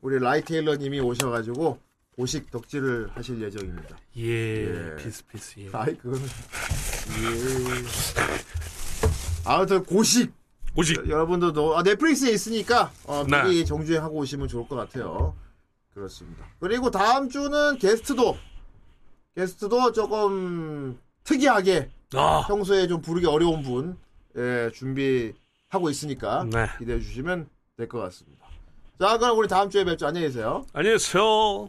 [0.00, 1.78] 우리 라이 테일러님이 오셔가지고
[2.16, 3.96] 고식 덕질을 하실 예정입니다.
[4.18, 4.96] 예, 예.
[4.96, 5.60] peace peace.
[5.60, 5.70] 예.
[5.72, 7.84] 아이 그거는 예.
[9.44, 10.32] 아무튼 고식
[10.76, 11.08] 고식.
[11.08, 13.42] 여러분들도 아, 넷플릭스에 있으니까 어, 네.
[13.44, 15.34] 미리 정주행하고 오시면 좋을 것 같아요.
[15.94, 16.46] 그렇습니다.
[16.60, 18.36] 그리고 다음 주는 게스트도
[19.36, 23.96] 게스트도 조금 특이하게 아, 평소에 좀 부르기 어려운 분
[24.36, 26.66] 예, 준비하고 있으니까 네.
[26.78, 28.46] 기대해 주시면 될 것 같습니다.
[28.98, 30.06] 자, 그럼 우리 다음 주에 뵙죠.
[30.06, 30.64] 안녕히 계세요.
[30.72, 31.68] 안녕히 계세요.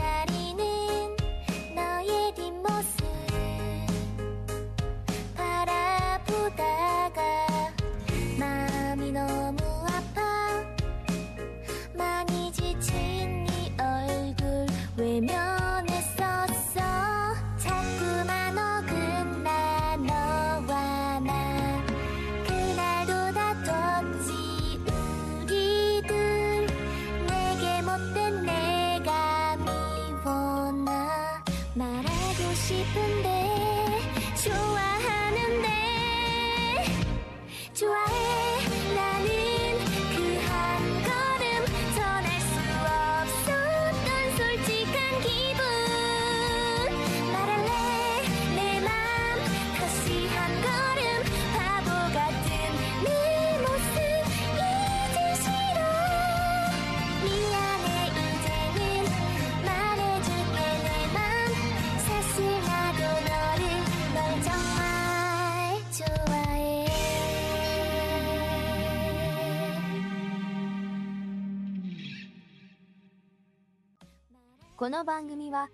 [74.81, 75.69] この番組は、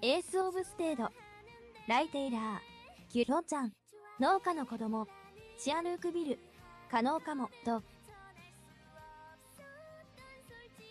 [0.00, 1.10] エースオブステード、
[1.88, 2.42] ライテイラー、
[3.12, 3.72] キュロちゃん、
[4.20, 5.08] 農家の子供、
[5.58, 6.38] シアヌークビル、
[6.88, 7.82] 可能かも、と、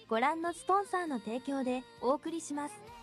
[0.10, 2.97] ご覧のスポンサーの提供でお送りします。